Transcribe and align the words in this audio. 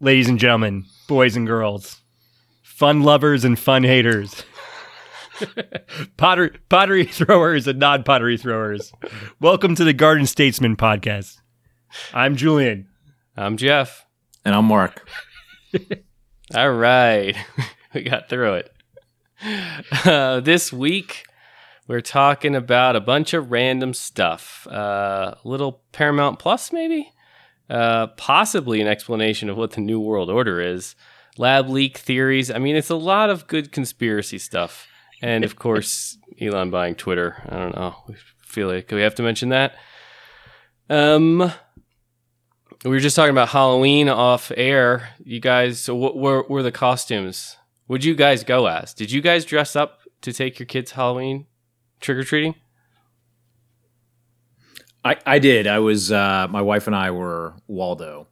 ladies 0.00 0.28
and 0.28 0.38
gentlemen, 0.38 0.84
boys 1.08 1.36
and 1.36 1.46
girls, 1.46 2.00
fun 2.62 3.02
lovers 3.02 3.44
and 3.44 3.58
fun 3.58 3.82
haters, 3.84 4.42
Potter, 6.16 6.54
pottery 6.68 7.04
throwers 7.10 7.66
and 7.66 7.78
non 7.78 8.02
pottery 8.02 8.36
throwers. 8.36 8.92
Welcome 9.40 9.74
to 9.76 9.84
the 9.84 9.92
Garden 9.92 10.26
Statesman 10.26 10.76
podcast. 10.76 11.38
I'm 12.12 12.36
Julian. 12.36 12.88
I'm 13.36 13.56
Jeff. 13.56 14.04
And 14.44 14.54
I'm 14.54 14.66
Mark. 14.66 15.08
All 16.54 16.70
right. 16.72 17.36
we 17.94 18.02
got 18.02 18.28
through 18.28 18.54
it. 18.54 18.70
Uh, 20.04 20.40
this 20.40 20.72
week, 20.72 21.24
we're 21.88 22.00
talking 22.00 22.54
about 22.54 22.94
a 22.96 23.00
bunch 23.00 23.34
of 23.34 23.50
random 23.50 23.92
stuff. 23.94 24.66
Uh, 24.68 25.34
little 25.44 25.82
Paramount 25.92 26.38
Plus, 26.38 26.72
maybe? 26.72 27.10
Uh, 27.68 28.08
possibly 28.08 28.80
an 28.80 28.86
explanation 28.86 29.48
of 29.48 29.56
what 29.56 29.72
the 29.72 29.80
New 29.80 30.00
World 30.00 30.30
Order 30.30 30.60
is. 30.60 30.94
Lab 31.38 31.68
leak 31.68 31.98
theories. 31.98 32.50
I 32.50 32.58
mean, 32.58 32.76
it's 32.76 32.90
a 32.90 32.96
lot 32.96 33.30
of 33.30 33.46
good 33.46 33.72
conspiracy 33.72 34.38
stuff. 34.38 34.86
And 35.22 35.44
of 35.44 35.56
course, 35.56 36.18
Elon 36.40 36.70
buying 36.70 36.94
Twitter. 36.94 37.42
I 37.48 37.56
don't 37.56 37.74
know. 37.74 37.96
We 38.06 38.16
feel 38.40 38.68
like 38.68 38.90
we 38.90 39.00
have 39.00 39.14
to 39.16 39.22
mention 39.22 39.48
that. 39.48 39.74
Um, 40.90 41.50
we 42.84 42.90
were 42.90 43.00
just 43.00 43.16
talking 43.16 43.30
about 43.30 43.48
Halloween 43.48 44.08
off 44.08 44.52
air. 44.56 45.08
You 45.24 45.40
guys, 45.40 45.80
so 45.80 45.94
what 45.94 46.16
were, 46.16 46.42
were 46.42 46.62
the 46.62 46.70
costumes? 46.70 47.56
Would 47.88 48.04
you 48.04 48.14
guys 48.14 48.44
go 48.44 48.66
as? 48.66 48.92
Did 48.92 49.10
you 49.10 49.22
guys 49.22 49.44
dress 49.44 49.74
up 49.74 50.00
to 50.20 50.32
take 50.32 50.58
your 50.58 50.66
kids 50.66 50.92
Halloween 50.92 51.46
trick 52.00 52.18
or 52.18 52.24
treating? 52.24 52.54
I, 55.04 55.16
I 55.26 55.38
did. 55.38 55.66
I 55.66 55.80
was 55.80 56.10
uh, 56.10 56.46
my 56.48 56.62
wife 56.62 56.86
and 56.86 56.96
I 56.96 57.10
were 57.10 57.54
Waldo, 57.66 58.26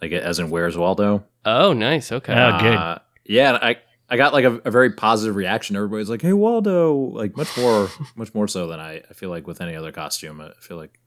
like 0.00 0.12
as 0.12 0.38
in 0.38 0.50
Where's 0.50 0.76
Waldo? 0.76 1.24
Oh, 1.44 1.72
nice. 1.72 2.10
Okay. 2.10 2.32
Oh, 2.32 2.58
good. 2.60 2.74
Uh, 2.74 2.98
yeah, 3.24 3.58
I 3.60 3.76
I 4.08 4.16
got 4.16 4.32
like 4.32 4.44
a, 4.44 4.54
a, 4.64 4.70
very 4.70 4.92
positive 4.92 5.36
reaction. 5.36 5.76
Everybody's 5.76 6.08
like, 6.08 6.22
"Hey, 6.22 6.32
Waldo!" 6.32 6.94
Like 6.94 7.36
much 7.36 7.54
more, 7.58 7.90
much 8.16 8.34
more 8.34 8.48
so 8.48 8.66
than 8.66 8.80
I, 8.80 9.02
I 9.08 9.12
feel 9.12 9.28
like 9.28 9.46
with 9.46 9.60
any 9.60 9.76
other 9.76 9.92
costume. 9.92 10.40
I 10.40 10.52
feel 10.60 10.78
like 10.78 10.98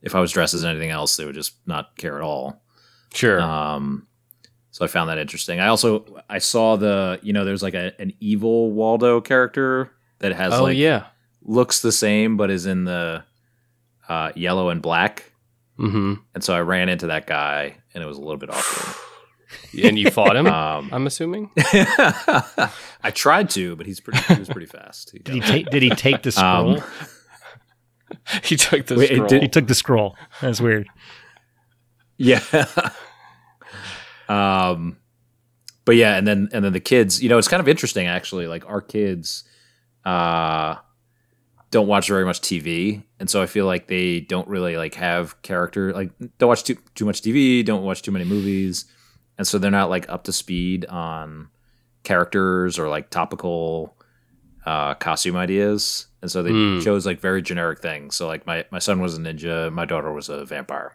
if 0.00 0.14
I 0.14 0.20
was 0.20 0.30
dressed 0.30 0.54
as 0.54 0.64
anything 0.64 0.90
else, 0.90 1.16
they 1.16 1.24
would 1.24 1.34
just 1.34 1.54
not 1.66 1.96
care 1.96 2.16
at 2.16 2.22
all. 2.22 2.62
Sure. 3.12 3.40
Um, 3.40 4.06
so 4.70 4.84
I 4.84 4.88
found 4.88 5.10
that 5.10 5.18
interesting. 5.18 5.58
I 5.58 5.68
also 5.68 6.22
I 6.30 6.38
saw 6.38 6.76
the 6.76 7.18
you 7.22 7.32
know 7.32 7.44
there's 7.44 7.62
like 7.62 7.74
a, 7.74 7.92
an 7.98 8.12
evil 8.20 8.70
Waldo 8.70 9.20
character 9.20 9.90
that 10.20 10.32
has 10.32 10.52
oh 10.54 10.64
like 10.64 10.76
yeah 10.76 11.06
looks 11.42 11.80
the 11.80 11.92
same 11.92 12.36
but 12.36 12.50
is 12.50 12.66
in 12.66 12.84
the 12.84 13.24
uh, 14.08 14.32
yellow 14.34 14.68
and 14.70 14.80
black. 14.82 15.32
Mm-hmm. 15.78 16.14
And 16.34 16.42
so 16.44 16.54
I 16.54 16.60
ran 16.60 16.88
into 16.88 17.08
that 17.08 17.26
guy, 17.26 17.76
and 17.94 18.02
it 18.02 18.06
was 18.06 18.16
a 18.16 18.20
little 18.20 18.38
bit 18.38 18.50
awkward. 18.50 18.94
and 19.84 19.98
you 19.98 20.10
fought 20.10 20.36
him? 20.36 20.46
Um, 20.46 20.88
I'm 20.92 21.06
assuming. 21.06 21.50
I 21.56 23.10
tried 23.12 23.50
to, 23.50 23.76
but 23.76 23.86
he's 23.86 24.00
pretty. 24.00 24.18
He 24.34 24.38
was 24.38 24.48
pretty 24.48 24.66
fast. 24.66 25.10
He 25.10 25.18
Did 25.18 25.34
he 25.34 25.40
got- 25.40 25.48
take? 25.48 25.66
Did 25.70 25.82
he 25.82 25.90
take 25.90 26.22
the 26.22 26.32
scroll? 26.32 26.78
Um, 26.80 26.84
he 28.44 28.56
took 28.56 28.86
the 28.86 28.96
Wait, 28.96 29.12
scroll. 29.12 29.28
did- 29.28 29.42
he 29.42 29.48
took 29.48 29.66
the 29.66 29.74
scroll. 29.74 30.16
That's 30.40 30.60
weird. 30.60 30.88
yeah. 32.16 32.40
um, 34.28 34.96
but 35.84 35.96
yeah, 35.96 36.16
and 36.16 36.26
then 36.26 36.48
and 36.52 36.64
then 36.64 36.72
the 36.72 36.80
kids. 36.80 37.22
You 37.22 37.28
know, 37.28 37.38
it's 37.38 37.48
kind 37.48 37.60
of 37.60 37.68
interesting 37.68 38.06
actually. 38.06 38.46
Like 38.46 38.66
our 38.68 38.80
kids, 38.80 39.44
uh, 40.04 40.76
don't 41.70 41.86
watch 41.86 42.08
very 42.08 42.24
much 42.24 42.40
TV, 42.40 43.04
and 43.18 43.28
so 43.30 43.40
I 43.42 43.46
feel 43.46 43.66
like 43.66 43.86
they 43.88 44.20
don't 44.20 44.46
really 44.48 44.76
like 44.76 44.94
have 44.94 45.40
character. 45.42 45.92
Like 45.92 46.10
don't 46.38 46.48
watch 46.48 46.64
too 46.64 46.76
too 46.94 47.04
much 47.04 47.22
TV. 47.22 47.64
Don't 47.64 47.82
watch 47.84 48.02
too 48.02 48.12
many 48.12 48.24
movies, 48.24 48.84
and 49.38 49.46
so 49.46 49.58
they're 49.58 49.70
not 49.70 49.90
like 49.90 50.08
up 50.08 50.24
to 50.24 50.32
speed 50.32 50.84
on 50.86 51.48
characters 52.02 52.78
or 52.78 52.88
like 52.88 53.10
topical 53.10 53.96
uh, 54.64 54.94
costume 54.94 55.36
ideas. 55.36 56.06
And 56.22 56.30
so 56.30 56.42
they 56.42 56.50
Hmm. 56.50 56.80
chose 56.80 57.06
like 57.06 57.20
very 57.20 57.40
generic 57.42 57.80
things. 57.80 58.16
So 58.16 58.26
like 58.26 58.46
my 58.46 58.64
my 58.70 58.78
son 58.80 59.00
was 59.00 59.16
a 59.16 59.20
ninja, 59.20 59.72
my 59.72 59.84
daughter 59.84 60.12
was 60.12 60.28
a 60.28 60.44
vampire. 60.44 60.92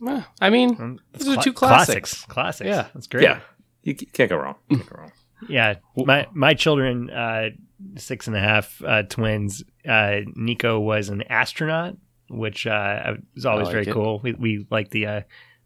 Well, 0.00 0.26
I 0.42 0.50
mean, 0.50 0.76
Um, 0.78 0.98
those 1.12 1.28
are 1.36 1.42
two 1.42 1.54
classics. 1.54 2.24
Classics. 2.26 2.68
Yeah. 2.68 2.88
that's 2.92 3.06
great. 3.06 3.22
Yeah, 3.22 3.40
you 3.82 3.94
can't 3.94 4.28
go 4.28 4.36
wrong. 4.36 4.56
Can't 4.70 4.88
go 4.90 4.96
wrong. 4.98 5.12
Yeah, 5.48 5.74
my 5.96 6.26
my 6.32 6.54
children, 6.54 7.08
uh, 7.10 7.50
six 7.96 8.26
and 8.26 8.36
a 8.36 8.40
half 8.40 8.82
uh, 8.84 9.02
twins. 9.04 9.62
Uh, 9.86 10.20
Nico 10.34 10.80
was 10.80 11.08
an 11.08 11.22
astronaut, 11.30 11.96
which 12.28 12.66
uh, 12.66 13.14
was 13.34 13.46
always 13.46 13.66
like 13.66 13.72
very 13.72 13.86
it. 13.86 13.92
cool. 13.92 14.20
We, 14.22 14.32
we 14.32 14.66
like 14.70 14.90
the 14.90 15.06
uh, 15.06 15.20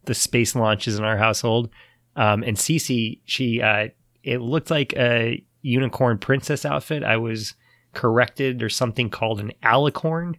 the 0.04 0.14
space 0.14 0.54
launches 0.54 0.98
in 0.98 1.04
our 1.04 1.16
household. 1.16 1.70
Um, 2.16 2.42
and 2.42 2.56
Cece, 2.56 3.20
she 3.25 3.62
uh, 3.62 3.88
it 4.22 4.38
looked 4.41 4.70
like 4.70 4.92
a 4.97 5.44
unicorn 5.62 6.19
princess 6.19 6.64
outfit. 6.64 7.03
I 7.04 7.16
was 7.16 7.54
corrected. 7.94 8.58
There's 8.58 8.76
something 8.76 9.10
called 9.10 9.41
an 9.41 9.53
alicorn, 9.62 10.37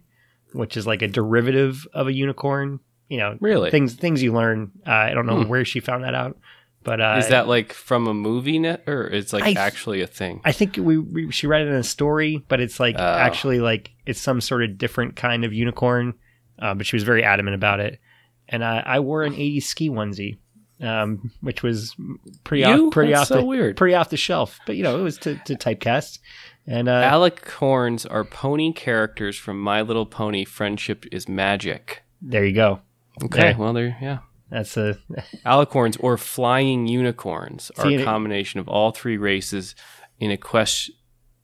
which 0.52 0.76
is 0.76 0.86
like 0.86 1.02
a 1.02 1.08
derivative 1.08 1.86
of 1.92 2.06
a 2.08 2.12
unicorn. 2.12 2.80
You 3.08 3.18
know, 3.18 3.36
Really? 3.40 3.70
things 3.70 3.94
things 3.94 4.22
you 4.22 4.32
learn. 4.32 4.70
Uh, 4.86 4.90
I 4.90 5.14
don't 5.14 5.26
know 5.26 5.42
Hmm. 5.42 5.48
where 5.48 5.64
she 5.64 5.80
found 5.80 6.04
that 6.04 6.14
out, 6.14 6.38
but 6.84 7.00
uh, 7.00 7.16
Is 7.18 7.28
that 7.28 7.46
like 7.48 7.72
from 7.72 8.06
a 8.08 8.14
movie 8.14 8.58
net 8.58 8.82
or 8.86 9.06
it's 9.06 9.32
like 9.32 9.56
actually 9.56 10.00
a 10.02 10.06
thing? 10.06 10.40
I 10.44 10.52
think 10.52 10.76
we, 10.76 10.98
we 10.98 11.30
she 11.30 11.46
read 11.46 11.62
it 11.62 11.68
in 11.68 11.74
a 11.74 11.82
story, 11.82 12.44
but 12.48 12.60
it's 12.60 12.78
like 12.80 12.96
Oh. 12.98 13.02
actually 13.02 13.60
like 13.60 13.90
it's 14.06 14.20
some 14.20 14.40
sort 14.40 14.62
of 14.64 14.78
different 14.78 15.16
kind 15.16 15.44
of 15.44 15.52
unicorn. 15.52 16.14
Uh, 16.58 16.74
but 16.74 16.86
she 16.86 16.94
was 16.96 17.02
very 17.02 17.24
adamant 17.24 17.54
about 17.56 17.80
it, 17.80 17.98
and 18.48 18.64
I, 18.64 18.80
I 18.86 19.00
wore 19.00 19.24
an 19.24 19.34
'80s 19.34 19.64
ski 19.64 19.90
onesie, 19.90 20.36
um, 20.80 21.32
which 21.40 21.62
was 21.62 21.96
pretty 22.44 22.60
You? 22.62 22.86
off, 22.86 22.92
pretty 22.92 23.12
That's 23.12 23.22
off 23.22 23.28
so 23.28 23.36
the 23.38 23.44
weird. 23.44 23.76
pretty 23.76 23.94
off 23.94 24.10
the 24.10 24.16
shelf. 24.16 24.60
But 24.66 24.76
you 24.76 24.82
know, 24.84 24.98
it 24.98 25.02
was 25.02 25.18
to, 25.18 25.36
to 25.46 25.54
typecast, 25.56 26.20
and 26.66 26.88
uh, 26.88 27.10
Alicorns 27.10 28.06
are 28.08 28.22
pony 28.24 28.72
characters 28.72 29.36
from 29.36 29.60
My 29.60 29.82
Little 29.82 30.06
Pony 30.06 30.44
Friendship 30.44 31.04
is 31.10 31.28
Magic. 31.28 32.02
there 32.20 32.44
you 32.44 32.54
go. 32.54 32.80
Okay, 33.24 33.40
There. 33.40 33.56
well 33.58 33.72
there 33.72 33.96
yeah. 34.00 34.18
That's 34.52 34.76
a 34.76 34.98
Alicorns 35.46 35.96
or 35.98 36.16
flying 36.18 36.86
unicorns 36.86 37.72
are 37.78 37.86
See, 37.86 37.94
a 37.96 38.04
combination 38.04 38.60
of 38.60 38.68
all 38.68 38.90
three 38.92 39.16
races 39.16 39.74
in 40.20 40.30
Equest- 40.30 40.90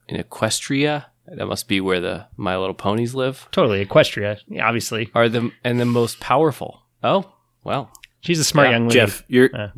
in 0.09 0.23
Equestria. 0.23 1.07
That 1.27 1.47
must 1.47 1.69
be 1.69 1.81
where 1.81 2.01
the 2.01 2.27
My 2.37 2.57
Little 2.57 2.75
Ponies 2.75 3.15
live. 3.15 3.49
totally 3.51 3.85
Equestria. 3.85 4.39
Yeah, 4.47 4.67
obviously, 4.69 5.11
Are 5.15 5.29
the 5.29 5.51
and 5.65 5.81
the 5.81 5.85
most 5.87 6.21
powerful. 6.21 6.83
Oh 7.03 7.33
well, 7.65 7.91
she's 8.21 8.39
a 8.39 8.45
smart 8.45 8.69
Yeah, 8.69 8.73
young 8.73 8.83
lady. 8.89 8.95
Jeff, 8.95 9.25
you're 9.29 9.51
Uh. 9.57 9.69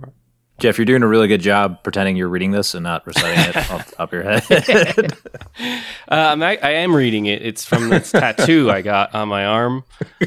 Jeff, 0.58 0.76
you're 0.76 0.84
doing 0.84 1.02
a 1.02 1.08
really 1.08 1.26
good 1.26 1.40
job 1.40 1.82
pretending 1.82 2.16
you're 2.16 2.28
reading 2.28 2.50
this 2.50 2.74
and 2.74 2.82
not 2.84 3.06
reciting 3.06 3.40
it 3.48 3.70
off 3.70 3.88
the 3.90 3.96
top 3.96 4.08
of 4.08 4.12
your 4.12 4.22
head. 4.24 5.12
uh, 5.58 5.78
I'm, 6.08 6.42
I, 6.42 6.58
I 6.62 6.70
am 6.72 6.94
reading 6.94 7.24
it. 7.26 7.40
It's 7.40 7.64
from 7.64 7.88
this 7.88 8.10
tattoo 8.12 8.70
I 8.70 8.82
got 8.82 9.14
on 9.14 9.28
my 9.28 9.46
arm. 9.46 9.84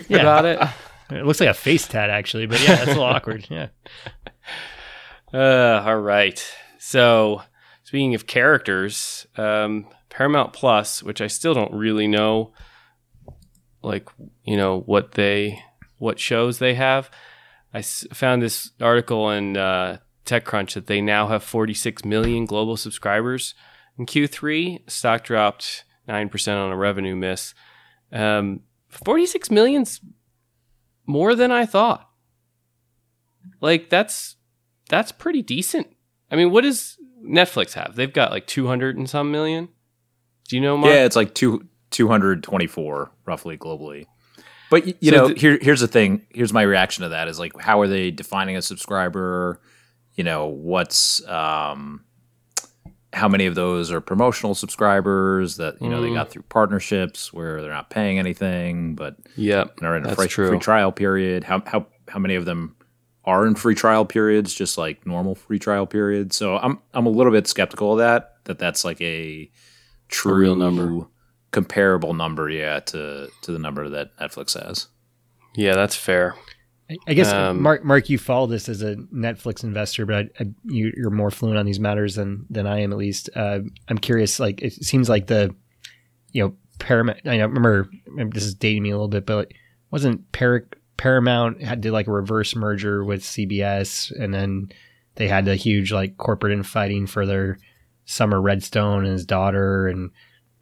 Yeah. 0.08 0.22
About 0.22 0.46
it. 0.46 0.60
It 1.16 1.26
looks 1.26 1.40
like 1.40 1.50
a 1.50 1.54
face 1.54 1.88
tat 1.88 2.10
actually, 2.10 2.46
but 2.46 2.60
yeah, 2.62 2.76
that's 2.76 2.86
a 2.86 2.88
little 2.88 3.04
awkward. 3.04 3.48
Yeah. 3.50 3.68
Uh, 5.34 5.82
all 5.86 5.98
right. 6.00 6.44
So, 6.78 7.42
speaking 7.84 8.14
of 8.16 8.28
characters, 8.28 9.26
um, 9.38 9.88
Paramount 10.10 10.54
Plus, 10.54 11.02
which 11.02 11.22
I 11.22 11.28
still 11.28 11.54
don't 11.54 11.74
really 11.74 12.08
know, 12.08 12.54
like 13.82 14.08
you 14.44 14.58
know 14.58 14.82
what 14.82 15.14
they 15.14 15.60
what 15.98 16.20
shows 16.20 16.60
they 16.60 16.76
have. 16.76 17.10
I 17.74 17.80
s- 17.80 18.06
found 18.14 18.42
this 18.42 18.72
article 18.80 19.30
in 19.32 19.58
uh, 19.58 19.98
TechCrunch 20.26 20.74
that 20.74 20.86
they 20.88 21.02
now 21.02 21.28
have 21.28 21.44
46 21.44 22.06
million 22.06 22.46
global 22.46 22.78
subscribers 22.78 23.56
in 23.98 24.06
Q3. 24.06 24.90
Stock 24.90 25.24
dropped 25.24 25.84
nine 26.08 26.30
percent 26.30 26.60
on 26.60 26.72
a 26.72 26.78
revenue 26.78 27.16
miss. 27.16 27.54
Um, 28.12 28.60
46 28.90 29.50
million's 29.50 30.00
more 31.06 31.36
than 31.36 31.52
I 31.52 31.66
thought. 31.66 32.10
Like 33.62 33.90
that's 33.90 34.36
that's 34.90 35.12
pretty 35.12 35.42
decent. 35.42 35.88
I 36.32 36.36
mean, 36.36 36.52
what 36.52 36.62
does 36.62 36.98
Netflix 37.24 37.74
have? 37.74 37.96
They've 37.96 38.12
got 38.12 38.32
like 38.32 38.48
200 38.48 38.98
and 38.98 39.10
some 39.10 39.32
million. 39.32 39.70
Do 40.50 40.56
you 40.56 40.62
know, 40.62 40.78
Mark? 40.78 40.94
yeah, 40.94 41.06
it's 41.06 41.16
like 41.16 41.34
two 41.34 41.68
two 41.90 42.08
hundred 42.08 42.44
twenty 42.44 42.68
four 42.68 43.12
roughly 43.26 43.58
globally. 43.58 44.06
But 44.70 45.02
you 45.04 45.12
So 45.12 45.18
know, 45.18 45.28
the- 45.30 45.36
here 45.40 45.58
here's 45.62 45.80
the 45.82 45.88
thing. 45.88 46.26
Here's 46.32 46.52
my 46.54 46.64
reaction 46.64 47.04
to 47.04 47.10
that 47.10 47.28
is 47.28 47.40
like, 47.40 47.58
how 47.60 47.80
are 47.82 47.88
they 47.88 48.12
defining 48.12 48.58
a 48.58 48.62
subscriber? 48.62 49.62
You 50.16 50.24
know, 50.24 50.48
what's 50.48 51.26
um, 51.28 52.04
how 53.14 53.30
many 53.30 53.46
of 53.46 53.56
those 53.56 53.92
are 53.92 54.02
promotional 54.02 54.56
subscribers 54.56 55.58
that 55.58 55.80
you 55.82 55.88
know 55.90 56.02
they 56.02 56.10
Mm. 56.10 56.16
got 56.16 56.30
through 56.32 56.42
partnerships 56.50 57.32
where 57.32 57.62
they're 57.62 57.72
not 57.72 57.90
paying 57.90 58.18
anything, 58.20 58.96
but 58.96 59.16
Yep. 59.38 59.80
are 59.84 59.96
in 59.96 60.06
a 60.06 60.16
free, 60.16 60.28
free 60.28 60.60
trial 60.60 60.92
period. 60.92 61.44
How 61.46 61.62
how 61.66 61.86
how 62.10 62.20
many 62.20 62.36
of 62.36 62.46
them 62.46 62.76
are 63.26 63.46
in 63.48 63.56
free 63.56 63.76
trial 63.76 64.04
periods, 64.06 64.54
just 64.54 64.78
like 64.78 65.06
normal 65.08 65.36
free 65.36 65.60
trial 65.60 65.86
periods? 65.86 66.36
So 66.36 66.58
I'm 66.58 66.80
I'm 66.94 67.06
a 67.06 67.10
little 67.10 67.32
bit 67.32 67.48
skeptical 67.48 67.94
of 67.94 68.00
that. 68.00 68.34
That 68.46 68.58
that's 68.60 68.84
like 68.84 69.00
a 69.02 69.50
true 70.10 70.34
real 70.36 70.56
number. 70.56 71.06
comparable 71.52 72.14
number, 72.16 72.50
yeah, 72.50 72.80
to 72.80 73.30
to 73.44 73.52
the 73.52 73.60
number 73.60 73.88
that 73.90 74.18
Netflix 74.18 74.54
has. 74.62 74.88
Yeah, 75.56 75.76
that's 75.76 75.96
fair. 75.96 76.36
I 77.08 77.14
guess 77.14 77.32
Um, 77.32 77.62
Mark, 77.62 77.84
Mark, 77.84 78.10
you 78.10 78.18
follow 78.18 78.48
this 78.48 78.68
as 78.70 78.82
a 78.82 78.96
Netflix 78.96 79.64
investor, 79.64 80.06
but 80.06 80.16
I, 80.16 80.30
I, 80.40 80.46
you, 80.66 80.92
you're 80.96 81.10
more 81.10 81.32
fluent 81.32 81.58
on 81.58 81.66
these 81.66 81.80
matters 81.80 82.16
than 82.16 82.46
than 82.50 82.68
I 82.68 82.82
am. 82.82 82.92
At 82.92 82.98
least, 82.98 83.30
uh, 83.36 83.60
I'm 83.88 83.98
curious. 83.98 84.40
Like, 84.40 84.62
it 84.62 84.74
seems 84.74 85.10
like 85.10 85.28
the, 85.28 85.56
you 86.32 86.44
know, 86.44 86.54
Paramount. 86.80 87.20
I 87.26 87.38
know, 87.38 87.48
remember 87.48 87.90
this 88.32 88.44
is 88.44 88.54
dating 88.54 88.84
me 88.84 88.90
a 88.90 88.94
little 88.94 89.08
bit, 89.08 89.26
but 89.26 89.52
wasn't 89.92 90.32
Par- 90.32 90.68
Paramount 90.98 91.64
had 91.64 91.82
did 91.82 91.92
like 91.92 92.08
a 92.08 92.12
reverse 92.12 92.56
merger 92.56 93.04
with 93.04 93.24
CBS, 93.24 94.12
and 94.20 94.34
then 94.34 94.70
they 95.16 95.28
had 95.28 95.48
a 95.48 95.56
huge 95.56 95.92
like 95.92 96.18
corporate 96.18 96.54
infighting 96.54 97.08
for 97.08 97.26
their 97.26 97.58
Sumner 98.06 98.42
Redstone 98.42 99.06
and 99.06 99.14
his 99.14 99.26
daughter, 99.26 99.88
and 99.88 100.12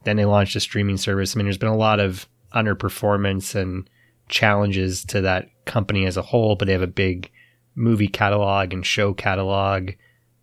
then 0.03 0.17
they 0.17 0.25
launched 0.25 0.55
a 0.55 0.59
streaming 0.59 0.97
service. 0.97 1.35
I 1.35 1.37
mean, 1.37 1.45
there's 1.45 1.57
been 1.57 1.69
a 1.69 1.75
lot 1.75 1.99
of 1.99 2.27
underperformance 2.53 3.55
and 3.55 3.89
challenges 4.29 5.03
to 5.05 5.21
that 5.21 5.47
company 5.65 6.05
as 6.05 6.17
a 6.17 6.21
whole, 6.21 6.55
but 6.55 6.65
they 6.65 6.73
have 6.73 6.81
a 6.81 6.87
big 6.87 7.31
movie 7.75 8.07
catalog 8.07 8.73
and 8.73 8.85
show 8.85 9.13
catalog. 9.13 9.91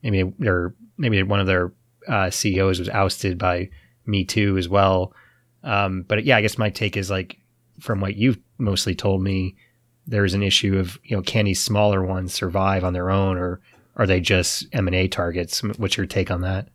Maybe 0.03 0.33
they're 0.39 0.75
maybe 0.97 1.23
one 1.23 1.41
of 1.41 1.47
their 1.47 1.73
uh, 2.07 2.31
CEOs 2.31 2.79
was 2.79 2.89
ousted 2.89 3.39
by 3.39 3.71
Me 4.07 4.25
Too 4.25 4.57
as 4.57 4.69
well. 4.69 5.13
Um, 5.63 6.05
but 6.07 6.25
yeah, 6.25 6.37
I 6.37 6.41
guess 6.41 6.59
my 6.59 6.71
take 6.71 6.97
is 6.97 7.11
like 7.11 7.39
from 7.81 8.01
what 8.01 8.17
you've 8.17 8.39
mostly 8.59 8.95
told 8.95 9.23
me, 9.23 9.57
there's 10.07 10.35
an 10.35 10.43
issue 10.43 10.79
of 10.79 10.99
you 11.05 11.17
know 11.17 11.23
can 11.23 11.45
these 11.45 11.63
smaller 11.63 12.03
ones 12.03 12.33
survive 12.33 12.85
on 12.85 12.93
their 12.93 13.11
own, 13.11 13.37
or 13.37 13.61
are 13.97 14.07
they 14.07 14.21
just 14.21 14.67
M 14.73 14.87
and 14.87 14.97
A 14.97 15.09
targets? 15.09 15.63
What's 15.63 15.97
your 15.97 16.07
take 16.07 16.31
on 16.31 16.41
that? 16.43 16.69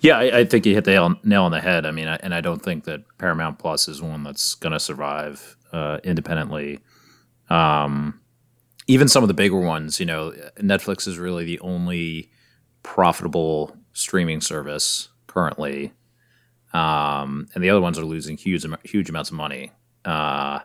Yeah, 0.00 0.18
I, 0.18 0.40
I 0.40 0.44
think 0.44 0.66
you 0.66 0.74
hit 0.74 0.84
the 0.84 1.16
nail 1.22 1.44
on 1.44 1.52
the 1.52 1.60
head. 1.60 1.86
I 1.86 1.90
mean, 1.90 2.08
I, 2.08 2.16
and 2.16 2.34
I 2.34 2.40
don't 2.40 2.62
think 2.62 2.84
that 2.84 3.02
Paramount 3.18 3.58
Plus 3.58 3.88
is 3.88 4.02
one 4.02 4.22
that's 4.22 4.54
going 4.56 4.72
to 4.72 4.80
survive 4.80 5.56
uh, 5.72 5.98
independently. 6.04 6.80
Um, 7.54 8.20
even 8.86 9.08
some 9.08 9.22
of 9.22 9.28
the 9.28 9.34
bigger 9.34 9.58
ones, 9.58 10.00
you 10.00 10.06
know, 10.06 10.32
Netflix 10.58 11.06
is 11.06 11.18
really 11.18 11.44
the 11.44 11.60
only 11.60 12.30
profitable 12.82 13.76
streaming 13.92 14.40
service 14.40 15.08
currently, 15.26 15.92
um, 16.72 17.46
and 17.54 17.62
the 17.62 17.70
other 17.70 17.80
ones 17.80 17.98
are 17.98 18.04
losing 18.04 18.36
huge 18.36 18.66
huge 18.82 19.08
amounts 19.08 19.30
of 19.30 19.36
money. 19.36 19.70
Uh, 20.04 20.60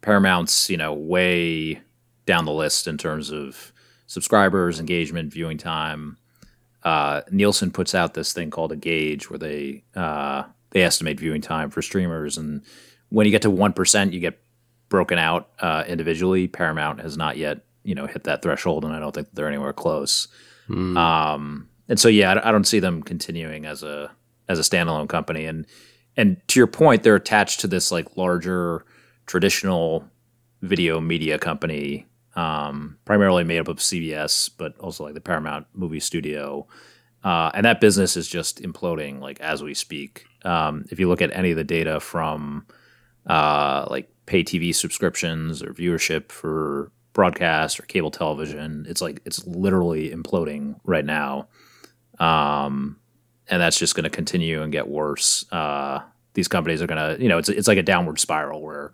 Paramount's, 0.00 0.68
you 0.68 0.76
know, 0.76 0.92
way 0.92 1.80
down 2.26 2.44
the 2.44 2.52
list 2.52 2.88
in 2.88 2.98
terms 2.98 3.30
of 3.30 3.72
subscribers, 4.06 4.80
engagement, 4.80 5.32
viewing 5.32 5.58
time. 5.58 6.18
Uh, 6.82 7.22
Nielsen 7.30 7.70
puts 7.70 7.94
out 7.94 8.14
this 8.14 8.32
thing 8.32 8.50
called 8.50 8.72
a 8.72 8.76
gauge 8.76 9.30
where 9.30 9.38
they 9.38 9.84
uh, 9.94 10.42
they 10.70 10.82
estimate 10.82 11.20
viewing 11.20 11.40
time 11.40 11.70
for 11.70 11.82
streamers, 11.82 12.36
and 12.36 12.62
when 13.10 13.26
you 13.26 13.30
get 13.30 13.42
to 13.42 13.50
one 13.50 13.72
percent, 13.72 14.12
you 14.12 14.18
get 14.18 14.41
broken 14.92 15.18
out 15.18 15.48
uh, 15.60 15.84
individually. 15.88 16.46
Paramount 16.46 17.00
has 17.00 17.16
not 17.16 17.38
yet 17.38 17.64
you 17.82 17.94
know 17.94 18.06
hit 18.06 18.24
that 18.24 18.42
threshold, 18.42 18.84
and 18.84 18.94
I 18.94 19.00
don't 19.00 19.14
think 19.14 19.28
they're 19.32 19.48
anywhere 19.48 19.72
close. 19.72 20.28
Mm. 20.68 20.96
Um, 20.96 21.68
and 21.88 21.98
so 21.98 22.08
yeah, 22.08 22.34
I, 22.34 22.50
I 22.50 22.52
don't 22.52 22.66
see 22.66 22.78
them 22.78 23.02
continuing 23.02 23.64
as 23.64 23.82
a 23.82 24.12
as 24.48 24.58
a 24.58 24.62
standalone 24.62 25.08
company. 25.08 25.46
And 25.46 25.66
and 26.16 26.36
to 26.48 26.60
your 26.60 26.66
point, 26.66 27.02
they're 27.02 27.16
attached 27.16 27.60
to 27.60 27.66
this 27.66 27.90
like 27.90 28.18
larger 28.18 28.84
traditional 29.24 30.04
video 30.60 31.00
media 31.00 31.38
company 31.38 32.06
um, 32.36 32.98
primarily 33.06 33.44
made 33.44 33.60
up 33.60 33.68
of 33.68 33.78
CBS, 33.78 34.50
but 34.58 34.78
also 34.78 35.04
like 35.04 35.14
the 35.14 35.20
Paramount 35.22 35.66
Movie 35.72 36.00
Studio. 36.00 36.66
Uh, 37.24 37.50
and 37.54 37.64
that 37.64 37.80
business 37.80 38.16
is 38.16 38.28
just 38.28 38.60
imploding 38.60 39.20
like 39.20 39.40
as 39.40 39.62
we 39.62 39.72
speak. 39.72 40.26
Um, 40.44 40.84
if 40.90 41.00
you 41.00 41.08
look 41.08 41.22
at 41.22 41.34
any 41.34 41.52
of 41.52 41.56
the 41.56 41.64
data 41.64 41.98
from 41.98 42.66
uh, 43.26 43.86
like 43.88 44.11
pay 44.26 44.44
TV 44.44 44.74
subscriptions 44.74 45.62
or 45.62 45.72
viewership 45.72 46.30
for 46.30 46.90
broadcast 47.12 47.78
or 47.78 47.84
cable 47.84 48.10
television, 48.10 48.86
it's 48.88 49.02
like 49.02 49.20
it's 49.24 49.46
literally 49.46 50.10
imploding 50.10 50.78
right 50.84 51.04
now. 51.04 51.48
Um, 52.18 52.98
and 53.48 53.60
that's 53.60 53.78
just 53.78 53.94
going 53.94 54.04
to 54.04 54.10
continue 54.10 54.62
and 54.62 54.72
get 54.72 54.88
worse. 54.88 55.44
Uh, 55.52 56.00
these 56.34 56.48
companies 56.48 56.80
are 56.80 56.86
going 56.86 57.16
to, 57.16 57.22
you 57.22 57.28
know, 57.28 57.38
it's 57.38 57.48
it's 57.48 57.68
like 57.68 57.78
a 57.78 57.82
downward 57.82 58.18
spiral 58.18 58.62
where 58.62 58.92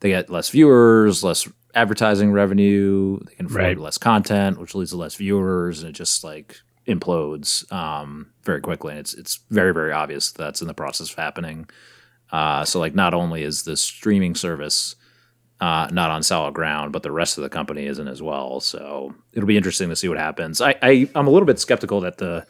they 0.00 0.08
get 0.10 0.30
less 0.30 0.50
viewers, 0.50 1.22
less 1.22 1.48
advertising 1.74 2.32
revenue. 2.32 3.18
They 3.26 3.34
can 3.34 3.46
afford 3.46 3.62
right. 3.62 3.78
less 3.78 3.98
content, 3.98 4.58
which 4.58 4.74
leads 4.74 4.90
to 4.90 4.96
less 4.96 5.14
viewers, 5.14 5.82
and 5.82 5.90
it 5.90 5.92
just 5.92 6.24
like 6.24 6.56
implodes 6.88 7.70
um, 7.72 8.32
very 8.42 8.60
quickly. 8.60 8.92
And 8.92 9.00
it's 9.00 9.14
it's 9.14 9.40
very 9.50 9.72
very 9.72 9.92
obvious 9.92 10.32
that's 10.32 10.60
in 10.60 10.66
the 10.66 10.74
process 10.74 11.10
of 11.10 11.16
happening. 11.16 11.68
Uh, 12.32 12.64
so 12.64 12.78
like, 12.78 12.94
not 12.94 13.14
only 13.14 13.42
is 13.42 13.64
the 13.64 13.76
streaming 13.76 14.34
service 14.34 14.96
uh, 15.60 15.88
not 15.92 16.10
on 16.10 16.22
solid 16.22 16.54
ground, 16.54 16.92
but 16.92 17.02
the 17.02 17.12
rest 17.12 17.36
of 17.36 17.42
the 17.42 17.50
company 17.50 17.84
isn't 17.84 18.08
as 18.08 18.22
well. 18.22 18.60
So 18.60 19.14
it'll 19.32 19.46
be 19.46 19.58
interesting 19.58 19.90
to 19.90 19.96
see 19.96 20.08
what 20.08 20.16
happens. 20.18 20.60
I, 20.60 20.74
I 20.80 21.08
am 21.14 21.26
a 21.26 21.30
little 21.30 21.46
bit 21.46 21.58
skeptical 21.58 22.00
that 22.00 22.18
the 22.18 22.46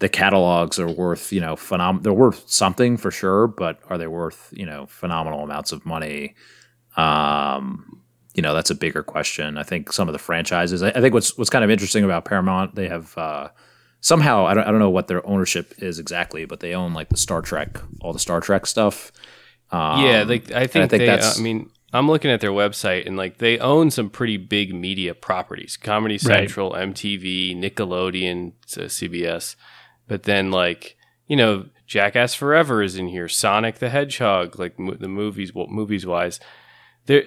the 0.00 0.08
catalogs 0.08 0.78
are 0.78 0.88
worth 0.88 1.32
you 1.32 1.40
know 1.40 1.56
phenom- 1.56 2.02
they're 2.02 2.12
worth 2.12 2.48
something 2.48 2.96
for 2.96 3.10
sure, 3.10 3.48
but 3.48 3.80
are 3.88 3.98
they 3.98 4.06
worth 4.06 4.48
you 4.56 4.64
know 4.64 4.86
phenomenal 4.86 5.40
amounts 5.40 5.72
of 5.72 5.84
money? 5.84 6.34
Um, 6.96 8.02
you 8.34 8.42
know 8.42 8.54
that's 8.54 8.70
a 8.70 8.74
bigger 8.74 9.02
question. 9.02 9.58
I 9.58 9.62
think 9.62 9.92
some 9.92 10.08
of 10.08 10.14
the 10.14 10.18
franchises. 10.18 10.82
I, 10.82 10.88
I 10.88 11.00
think 11.00 11.12
what's 11.12 11.36
what's 11.36 11.50
kind 11.50 11.64
of 11.64 11.70
interesting 11.70 12.04
about 12.04 12.24
Paramount, 12.24 12.76
they 12.76 12.88
have 12.88 13.16
uh, 13.18 13.48
somehow 14.00 14.46
I 14.46 14.54
don't 14.54 14.64
I 14.64 14.70
don't 14.70 14.78
know 14.78 14.90
what 14.90 15.08
their 15.08 15.26
ownership 15.26 15.74
is 15.78 15.98
exactly, 15.98 16.44
but 16.44 16.60
they 16.60 16.74
own 16.74 16.94
like 16.94 17.08
the 17.08 17.16
Star 17.16 17.42
Trek, 17.42 17.80
all 18.00 18.12
the 18.12 18.18
Star 18.18 18.40
Trek 18.40 18.66
stuff. 18.66 19.12
Um, 19.70 20.02
yeah, 20.02 20.24
they, 20.24 20.36
I 20.36 20.66
think, 20.66 20.84
I 20.84 20.88
think 20.88 20.90
they. 20.90 21.08
Uh, 21.08 21.32
I 21.36 21.40
mean, 21.40 21.70
I'm 21.92 22.08
looking 22.08 22.30
at 22.30 22.40
their 22.40 22.52
website 22.52 23.06
and 23.06 23.16
like 23.16 23.38
they 23.38 23.58
own 23.58 23.90
some 23.90 24.10
pretty 24.10 24.36
big 24.36 24.74
media 24.74 25.14
properties: 25.14 25.76
Comedy 25.76 26.18
Central, 26.18 26.72
right. 26.72 26.88
MTV, 26.88 27.56
Nickelodeon, 27.56 28.52
so 28.66 28.82
CBS. 28.82 29.56
But 30.06 30.22
then 30.22 30.50
like 30.50 30.96
you 31.26 31.36
know, 31.36 31.66
Jackass 31.86 32.34
Forever 32.34 32.82
is 32.82 32.96
in 32.96 33.08
here, 33.08 33.28
Sonic 33.28 33.78
the 33.78 33.90
Hedgehog, 33.90 34.58
like 34.58 34.78
mo- 34.78 34.94
the 34.94 35.08
movies, 35.08 35.54
well, 35.54 35.68
movies 35.68 36.06
wise. 36.06 36.40
There, 37.06 37.24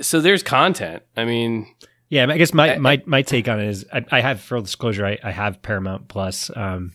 so 0.00 0.20
there's 0.20 0.42
content. 0.42 1.02
I 1.16 1.24
mean, 1.24 1.74
yeah, 2.10 2.26
I 2.28 2.36
guess 2.36 2.52
my, 2.52 2.76
my, 2.78 3.02
my 3.06 3.22
take 3.22 3.48
on 3.48 3.60
it 3.60 3.68
is 3.68 3.86
I, 3.92 4.04
I 4.10 4.20
have 4.20 4.40
full 4.40 4.60
disclosure. 4.60 5.06
I, 5.06 5.18
I 5.22 5.30
have 5.30 5.62
Paramount 5.62 6.08
Plus. 6.08 6.50
Um, 6.54 6.92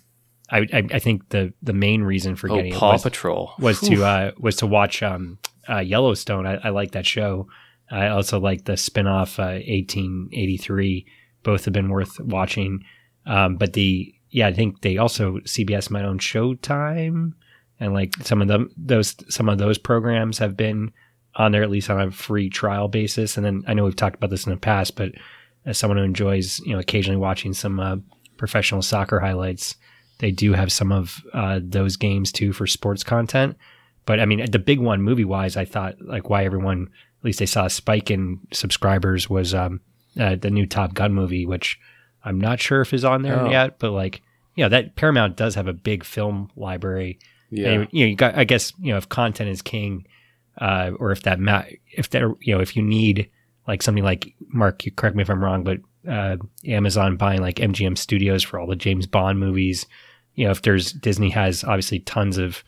I, 0.51 0.59
I, 0.71 0.87
I 0.93 0.99
think 0.99 1.29
the 1.29 1.53
the 1.63 1.73
main 1.73 2.03
reason 2.03 2.35
for 2.35 2.51
oh, 2.51 2.55
getting 2.55 2.73
Paw 2.73 2.91
it 2.91 2.93
was, 2.93 3.03
Patrol 3.03 3.53
was 3.57 3.79
to 3.79 4.03
uh, 4.03 4.31
was 4.37 4.57
to 4.57 4.67
watch 4.67 5.01
um, 5.01 5.39
uh, 5.67 5.79
Yellowstone. 5.79 6.45
I, 6.45 6.55
I 6.55 6.69
like 6.69 6.91
that 6.91 7.05
show. 7.05 7.47
I 7.89 8.09
also 8.09 8.39
like 8.39 8.65
the 8.65 8.73
spinoff 8.73 9.39
uh, 9.39 9.57
1883. 9.65 11.05
Both 11.43 11.65
have 11.65 11.73
been 11.73 11.89
worth 11.89 12.19
watching. 12.19 12.83
Um, 13.25 13.55
but 13.55 13.73
the 13.73 14.13
yeah, 14.29 14.47
I 14.47 14.53
think 14.53 14.81
they 14.81 14.97
also 14.97 15.37
CBS 15.39 15.89
might 15.89 16.05
own 16.05 16.19
Showtime, 16.19 17.31
and 17.79 17.93
like 17.93 18.13
some 18.21 18.41
of 18.41 18.47
them 18.47 18.69
those 18.77 19.15
some 19.33 19.49
of 19.49 19.57
those 19.57 19.77
programs 19.77 20.37
have 20.39 20.57
been 20.57 20.91
on 21.35 21.51
there 21.51 21.63
at 21.63 21.69
least 21.69 21.89
on 21.89 21.99
a 21.99 22.11
free 22.11 22.49
trial 22.49 22.87
basis. 22.87 23.37
And 23.37 23.45
then 23.45 23.63
I 23.67 23.73
know 23.73 23.83
we've 23.83 23.95
talked 23.95 24.15
about 24.15 24.29
this 24.29 24.45
in 24.45 24.51
the 24.51 24.57
past, 24.57 24.95
but 24.95 25.11
as 25.65 25.77
someone 25.77 25.97
who 25.97 26.03
enjoys, 26.03 26.59
you 26.61 26.73
know, 26.73 26.79
occasionally 26.79 27.17
watching 27.17 27.53
some 27.53 27.79
uh, 27.79 27.97
professional 28.37 28.81
soccer 28.81 29.19
highlights, 29.19 29.75
they 30.19 30.31
do 30.31 30.53
have 30.53 30.71
some 30.71 30.91
of 30.91 31.21
uh, 31.33 31.59
those 31.61 31.97
games 31.97 32.31
too 32.31 32.53
for 32.53 32.67
sports 32.67 33.03
content. 33.03 33.57
But 34.05 34.19
I 34.19 34.25
mean, 34.25 34.49
the 34.49 34.59
big 34.59 34.79
one 34.79 35.01
movie 35.01 35.25
wise, 35.25 35.57
I 35.57 35.65
thought 35.65 35.95
like 35.99 36.29
why 36.29 36.45
everyone, 36.45 36.83
at 37.19 37.25
least 37.25 37.39
they 37.39 37.45
saw 37.45 37.65
a 37.65 37.69
spike 37.69 38.11
in 38.11 38.39
subscribers 38.53 39.29
was 39.29 39.53
um, 39.53 39.81
uh, 40.19 40.35
the 40.35 40.51
new 40.51 40.65
Top 40.65 40.93
Gun 40.93 41.13
movie, 41.13 41.45
which 41.45 41.79
I'm 42.23 42.39
not 42.39 42.59
sure 42.59 42.81
if 42.81 42.93
is 42.93 43.03
on 43.03 43.23
there 43.23 43.39
oh. 43.39 43.49
yet, 43.49 43.79
but 43.79 43.91
like, 43.91 44.21
you 44.55 44.63
know, 44.63 44.69
that 44.69 44.95
Paramount 44.95 45.35
does 45.35 45.55
have 45.55 45.67
a 45.67 45.73
big 45.73 46.03
film 46.03 46.49
library. 46.55 47.19
Yeah. 47.49 47.69
And, 47.69 47.87
you 47.91 48.05
know, 48.05 48.09
you 48.11 48.15
got, 48.15 48.37
I 48.37 48.45
guess, 48.45 48.73
you 48.79 48.91
know, 48.91 48.97
if 48.97 49.09
content 49.09 49.49
is 49.49 49.61
king, 49.61 50.05
uh, 50.59 50.91
or 50.99 51.11
if 51.11 51.23
that 51.23 51.39
ma- 51.39 51.63
if 51.91 52.09
that 52.11 52.21
you 52.41 52.55
know 52.55 52.61
if 52.61 52.75
you 52.75 52.83
need 52.83 53.29
like 53.67 53.81
something 53.81 54.03
like 54.03 54.33
Mark, 54.47 54.83
correct 54.95 55.15
me 55.15 55.23
if 55.23 55.29
I'm 55.29 55.43
wrong, 55.43 55.63
but 55.63 55.79
uh, 56.09 56.37
Amazon 56.65 57.17
buying 57.17 57.41
like 57.41 57.55
MGM 57.55 57.97
Studios 57.97 58.43
for 58.43 58.59
all 58.59 58.67
the 58.67 58.75
James 58.75 59.07
Bond 59.07 59.39
movies. 59.39 59.85
You 60.35 60.45
know, 60.45 60.51
if 60.51 60.61
there's 60.61 60.91
Disney 60.91 61.29
has 61.31 61.63
obviously 61.63 61.99
tons 61.99 62.37
of 62.37 62.63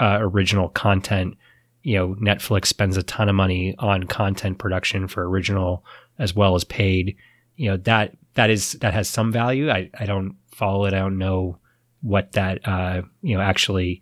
uh, 0.00 0.18
original 0.20 0.68
content. 0.70 1.36
You 1.82 1.96
know, 1.96 2.14
Netflix 2.14 2.66
spends 2.66 2.96
a 2.96 3.02
ton 3.02 3.28
of 3.28 3.34
money 3.34 3.74
on 3.78 4.04
content 4.04 4.58
production 4.58 5.06
for 5.06 5.28
original 5.28 5.84
as 6.18 6.34
well 6.34 6.54
as 6.54 6.64
paid. 6.64 7.16
You 7.56 7.70
know 7.70 7.76
that 7.78 8.16
that 8.34 8.50
is 8.50 8.72
that 8.74 8.94
has 8.94 9.08
some 9.08 9.32
value. 9.32 9.70
I 9.70 9.90
I 9.98 10.06
don't 10.06 10.36
follow 10.52 10.86
it. 10.86 10.94
I 10.94 10.98
don't 10.98 11.18
know 11.18 11.58
what 12.02 12.32
that 12.32 12.66
uh, 12.66 13.02
you 13.22 13.36
know 13.36 13.42
actually 13.42 14.00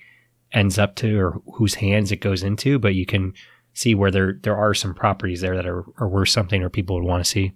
ends 0.53 0.79
up 0.79 0.95
to 0.97 1.19
or 1.19 1.43
whose 1.55 1.75
hands 1.75 2.13
it 2.13 2.17
goes 2.17 2.43
into, 2.43 2.79
but 2.79 2.95
you 2.95 3.07
can 3.07 3.35
see 3.75 3.95
where 3.95 4.11
there 4.11 4.35
there 4.43 4.57
are 4.57 4.75
some 4.75 4.95
properties 4.95 5.41
there 5.41 5.57
that 5.57 5.67
are, 5.67 5.85
are 5.99 6.09
worth 6.09 6.29
something 6.29 6.63
or 6.63 6.69
people 6.69 6.97
would 6.97 7.05
want 7.07 7.25
to 7.25 7.29
see. 7.29 7.53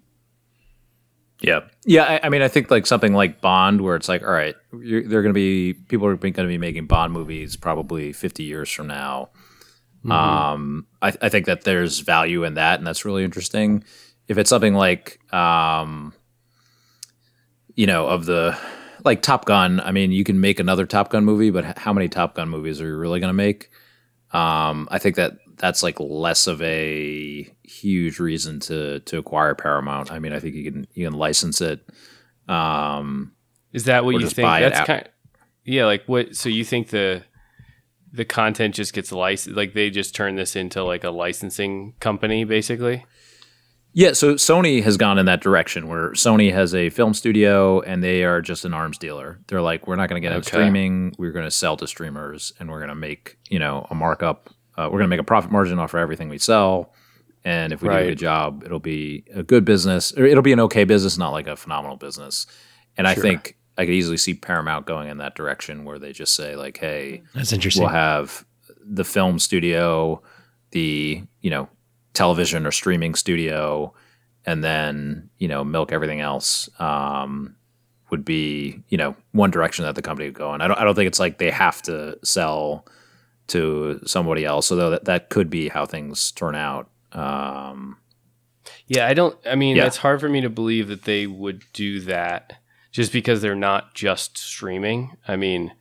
Yeah, 1.39 1.61
yeah. 1.85 2.03
I, 2.03 2.19
I, 2.23 2.29
mean, 2.29 2.41
I 2.41 2.47
think 2.47 2.71
like 2.71 2.87
something 2.87 3.13
like 3.13 3.41
Bond, 3.41 3.81
where 3.81 3.95
it's 3.95 4.09
like, 4.09 4.23
all 4.23 4.29
right, 4.31 4.55
they're 4.71 5.21
going 5.21 5.25
to 5.25 5.33
be 5.33 5.73
people 5.73 6.07
are 6.07 6.15
going 6.15 6.33
to 6.33 6.47
be 6.47 6.57
making 6.57 6.87
Bond 6.87 7.13
movies 7.13 7.55
probably 7.55 8.11
fifty 8.11 8.43
years 8.43 8.71
from 8.71 8.87
now. 8.87 9.29
Mm-hmm. 9.99 10.11
Um, 10.11 10.87
I, 11.01 11.13
I, 11.21 11.29
think 11.29 11.47
that 11.47 11.63
there's 11.63 11.99
value 11.99 12.43
in 12.43 12.53
that, 12.53 12.79
and 12.79 12.87
that's 12.87 13.03
really 13.03 13.23
interesting. 13.23 13.83
if 14.27 14.37
it's 14.37 14.49
something 14.49 14.73
like, 14.73 15.19
um, 15.33 16.13
you 17.75 17.87
know, 17.87 18.07
of 18.07 18.25
the 18.25 18.57
like 19.07 19.23
Top 19.23 19.45
Gun. 19.45 19.79
I 19.79 19.91
mean, 19.91 20.11
you 20.11 20.23
can 20.23 20.39
make 20.39 20.59
another 20.59 20.85
Top 20.85 21.09
Gun 21.09 21.25
movie, 21.25 21.49
but 21.49 21.77
how 21.77 21.93
many 21.93 22.07
Top 22.07 22.35
Gun 22.35 22.49
movies 22.49 22.79
are 22.79 22.85
you 22.85 22.95
really 22.95 23.19
going 23.19 23.29
to 23.29 23.33
make? 23.33 23.71
Um, 24.31 24.87
I 24.91 24.99
think 24.99 25.15
that 25.15 25.37
that's 25.55 25.81
like 25.81 25.99
less 25.99 26.45
of 26.45 26.61
a 26.61 27.49
huge 27.63 28.19
reason 28.19 28.59
to 28.61 28.99
to 29.01 29.17
acquire 29.17 29.55
Paramount. 29.55 30.11
I 30.11 30.19
mean, 30.19 30.33
I 30.33 30.39
think 30.39 30.55
you 30.55 30.71
can 30.71 30.87
you 30.93 31.07
can 31.07 31.17
license 31.17 31.61
it. 31.61 31.87
Um, 32.47 33.33
Is 33.73 33.85
that 33.85 34.05
what 34.05 34.19
you 34.19 34.29
think? 34.29 34.47
That's 34.47 34.85
kind. 34.85 35.09
yeah, 35.63 35.85
like 35.85 36.03
what? 36.05 36.35
So 36.35 36.49
you 36.49 36.63
think 36.63 36.89
the 36.89 37.23
the 38.11 38.25
content 38.25 38.75
just 38.75 38.93
gets 38.93 39.11
licensed? 39.11 39.57
Like 39.57 39.73
they 39.73 39.89
just 39.89 40.13
turn 40.13 40.35
this 40.35 40.55
into 40.55 40.83
like 40.83 41.03
a 41.03 41.09
licensing 41.09 41.93
company, 41.99 42.43
basically? 42.43 43.05
Yeah, 43.93 44.13
so 44.13 44.35
Sony 44.35 44.83
has 44.83 44.95
gone 44.95 45.17
in 45.17 45.25
that 45.25 45.41
direction 45.41 45.87
where 45.87 46.11
Sony 46.11 46.53
has 46.53 46.75
a 46.75 46.89
film 46.91 47.15
studio 47.15 47.79
and 47.81 48.03
they 48.03 48.23
are 48.23 48.41
just 48.41 48.63
an 48.63 48.73
arms 48.73 48.97
dealer. 48.99 49.39
They're 49.47 49.61
like, 49.61 49.87
we're 49.87 49.95
not 49.95 50.07
going 50.09 50.21
to 50.21 50.27
get 50.27 50.35
Okay. 50.37 50.47
streaming. 50.47 51.15
We're 51.17 51.31
going 51.31 51.45
to 51.45 51.51
sell 51.51 51.75
to 51.77 51.87
streamers 51.87 52.53
and 52.59 52.69
we're 52.69 52.77
going 52.79 52.89
to 52.89 52.95
make, 52.95 53.37
you 53.49 53.57
know, 53.57 53.87
a 53.89 53.95
markup. 53.95 54.49
Uh, 54.77 54.83
we're 54.85 54.99
going 54.99 55.05
to 55.05 55.07
make 55.07 55.19
a 55.19 55.23
profit 55.23 55.49
margin 55.51 55.79
off 55.79 55.95
of 55.95 55.99
everything 55.99 56.29
we 56.29 56.37
sell. 56.37 56.93
And 57.43 57.73
if 57.73 57.81
we 57.81 57.89
do 57.89 57.95
a 57.95 58.03
good 58.09 58.17
job, 58.19 58.61
it'll 58.65 58.79
be 58.79 59.23
a 59.33 59.41
good 59.41 59.65
business 59.65 60.11
or 60.15 60.25
it'll 60.25 60.43
be 60.43 60.53
an 60.53 60.59
okay 60.61 60.83
business, 60.83 61.17
not 61.17 61.31
like 61.31 61.47
a 61.47 61.55
phenomenal 61.55 61.97
business. 61.97 62.45
And 62.97 63.07
I 63.07 63.15
think 63.15 63.57
I 63.79 63.85
could 63.85 63.93
easily 63.95 64.17
see 64.17 64.33
Paramount 64.35 64.85
going 64.85 65.07
in 65.09 65.17
that 65.19 65.33
direction 65.35 65.85
where 65.85 65.97
they 65.97 66.11
just 66.11 66.35
say 66.35 66.55
like, 66.55 66.77
hey, 66.77 67.23
That's 67.33 67.53
interesting. 67.53 67.81
we'll 67.83 67.91
have 67.93 68.45
the 68.85 69.03
film 69.05 69.39
studio, 69.39 70.21
the 70.71 71.23
you 71.41 71.49
know 71.49 71.69
television 72.17 72.65
or 72.65 72.71
streaming 72.71 73.15
studio, 73.15 73.93
and 74.45 74.63
then 74.63 75.29
you 75.37 75.47
know 75.47 75.63
milk 75.63 75.91
everything 75.91 76.19
else. 76.21 76.69
Um, 76.79 77.55
would 78.09 78.23
be 78.23 78.81
you 78.89 78.97
know 78.97 79.15
one 79.33 79.51
direction 79.51 79.83
that 79.85 79.95
the 79.95 80.01
company 80.01 80.27
would 80.27 80.33
go 80.33 80.53
in. 80.53 80.61
I 80.61 80.67
don't 80.67 80.79
I 80.79 80.83
don't 80.83 80.95
think 80.95 81.07
it's 81.07 81.19
like 81.19 81.37
they 81.37 81.51
have 81.51 81.81
to 81.83 82.17
sell 82.23 82.85
to 83.47 83.99
somebody 84.05 84.43
else, 84.45 84.71
although 84.71 84.89
that 84.91 85.05
that 85.05 85.29
could 85.29 85.49
be 85.49 85.69
how 85.69 85.85
things 85.85 86.31
turn 86.31 86.55
out. 86.55 86.89
Um, 87.13 87.97
Yeah, 88.87 89.07
I 89.07 89.13
don't. 89.13 89.35
I 89.45 89.55
mean, 89.55 89.75
Yeah. 89.77 89.85
it's 89.85 89.97
hard 89.97 90.19
for 90.19 90.29
me 90.29 90.41
to 90.41 90.49
believe 90.49 90.87
that 90.89 91.03
they 91.03 91.27
would 91.27 91.63
do 91.73 91.99
that 92.01 92.61
just 92.91 93.11
because 93.13 93.41
they're 93.41 93.55
not 93.55 93.93
just 93.93 94.37
streaming. 94.37 95.15
I 95.27 95.35
mean, 95.35 95.73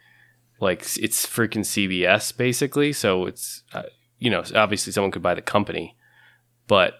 like 0.60 0.80
it's 0.96 1.26
freaking 1.26 1.64
CBS 1.64 2.36
basically, 2.36 2.92
so 2.92 3.26
it's 3.26 3.62
uh, 3.72 3.82
you 4.18 4.30
know 4.30 4.42
obviously 4.54 4.92
someone 4.92 5.10
could 5.12 5.22
buy 5.22 5.34
the 5.34 5.42
company, 5.42 5.95
but 6.66 6.94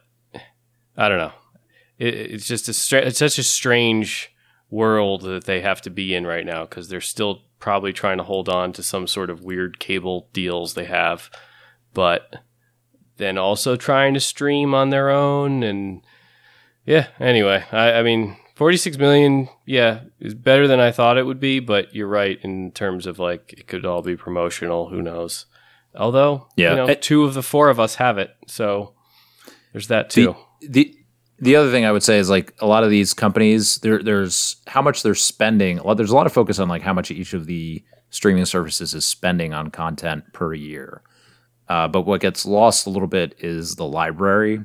I 0.97 1.09
don't 1.09 1.19
know. 1.19 1.33
It, 1.99 2.15
it's 2.15 2.47
just 2.47 2.69
a 2.69 2.73
stra- 2.73 3.03
it's 3.07 3.19
such 3.19 3.39
a 3.39 3.43
strange 3.43 4.33
world 4.71 5.23
that 5.23 5.45
they 5.45 5.61
have 5.61 5.81
to 5.83 5.91
be 5.91 6.15
in 6.15 6.27
right 6.27 6.45
now 6.45 6.65
because 6.65 6.89
they're 6.89 7.01
still 7.01 7.43
probably 7.59 7.93
trying 7.93 8.19
to 8.19 8.25
hold 8.25 8.49
on 8.49 8.73
to 8.73 8.83
some 8.83 9.07
sort 9.07 9.31
of 9.31 9.43
weird 9.43 9.79
cable 9.79 10.29
deals 10.33 10.75
they 10.75 10.85
have, 10.85 11.31
but 11.95 12.43
then 13.17 13.39
also 13.39 13.77
trying 13.77 14.13
to 14.15 14.21
stream 14.21 14.75
on 14.75 14.91
their 14.91 15.09
own 15.09 15.63
and 15.63 16.03
yeah 16.85 17.07
anyway 17.19 17.65
i, 17.73 17.95
I 17.95 18.03
mean 18.03 18.37
46 18.57 18.99
million 18.99 19.49
yeah 19.65 20.01
is 20.21 20.35
better 20.35 20.69
than 20.69 20.81
i 20.81 20.93
thought 20.93 21.17
it 21.17 21.25
would 21.25 21.41
be 21.41 21.59
but 21.59 21.95
you're 21.95 22.07
right 22.09 22.39
in 22.43 22.73
terms 22.73 23.07
of 23.07 23.19
like 23.19 23.55
it 23.57 23.67
could 23.69 23.87
all 23.87 24.03
be 24.03 24.17
promotional 24.19 24.91
who 24.91 25.01
knows 25.01 25.47
although 25.95 26.47
Yeah. 26.57 26.71
you 26.73 26.77
know, 26.77 26.89
It- 26.89 27.01
two 27.01 27.25
of 27.25 27.33
the 27.33 27.43
four 27.43 27.71
of 27.71 27.81
us 27.81 27.95
have 27.95 28.19
it 28.19 28.37
so 28.47 28.93
there's 29.77 29.89
that 29.89 30.09
too 30.09 30.35
the 30.63 30.97
the 31.39 31.57
other 31.57 31.71
thing 31.71 31.85
I 31.85 31.93
would 31.93 32.03
say 32.03 32.19
is 32.19 32.31
like 32.31 32.55
a 32.61 32.67
lot 32.67 32.83
of 32.83 32.91
these 32.91 33.13
companies, 33.13 33.79
there 33.79 34.03
there's 34.03 34.57
how 34.67 34.81
much 34.81 35.03
they're 35.03 35.15
spending. 35.15 35.79
A 35.79 35.87
lot, 35.87 35.97
there's 35.97 36.11
a 36.11 36.17
lot 36.17 36.27
of 36.27 36.33
focus 36.33 36.59
on 36.59 36.69
like 36.69 36.83
how 36.83 36.95
much 36.95 37.11
each 37.11 37.35
of 37.35 37.47
the 37.47 37.85
streaming 38.11 38.47
services 38.47 38.95
is 38.95 39.05
spending 39.05 39.53
on 39.53 39.71
content 39.71 40.25
per 40.33 40.55
year. 40.55 41.03
Uh, 41.69 41.89
but 41.89 42.03
what 42.03 42.21
gets 42.21 42.47
lost 42.47 42.87
a 42.87 42.91
little 42.91 43.09
bit 43.09 43.35
is 43.39 43.75
the 43.75 43.85
library, 43.85 44.65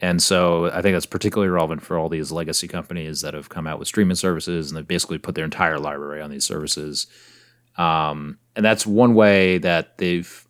and 0.00 0.22
so 0.22 0.70
I 0.70 0.80
think 0.80 0.94
that's 0.94 1.04
particularly 1.04 1.50
relevant 1.50 1.82
for 1.82 1.98
all 1.98 2.08
these 2.08 2.32
legacy 2.32 2.68
companies 2.68 3.20
that 3.20 3.34
have 3.34 3.48
come 3.48 3.66
out 3.66 3.78
with 3.78 3.88
streaming 3.88 4.16
services 4.16 4.70
and 4.70 4.78
they've 4.78 4.88
basically 4.88 5.18
put 5.18 5.34
their 5.34 5.44
entire 5.44 5.78
library 5.78 6.22
on 6.22 6.30
these 6.30 6.44
services. 6.44 7.06
Um, 7.76 8.38
and 8.54 8.64
that's 8.64 8.86
one 8.86 9.14
way 9.14 9.58
that 9.58 9.98
they've, 9.98 10.46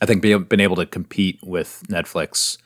I 0.00 0.06
think, 0.06 0.20
be, 0.20 0.36
been 0.36 0.60
able 0.60 0.76
to 0.76 0.86
compete 0.86 1.38
with 1.44 1.84
Netflix 1.88 2.58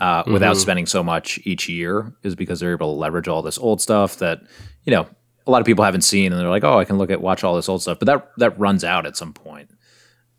uh, 0.00 0.22
without 0.26 0.56
Mhm. 0.56 0.60
spending 0.60 0.86
so 0.86 1.02
much 1.04 1.38
each 1.44 1.68
year 1.68 2.12
is 2.22 2.34
because 2.34 2.58
they're 2.60 2.72
able 2.72 2.94
to 2.94 2.98
leverage 2.98 3.28
all 3.28 3.42
this 3.42 3.58
old 3.58 3.80
stuff 3.80 4.16
that 4.18 4.40
you 4.84 4.90
know 4.90 5.06
a 5.46 5.50
lot 5.50 5.60
of 5.60 5.66
people 5.66 5.84
haven't 5.84 6.02
seen, 6.02 6.32
and 6.32 6.40
they're 6.40 6.48
like, 6.50 6.64
oh, 6.64 6.78
I 6.78 6.84
can 6.84 6.96
look 6.98 7.10
at 7.10 7.20
watch 7.20 7.44
all 7.44 7.54
this 7.56 7.68
old 7.68 7.82
stuff, 7.82 7.98
but 7.98 8.06
that 8.06 8.30
that 8.38 8.58
runs 8.58 8.82
out 8.84 9.06
at 9.06 9.16
some 9.16 9.32
point. 9.32 9.70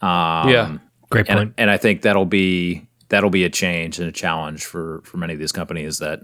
Um, 0.01 0.49
Yeah. 0.49 0.77
Great 1.09 1.27
point. 1.27 1.39
and 1.39 1.53
and 1.57 1.69
I 1.69 1.77
think 1.77 2.01
that'll 2.01 2.25
be 2.25 2.87
that'll 3.09 3.29
be 3.29 3.43
a 3.43 3.49
change 3.49 3.99
and 3.99 4.07
a 4.07 4.11
challenge 4.11 4.63
for 4.65 5.01
for 5.03 5.17
many 5.17 5.33
of 5.33 5.39
these 5.39 5.51
companies 5.51 5.99
that 5.99 6.21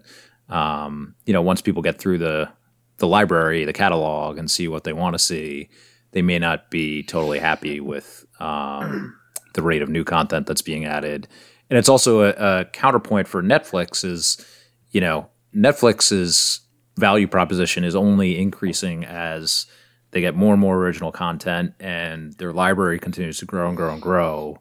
um, 0.50 1.15
you 1.25 1.34
know 1.34 1.41
once 1.41 1.62
people 1.62 1.82
get 1.82 2.00
through 2.00 2.17
the 2.20 2.50
the 2.98 3.08
library, 3.08 3.65
the 3.65 3.74
catalog, 3.74 4.38
and 4.39 4.50
see 4.50 4.67
what 4.67 4.84
they 4.84 4.94
want 4.94 5.13
to 5.13 5.20
see, 5.20 5.70
they 6.13 6.22
may 6.24 6.39
not 6.39 6.72
be 6.72 7.03
totally 7.03 7.38
happy 7.38 7.79
with 7.79 8.25
um, 8.39 9.13
the 9.53 9.62
rate 9.62 9.82
of 9.84 9.89
new 9.89 10.03
content 10.03 10.48
that's 10.48 10.63
being 10.63 10.86
added. 10.86 11.27
And 11.69 11.77
it's 11.77 11.89
also 11.89 12.21
a, 12.21 12.29
a 12.31 12.65
counterpoint 12.65 13.27
for 13.27 13.43
Netflix 13.43 14.05
is, 14.05 14.43
you 14.91 15.01
know, 15.01 15.29
Netflix's 15.55 16.62
value 16.97 17.27
proposition 17.27 17.83
is 17.83 17.95
only 17.95 18.38
increasing 18.38 19.05
as 19.05 19.65
they 20.12 20.21
get 20.21 20.36
more 20.36 20.53
and 20.53 20.62
more 20.62 20.77
original 20.77 21.12
content 21.12 21.74
and 21.79 22.33
their 22.33 22.53
library 22.53 23.00
continues 23.00 23.38
to 23.39 23.45
grow 23.45 23.67
and 23.67 23.77
grow 23.77 23.93
and 23.93 24.01
grow. 24.01 24.59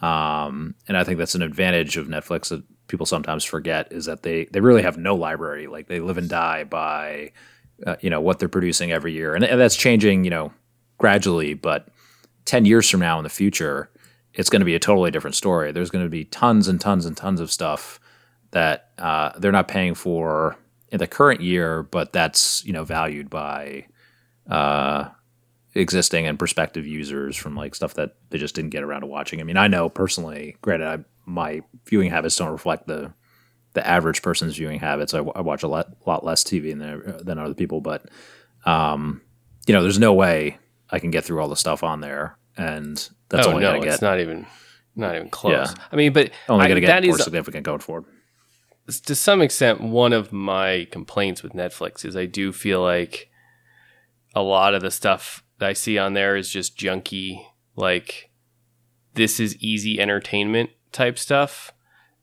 Um, 0.00 0.74
and 0.88 0.96
I 0.96 1.04
think 1.04 1.18
that's 1.18 1.34
an 1.34 1.42
advantage 1.42 1.96
of 1.96 2.06
Netflix 2.06 2.48
that 2.48 2.62
people 2.86 3.06
sometimes 3.06 3.44
forget 3.44 3.92
is 3.92 4.04
that 4.06 4.22
they, 4.22 4.44
they 4.46 4.60
really 4.60 4.82
have 4.82 4.96
no 4.96 5.14
library. 5.14 5.66
Like 5.66 5.88
they 5.88 6.00
live 6.00 6.18
and 6.18 6.28
die 6.28 6.64
by, 6.64 7.32
uh, 7.86 7.96
you 8.00 8.10
know, 8.10 8.20
what 8.20 8.38
they're 8.38 8.48
producing 8.48 8.92
every 8.92 9.12
year. 9.12 9.34
And, 9.34 9.44
and 9.44 9.60
that's 9.60 9.76
changing, 9.76 10.24
you 10.24 10.30
know, 10.30 10.52
gradually, 10.98 11.54
but 11.54 11.88
10 12.44 12.64
years 12.64 12.88
from 12.88 13.00
now 13.00 13.18
in 13.18 13.24
the 13.24 13.30
future, 13.30 13.90
it's 14.36 14.50
going 14.50 14.60
to 14.60 14.66
be 14.66 14.74
a 14.74 14.78
totally 14.78 15.10
different 15.10 15.34
story. 15.34 15.72
There's 15.72 15.90
going 15.90 16.04
to 16.04 16.10
be 16.10 16.24
tons 16.24 16.68
and 16.68 16.80
tons 16.80 17.06
and 17.06 17.16
tons 17.16 17.40
of 17.40 17.50
stuff 17.50 17.98
that 18.52 18.90
uh, 18.98 19.32
they're 19.38 19.50
not 19.50 19.66
paying 19.66 19.94
for 19.94 20.56
in 20.90 20.98
the 20.98 21.06
current 21.06 21.40
year, 21.40 21.82
but 21.82 22.12
that's 22.12 22.64
you 22.64 22.72
know 22.72 22.84
valued 22.84 23.28
by 23.28 23.86
uh, 24.48 25.08
existing 25.74 26.26
and 26.26 26.38
prospective 26.38 26.86
users 26.86 27.36
from 27.36 27.56
like 27.56 27.74
stuff 27.74 27.94
that 27.94 28.14
they 28.30 28.38
just 28.38 28.54
didn't 28.54 28.70
get 28.70 28.82
around 28.82 29.00
to 29.00 29.06
watching. 29.06 29.40
I 29.40 29.44
mean, 29.44 29.56
I 29.56 29.68
know 29.68 29.88
personally, 29.88 30.56
granted, 30.62 30.86
I, 30.86 31.04
my 31.24 31.62
viewing 31.86 32.10
habits 32.10 32.36
don't 32.36 32.52
reflect 32.52 32.86
the 32.86 33.12
the 33.72 33.86
average 33.86 34.22
person's 34.22 34.56
viewing 34.56 34.78
habits. 34.78 35.12
I, 35.12 35.18
I 35.18 35.42
watch 35.42 35.62
a 35.62 35.68
lot, 35.68 35.88
lot 36.06 36.24
less 36.24 36.44
TV 36.44 36.78
than 36.78 37.24
than 37.24 37.38
other 37.38 37.54
people, 37.54 37.80
but 37.80 38.08
um, 38.64 39.22
you 39.66 39.74
know, 39.74 39.82
there's 39.82 39.98
no 39.98 40.14
way 40.14 40.58
I 40.90 40.98
can 40.98 41.10
get 41.10 41.24
through 41.24 41.40
all 41.40 41.48
the 41.48 41.56
stuff 41.56 41.82
on 41.82 42.00
there, 42.00 42.38
and 42.56 43.08
that's 43.28 43.46
oh 43.46 43.50
only 43.50 43.62
no 43.62 43.70
going 43.72 43.82
to 43.82 43.88
it's 43.88 44.02
not 44.02 44.20
even 44.20 44.46
not 44.94 45.14
even 45.14 45.28
close 45.28 45.52
Yeah. 45.52 45.84
i 45.92 45.96
mean 45.96 46.12
but 46.12 46.30
only 46.48 46.66
going 46.68 46.80
to 46.80 46.86
that 46.86 47.02
get 47.02 47.08
more 47.08 47.18
is 47.18 47.24
significant 47.24 47.64
going 47.64 47.80
forward. 47.80 48.04
to 49.04 49.14
some 49.14 49.42
extent 49.42 49.80
one 49.80 50.12
of 50.12 50.32
my 50.32 50.86
complaints 50.90 51.42
with 51.42 51.52
Netflix 51.52 52.04
is 52.04 52.16
I 52.16 52.26
do 52.26 52.52
feel 52.52 52.82
like 52.82 53.28
a 54.34 54.42
lot 54.42 54.74
of 54.74 54.82
the 54.82 54.90
stuff 54.90 55.42
that 55.58 55.68
I 55.68 55.72
see 55.72 55.98
on 55.98 56.14
there 56.14 56.36
is 56.36 56.50
just 56.50 56.78
junky 56.78 57.44
like 57.74 58.30
this 59.14 59.40
is 59.40 59.56
easy 59.56 59.98
entertainment 60.00 60.70
type 60.92 61.18
stuff. 61.18 61.72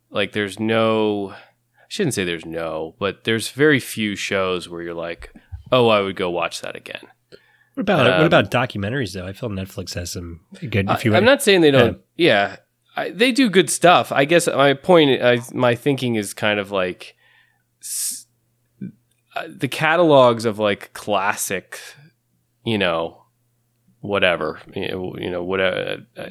Like 0.10 0.32
there's 0.32 0.60
no 0.60 1.32
I 1.34 1.86
shouldn't 1.90 2.14
say 2.14 2.24
there's 2.24 2.46
no, 2.46 2.96
but 3.00 3.24
there's 3.24 3.50
very 3.50 3.80
few 3.80 4.16
shows 4.16 4.68
where 4.70 4.82
you're 4.82 4.94
like, 4.94 5.32
"Oh, 5.72 5.90
I 5.90 6.02
would 6.02 6.16
go 6.16 6.30
watch 6.32 6.62
that 6.62 6.76
again." 6.76 7.08
What 7.74 7.82
about 7.82 8.08
Um, 8.08 8.18
what 8.20 8.28
about 8.28 8.52
documentaries 8.52 9.14
though? 9.14 9.26
I 9.26 9.34
feel 9.34 9.50
Netflix 9.50 9.94
has 9.96 10.12
some 10.12 10.42
good. 10.70 10.90
If 10.90 11.06
you 11.06 11.14
I, 11.14 11.18
am 11.18 11.26
not 11.26 11.42
saying 11.42 11.62
they 11.62 11.72
don't. 11.72 12.00
Yeah, 12.16 12.58
I, 12.96 13.10
they 13.10 13.32
do 13.32 13.50
good 13.50 13.70
stuff. 13.70 14.12
I 14.12 14.26
guess 14.26 14.48
my 14.48 14.74
point, 14.74 15.22
I, 15.24 15.40
my 15.54 15.74
thinking 15.76 16.16
is 16.16 16.34
kind 16.34 16.60
of 16.60 16.70
like 16.72 17.16
s- 17.82 18.28
uh, 19.36 19.48
the 19.48 19.68
catalogs 19.68 20.46
of 20.46 20.60
like 20.60 20.94
classic, 20.94 21.80
you 22.64 22.78
know, 22.78 23.24
whatever, 24.02 24.60
you 24.76 24.88
know, 24.90 25.16
you 25.18 25.32
know 25.32 25.44
whatever. 25.44 26.06
uh, 26.16 26.30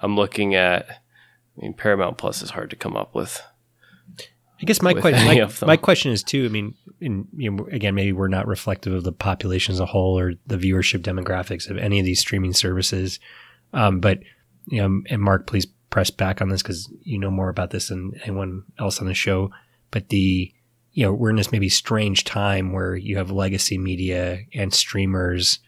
I'm 0.00 0.14
looking 0.16 0.54
at. 0.54 0.86
I 0.90 1.62
mean, 1.62 1.74
Paramount 1.74 2.18
Plus 2.18 2.42
is 2.42 2.50
hard 2.50 2.70
to 2.70 2.76
come 2.76 2.96
up 2.96 3.14
with. 3.14 3.40
I 4.60 4.64
guess 4.66 4.80
my 4.80 4.94
question, 4.94 5.26
my, 5.26 5.66
my 5.66 5.76
question 5.76 6.12
is 6.12 6.22
too. 6.22 6.44
I 6.44 6.48
mean, 6.48 6.74
in, 7.00 7.26
you 7.36 7.50
know, 7.50 7.66
again, 7.72 7.94
maybe 7.94 8.12
we're 8.12 8.28
not 8.28 8.46
reflective 8.46 8.92
of 8.92 9.04
the 9.04 9.12
population 9.12 9.72
as 9.72 9.80
a 9.80 9.86
whole 9.86 10.18
or 10.18 10.34
the 10.46 10.56
viewership 10.56 11.00
demographics 11.00 11.68
of 11.68 11.76
any 11.76 11.98
of 11.98 12.06
these 12.06 12.20
streaming 12.20 12.52
services. 12.52 13.18
Um, 13.72 14.00
but 14.00 14.20
you 14.66 14.80
know, 14.80 15.02
and 15.10 15.20
Mark, 15.20 15.46
please 15.46 15.66
press 15.90 16.10
back 16.10 16.40
on 16.40 16.48
this 16.48 16.62
because 16.62 16.90
you 17.02 17.18
know 17.18 17.30
more 17.30 17.48
about 17.48 17.70
this 17.70 17.88
than 17.88 18.12
anyone 18.22 18.62
else 18.78 19.00
on 19.00 19.06
the 19.06 19.14
show. 19.14 19.50
But 19.90 20.08
the 20.08 20.52
you 20.92 21.04
know, 21.04 21.12
we're 21.12 21.30
in 21.30 21.36
this 21.36 21.52
maybe 21.52 21.68
strange 21.68 22.22
time 22.24 22.72
where 22.72 22.94
you 22.94 23.16
have 23.16 23.30
legacy 23.30 23.76
media 23.76 24.40
and 24.54 24.72
streamers 24.72 25.58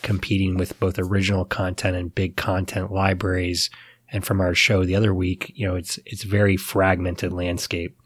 competing 0.00 0.56
with 0.56 0.78
both 0.80 0.98
original 0.98 1.44
content 1.44 1.96
and 1.96 2.14
big 2.14 2.36
content 2.36 2.90
libraries. 2.90 3.70
And 4.10 4.24
from 4.24 4.40
our 4.40 4.54
show 4.54 4.84
the 4.84 4.96
other 4.96 5.14
week, 5.14 5.52
you 5.54 5.66
know, 5.66 5.76
it's 5.76 5.98
it's 6.06 6.22
very 6.22 6.56
fragmented 6.56 7.32
landscape, 7.32 7.96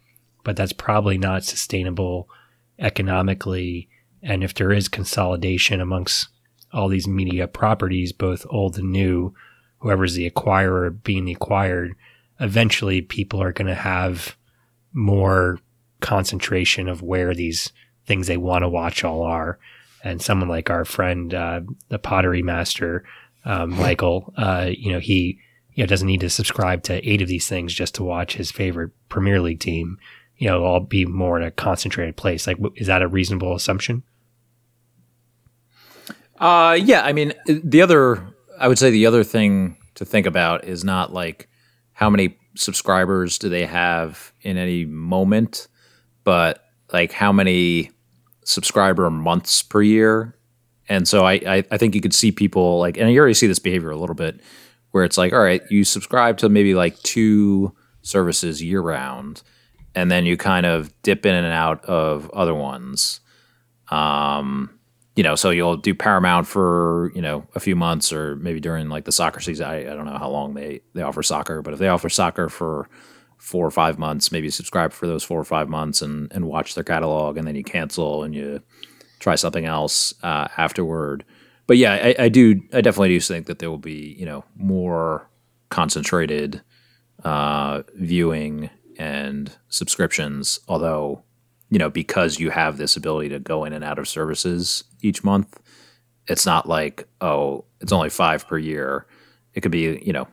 but 0.46 0.54
that's 0.54 0.72
probably 0.72 1.18
not 1.18 1.42
sustainable 1.42 2.28
economically. 2.78 3.88
And 4.22 4.44
if 4.44 4.54
there 4.54 4.70
is 4.70 4.86
consolidation 4.86 5.80
amongst 5.80 6.28
all 6.72 6.86
these 6.86 7.08
media 7.08 7.48
properties, 7.48 8.12
both 8.12 8.46
old 8.48 8.78
and 8.78 8.92
new, 8.92 9.34
whoever's 9.78 10.14
the 10.14 10.30
acquirer 10.30 11.02
being 11.02 11.28
acquired, 11.28 11.96
eventually 12.38 13.00
people 13.00 13.42
are 13.42 13.52
going 13.52 13.66
to 13.66 13.74
have 13.74 14.36
more 14.92 15.58
concentration 15.98 16.88
of 16.88 17.02
where 17.02 17.34
these 17.34 17.72
things 18.06 18.28
they 18.28 18.36
want 18.36 18.62
to 18.62 18.68
watch 18.68 19.02
all 19.02 19.22
are. 19.22 19.58
And 20.04 20.22
someone 20.22 20.48
like 20.48 20.70
our 20.70 20.84
friend, 20.84 21.34
uh, 21.34 21.62
the 21.88 21.98
pottery 21.98 22.44
master, 22.44 23.02
um, 23.44 23.70
Michael, 23.70 24.32
uh, 24.36 24.70
you 24.70 24.92
know, 24.92 25.00
he 25.00 25.40
you 25.74 25.82
know, 25.82 25.88
doesn't 25.88 26.06
need 26.06 26.20
to 26.20 26.30
subscribe 26.30 26.84
to 26.84 27.08
eight 27.08 27.20
of 27.20 27.26
these 27.26 27.48
things 27.48 27.74
just 27.74 27.96
to 27.96 28.04
watch 28.04 28.36
his 28.36 28.52
favorite 28.52 28.92
Premier 29.08 29.40
League 29.40 29.58
team. 29.58 29.98
You 30.38 30.48
know, 30.48 30.64
all 30.64 30.80
be 30.80 31.06
more 31.06 31.38
in 31.38 31.42
a 31.46 31.50
concentrated 31.50 32.16
place. 32.16 32.46
Like, 32.46 32.58
is 32.74 32.86
that 32.88 33.02
a 33.02 33.08
reasonable 33.08 33.54
assumption? 33.54 34.02
Uh, 36.38 36.78
yeah. 36.80 37.02
I 37.02 37.12
mean, 37.12 37.32
the 37.46 37.80
other, 37.80 38.22
I 38.58 38.68
would 38.68 38.78
say 38.78 38.90
the 38.90 39.06
other 39.06 39.24
thing 39.24 39.76
to 39.94 40.04
think 40.04 40.26
about 40.26 40.64
is 40.64 40.84
not 40.84 41.12
like 41.12 41.48
how 41.92 42.10
many 42.10 42.36
subscribers 42.54 43.38
do 43.38 43.48
they 43.48 43.64
have 43.64 44.32
in 44.42 44.58
any 44.58 44.84
moment, 44.84 45.68
but 46.24 46.62
like 46.92 47.12
how 47.12 47.32
many 47.32 47.90
subscriber 48.44 49.10
months 49.10 49.62
per 49.62 49.82
year. 49.82 50.36
And 50.88 51.08
so 51.08 51.24
I, 51.24 51.34
I, 51.34 51.64
I 51.70 51.78
think 51.78 51.94
you 51.94 52.00
could 52.00 52.14
see 52.14 52.30
people 52.30 52.78
like, 52.78 52.96
and 52.98 53.10
you 53.10 53.18
already 53.18 53.34
see 53.34 53.46
this 53.46 53.58
behavior 53.58 53.90
a 53.90 53.96
little 53.96 54.14
bit 54.14 54.40
where 54.90 55.04
it's 55.04 55.18
like, 55.18 55.32
all 55.32 55.42
right, 55.42 55.62
you 55.70 55.84
subscribe 55.84 56.38
to 56.38 56.48
maybe 56.48 56.74
like 56.74 56.98
two 57.00 57.74
services 58.02 58.62
year 58.62 58.80
round, 58.80 59.42
and 59.96 60.10
then 60.10 60.26
you 60.26 60.36
kind 60.36 60.66
of 60.66 60.92
dip 61.02 61.26
in 61.26 61.34
and 61.34 61.46
out 61.46 61.84
of 61.86 62.30
other 62.30 62.54
ones. 62.54 63.20
Um, 63.88 64.78
you 65.16 65.22
know, 65.22 65.34
so 65.34 65.48
you'll 65.48 65.78
do 65.78 65.94
Paramount 65.94 66.46
for 66.46 67.10
you 67.14 67.22
know 67.22 67.46
a 67.54 67.60
few 67.60 67.74
months, 67.74 68.12
or 68.12 68.36
maybe 68.36 68.60
during 68.60 68.90
like 68.90 69.06
the 69.06 69.12
soccer 69.12 69.40
season. 69.40 69.66
I, 69.66 69.80
I 69.80 69.94
don't 69.94 70.04
know 70.04 70.18
how 70.18 70.28
long 70.28 70.54
they 70.54 70.82
they 70.92 71.02
offer 71.02 71.22
soccer, 71.22 71.62
but 71.62 71.72
if 71.72 71.80
they 71.80 71.88
offer 71.88 72.10
soccer 72.10 72.50
for 72.50 72.88
four 73.38 73.66
or 73.66 73.70
five 73.70 73.98
months, 73.98 74.30
maybe 74.30 74.50
subscribe 74.50 74.92
for 74.92 75.06
those 75.06 75.24
four 75.24 75.40
or 75.40 75.44
five 75.44 75.70
months 75.70 76.02
and 76.02 76.30
and 76.32 76.44
watch 76.44 76.74
their 76.74 76.84
catalog, 76.84 77.38
and 77.38 77.48
then 77.48 77.56
you 77.56 77.64
cancel 77.64 78.22
and 78.22 78.34
you 78.34 78.60
try 79.18 79.34
something 79.34 79.64
else 79.64 80.12
uh, 80.22 80.48
afterward. 80.58 81.24
But 81.66 81.78
yeah, 81.78 81.94
I, 81.94 82.14
I, 82.24 82.28
do. 82.28 82.60
I 82.72 82.80
definitely 82.80 83.08
do 83.08 83.20
think 83.20 83.46
that 83.46 83.58
there 83.58 83.70
will 83.70 83.78
be 83.78 84.14
you 84.18 84.26
know 84.26 84.44
more 84.54 85.30
concentrated 85.70 86.62
uh, 87.24 87.82
viewing 87.94 88.68
and 88.98 89.52
subscriptions. 89.68 90.60
Although 90.68 91.22
you 91.70 91.78
know 91.78 91.90
because 91.90 92.38
you 92.38 92.50
have 92.50 92.76
this 92.76 92.96
ability 92.96 93.30
to 93.30 93.38
go 93.38 93.64
in 93.64 93.72
and 93.72 93.84
out 93.84 93.98
of 93.98 94.08
services 94.08 94.84
each 95.02 95.24
month, 95.24 95.60
it's 96.26 96.46
not 96.46 96.68
like 96.68 97.08
oh 97.20 97.64
it's 97.80 97.92
only 97.92 98.10
five 98.10 98.46
per 98.46 98.58
year. 98.58 99.06
It 99.54 99.60
could 99.60 99.72
be 99.72 100.02
you 100.04 100.12
know 100.12 100.28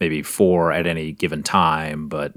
maybe 0.00 0.22
four 0.22 0.72
at 0.72 0.86
any 0.86 1.12
given 1.12 1.42
time, 1.42 2.08
but 2.08 2.34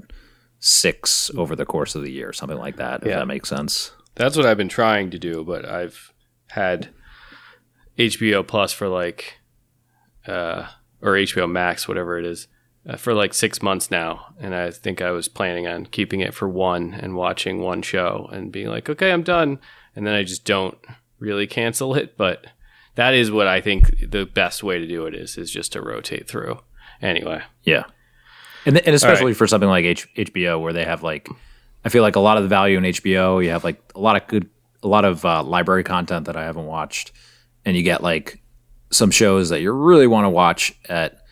six 0.60 1.30
over 1.36 1.56
the 1.56 1.66
course 1.66 1.94
of 1.94 2.02
the 2.02 2.10
year, 2.10 2.32
something 2.32 2.58
like 2.58 2.76
that. 2.76 3.02
If 3.02 3.08
yeah. 3.08 3.16
that 3.16 3.26
makes 3.26 3.48
sense. 3.48 3.92
That's 4.14 4.36
what 4.36 4.46
I've 4.46 4.56
been 4.56 4.68
trying 4.68 5.10
to 5.10 5.18
do, 5.18 5.44
but 5.44 5.64
I've 5.64 6.12
had 6.48 6.88
HBO 7.98 8.46
Plus 8.46 8.72
for 8.72 8.88
like, 8.88 9.38
uh, 10.26 10.68
or 11.02 11.12
HBO 11.12 11.50
Max, 11.50 11.86
whatever 11.86 12.18
it 12.18 12.24
is, 12.24 12.48
uh, 12.88 12.96
for 12.96 13.14
like 13.14 13.34
six 13.34 13.62
months 13.62 13.90
now, 13.90 14.26
and 14.38 14.54
I 14.54 14.70
think 14.70 15.02
I 15.02 15.10
was 15.10 15.28
planning 15.28 15.66
on 15.66 15.86
keeping 15.86 16.20
it 16.20 16.34
for 16.34 16.48
one 16.48 16.94
and 16.94 17.16
watching 17.16 17.60
one 17.60 17.82
show 17.82 18.28
and 18.32 18.52
being 18.52 18.68
like, 18.68 18.88
okay, 18.88 19.12
I'm 19.12 19.22
done, 19.22 19.58
and 19.94 20.06
then 20.06 20.14
I 20.14 20.22
just 20.22 20.44
don't 20.44 20.78
really 21.18 21.46
cancel 21.46 21.94
it. 21.94 22.16
But 22.16 22.46
that 22.94 23.14
is 23.14 23.30
what 23.30 23.48
I 23.48 23.60
think 23.60 24.10
the 24.10 24.24
best 24.24 24.62
way 24.62 24.78
to 24.78 24.86
do 24.86 25.06
it 25.06 25.14
is 25.14 25.36
is 25.36 25.50
just 25.50 25.72
to 25.72 25.82
rotate 25.82 26.28
through. 26.28 26.60
Anyway, 27.02 27.42
yeah, 27.64 27.84
and 28.64 28.78
and 28.78 28.94
especially 28.94 29.32
right. 29.32 29.36
for 29.36 29.46
something 29.46 29.68
like 29.68 29.84
H- 29.84 30.08
HBO 30.14 30.60
where 30.60 30.72
they 30.72 30.84
have 30.84 31.02
like, 31.02 31.28
I 31.84 31.88
feel 31.88 32.02
like 32.02 32.16
a 32.16 32.20
lot 32.20 32.36
of 32.36 32.44
the 32.44 32.48
value 32.48 32.78
in 32.78 32.84
HBO, 32.84 33.42
you 33.42 33.50
have 33.50 33.64
like 33.64 33.80
a 33.96 34.00
lot 34.00 34.16
of 34.16 34.28
good, 34.28 34.48
a 34.84 34.88
lot 34.88 35.04
of 35.04 35.24
uh, 35.24 35.42
library 35.42 35.82
content 35.82 36.26
that 36.26 36.36
I 36.36 36.44
haven't 36.44 36.66
watched, 36.66 37.10
and 37.64 37.76
you 37.76 37.82
get 37.82 38.02
like 38.02 38.40
some 38.90 39.10
shows 39.10 39.48
that 39.48 39.60
you 39.60 39.72
really 39.72 40.06
want 40.06 40.24
to 40.24 40.30
watch 40.30 40.72
at 40.88 41.25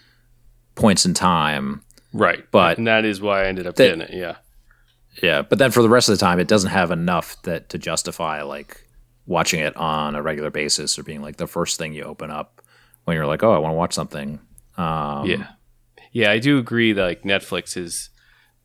points 0.75 1.07
in 1.07 1.15
time. 1.15 1.83
Right. 2.13 2.45
But 2.51 2.79
and 2.79 2.87
that 2.87 3.05
is 3.05 3.21
why 3.21 3.43
I 3.43 3.47
ended 3.47 3.67
up 3.67 3.77
that, 3.77 3.85
getting 3.85 4.01
it. 4.01 4.11
Yeah. 4.13 4.37
Yeah, 5.23 5.43
but 5.43 5.59
then 5.59 5.71
for 5.71 5.83
the 5.83 5.89
rest 5.89 6.09
of 6.09 6.19
the 6.19 6.25
time, 6.25 6.41
it 6.41 6.49
doesn't 6.49 6.71
have 6.71 6.91
enough 6.91 7.41
that 7.43 7.69
to 7.69 7.79
justify 7.79 8.43
like 8.43 8.85
watching 9.27 9.61
it 9.61 9.77
on 9.77 10.15
a 10.15 10.23
regular 10.23 10.51
basis 10.51 10.99
or 10.99 11.03
being 11.03 11.23
like 11.23 11.37
the 11.37 11.47
first 11.47 11.79
thing 11.79 11.93
you 11.93 12.03
open 12.03 12.31
up 12.31 12.63
when 13.05 13.17
you're 13.17 13.27
like, 13.27 13.43
oh, 13.43 13.53
I 13.53 13.59
want 13.59 13.73
to 13.73 13.77
watch 13.77 13.93
something. 13.93 14.41
Um, 14.77 15.27
yeah, 15.27 15.51
yeah, 16.13 16.31
I 16.31 16.39
do 16.39 16.59
agree 16.59 16.93
that 16.93 17.05
like 17.05 17.23
Netflix 17.23 17.77
is 17.77 18.11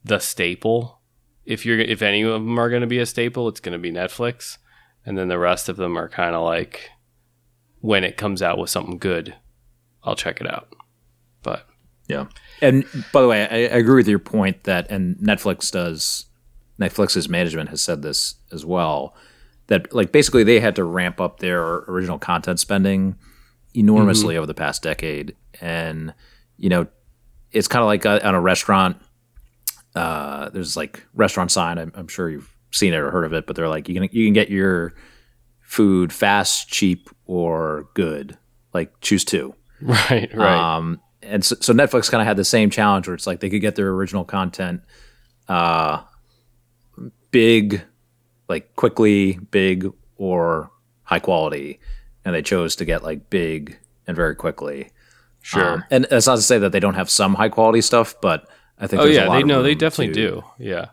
the 0.04 0.20
staple. 0.20 1.00
If 1.46 1.66
you're 1.66 1.80
if 1.80 2.02
any 2.02 2.24
of 2.24 2.34
them 2.34 2.60
are 2.60 2.70
going 2.70 2.82
to 2.82 2.88
be 2.88 3.00
a 3.00 3.06
staple, 3.06 3.48
it's 3.48 3.60
going 3.60 3.74
to 3.74 3.80
be 3.80 3.92
Netflix, 3.92 4.58
and 5.06 5.18
then 5.18 5.28
the 5.28 5.40
rest 5.40 5.70
of 5.70 5.78
them 5.78 5.98
are 5.98 6.10
kind 6.10 6.36
of 6.36 6.44
like 6.44 6.90
when 7.82 8.04
it 8.04 8.18
comes 8.18 8.42
out 8.42 8.58
with 8.58 8.70
something 8.70 8.98
good, 8.98 9.36
I'll 10.04 10.16
check 10.16 10.42
it 10.42 10.52
out. 10.52 10.74
But 11.44 11.69
yeah, 12.10 12.26
and 12.62 12.84
by 13.14 13.22
the 13.22 13.28
way, 13.30 13.48
I, 13.48 13.74
I 13.74 13.78
agree 13.78 13.96
with 13.96 14.10
your 14.10 14.20
point 14.20 14.64
that 14.66 14.92
and 14.92 15.16
Netflix 15.18 15.72
does 15.72 16.26
Netflix's 16.80 17.30
management 17.30 17.70
has 17.70 17.82
said 17.82 18.02
this 18.02 18.36
as 18.52 18.66
well 18.66 19.16
that 19.70 19.94
like 19.94 20.12
basically 20.12 20.44
they 20.44 20.60
had 20.60 20.76
to 20.76 20.84
ramp 20.84 21.22
up 21.22 21.40
their 21.40 21.62
original 21.88 22.18
content 22.18 22.60
spending 22.60 23.16
enormously 23.74 24.34
mm-hmm. 24.34 24.40
over 24.40 24.48
the 24.48 24.54
past 24.54 24.82
decade. 24.82 25.36
And 25.62 26.14
you 26.58 26.70
know 26.70 26.88
it's 27.52 27.68
kind 27.68 27.82
of 27.82 27.88
like 27.88 28.06
a, 28.06 28.26
on 28.28 28.36
a 28.36 28.42
restaurant 28.42 28.98
uh, 29.96 30.50
there's 30.50 30.78
like 30.78 31.04
restaurant 31.16 31.52
sign. 31.52 31.80
I'm, 31.80 31.92
I'm, 31.96 32.08
sure 32.08 32.30
you've 32.30 32.56
seen 32.72 32.94
it 32.94 32.98
or 32.98 33.10
heard 33.10 33.26
of 33.26 33.34
it 33.34 33.48
but 33.48 33.56
they're 33.56 33.70
like 33.70 33.88
you 33.88 33.96
can 33.96 34.10
you 34.12 34.26
can 34.26 34.34
get 34.34 34.50
your 34.50 34.94
food 35.62 36.12
fast 36.12 36.70
cheap 36.70 37.10
or 37.26 37.90
good. 37.94 38.38
Like 38.74 39.00
choose 39.02 39.24
two. 39.24 39.56
Right 39.82 40.30
right. 40.36 40.76
Um, 40.76 41.00
and 41.22 41.44
so, 41.44 41.56
so 41.60 41.74
netflix 41.74 42.10
kind 42.10 42.22
of 42.22 42.28
had 42.28 42.38
the 42.38 42.46
same 42.46 42.70
challenge 42.70 43.08
where 43.08 43.16
it's 43.16 43.28
like 43.28 43.40
they 43.40 43.50
could 43.50 43.62
get 43.62 43.76
their 43.76 43.90
original 43.90 44.24
content 44.24 44.82
uh, 45.48 46.02
big 47.32 47.82
like 48.48 48.76
quickly 48.76 49.34
big 49.52 49.92
or 50.18 50.72
high 51.04 51.20
quality 51.20 51.80
and 52.26 52.36
they 52.36 52.42
chose 52.42 52.76
to 52.76 52.86
get 52.86 53.04
like 53.04 53.30
big 53.30 53.80
and 54.06 54.16
very 54.16 54.36
quickly. 54.36 54.92
Sure. 55.42 55.76
Um, 55.76 55.84
and 55.90 56.08
that's 56.10 56.28
not 56.28 56.36
to 56.36 56.42
say 56.42 56.58
that 56.60 56.72
they 56.72 56.80
don't 56.80 56.96
have 56.96 57.10
some 57.10 57.34
high 57.34 57.50
quality 57.50 57.82
stuff, 57.82 58.16
but 58.22 58.48
I 58.78 58.88
think 58.88 59.02
oh 59.02 59.06
yeah, 59.06 59.30
they 59.30 59.44
know 59.44 59.64
they 59.64 59.76
definitely 59.76 60.14
to, 60.14 60.30
do. 60.30 60.44
Yeah, 60.58 60.88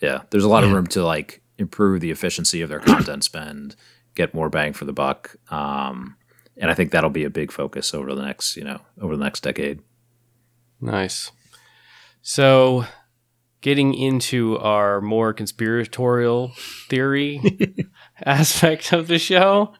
yeah. 0.00 0.22
There's 0.30 0.44
a 0.44 0.48
lot 0.48 0.64
of 0.64 0.72
room 0.72 0.86
to 0.88 1.04
like 1.04 1.42
improve 1.58 2.00
the 2.00 2.10
efficiency 2.10 2.60
of 2.60 2.68
their 2.68 2.80
content 2.80 3.24
spend, 3.24 3.76
get 4.14 4.34
more 4.34 4.50
bang 4.50 4.72
for 4.72 4.84
the 4.84 4.92
buck, 4.92 5.36
um, 5.50 6.16
and 6.58 6.70
I 6.70 6.74
think 6.74 6.90
that'll 6.90 7.10
be 7.10 7.24
a 7.24 7.30
big 7.30 7.52
focus 7.52 7.94
over 7.94 8.14
the 8.14 8.22
next 8.22 8.56
you 8.56 8.64
know 8.64 8.80
over 9.00 9.16
the 9.16 9.24
next 9.24 9.42
decade. 9.42 9.80
Nice. 10.80 11.32
So, 12.22 12.84
getting 13.60 13.94
into 13.94 14.58
our 14.58 15.00
more 15.00 15.32
conspiratorial 15.32 16.52
theory 16.88 17.40
aspect 18.24 18.92
of 18.92 19.08
the 19.08 19.18
show. 19.18 19.74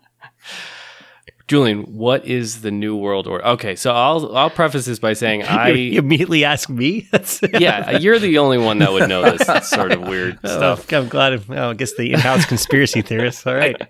Julian, 1.49 1.85
what 1.95 2.27
is 2.27 2.61
the 2.61 2.71
new 2.71 2.95
world 2.95 3.27
order? 3.27 3.45
Okay, 3.47 3.75
so 3.75 3.91
I'll 3.91 4.37
I'll 4.37 4.51
preface 4.51 4.85
this 4.85 4.99
by 4.99 5.15
saying 5.15 5.43
I 5.45 5.71
you 5.71 5.99
immediately 5.99 6.45
ask 6.45 6.69
me. 6.69 7.09
yeah, 7.59 7.97
you're 7.99 8.19
the 8.19 8.39
only 8.39 8.59
one 8.59 8.79
that 8.79 8.93
would 8.93 9.09
know 9.09 9.23
this 9.23 9.69
sort 9.71 9.93
of 9.93 10.03
weird 10.03 10.39
oh, 10.45 10.49
stuff. 10.49 10.93
I'm 10.93 11.09
glad. 11.09 11.33
Of, 11.33 11.51
oh, 11.51 11.71
I 11.71 11.75
guess 11.75 11.95
the 11.95 12.13
in-house 12.13 12.45
conspiracy 12.45 13.01
theorists. 13.01 13.47
All 13.47 13.55
right. 13.55 13.81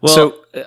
Well, 0.00 0.14
so 0.14 0.36
uh, 0.54 0.62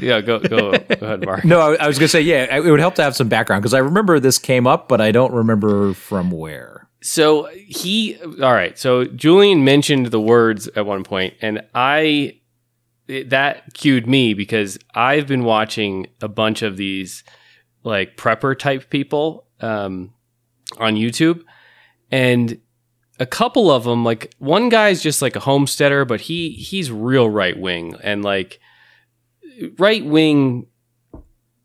yeah, 0.00 0.20
go 0.20 0.38
go 0.38 0.72
go 0.72 0.76
ahead, 0.78 1.24
Mark. 1.24 1.44
No, 1.44 1.60
I, 1.60 1.74
I 1.74 1.86
was 1.86 1.98
going 1.98 2.06
to 2.06 2.08
say 2.08 2.20
yeah, 2.20 2.56
it 2.56 2.64
would 2.64 2.80
help 2.80 2.94
to 2.96 3.02
have 3.02 3.16
some 3.16 3.28
background 3.28 3.62
because 3.62 3.74
I 3.74 3.78
remember 3.78 4.20
this 4.20 4.38
came 4.38 4.66
up, 4.66 4.88
but 4.88 5.00
I 5.00 5.12
don't 5.12 5.32
remember 5.32 5.94
from 5.94 6.30
where. 6.30 6.88
So 7.02 7.46
he, 7.54 8.18
all 8.42 8.52
right. 8.52 8.78
So 8.78 9.04
Julian 9.04 9.64
mentioned 9.64 10.06
the 10.06 10.20
words 10.20 10.68
at 10.68 10.84
one 10.84 11.02
point, 11.02 11.34
and 11.40 11.62
I 11.74 12.40
it, 13.08 13.30
that 13.30 13.74
cued 13.74 14.06
me 14.06 14.34
because 14.34 14.78
I've 14.94 15.26
been 15.26 15.44
watching 15.44 16.08
a 16.20 16.28
bunch 16.28 16.62
of 16.62 16.76
these 16.76 17.24
like 17.82 18.16
prepper 18.16 18.58
type 18.58 18.90
people 18.90 19.46
um, 19.60 20.12
on 20.78 20.94
YouTube, 20.94 21.42
and 22.10 22.60
a 23.18 23.26
couple 23.26 23.70
of 23.70 23.84
them, 23.84 24.04
like 24.04 24.34
one 24.38 24.68
guy's 24.68 25.02
just 25.02 25.22
like 25.22 25.36
a 25.36 25.40
homesteader, 25.40 26.04
but 26.04 26.22
he 26.22 26.50
he's 26.50 26.90
real 26.90 27.28
right 27.28 27.58
wing 27.58 27.96
and 28.02 28.22
like 28.22 28.59
right 29.78 30.04
wing 30.04 30.66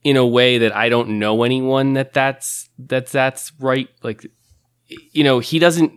in 0.04 0.18
a 0.18 0.26
way 0.26 0.60
that 0.60 0.76
I 0.76 0.90
don't 0.90 1.18
know 1.20 1.44
anyone 1.44 1.94
that 1.94 2.14
that's 2.14 2.70
that's 2.78 3.12
that's 3.12 3.52
right. 3.60 3.90
Like, 4.04 4.26
you 4.88 5.24
know, 5.24 5.40
he 5.40 5.60
doesn't. 5.60 5.92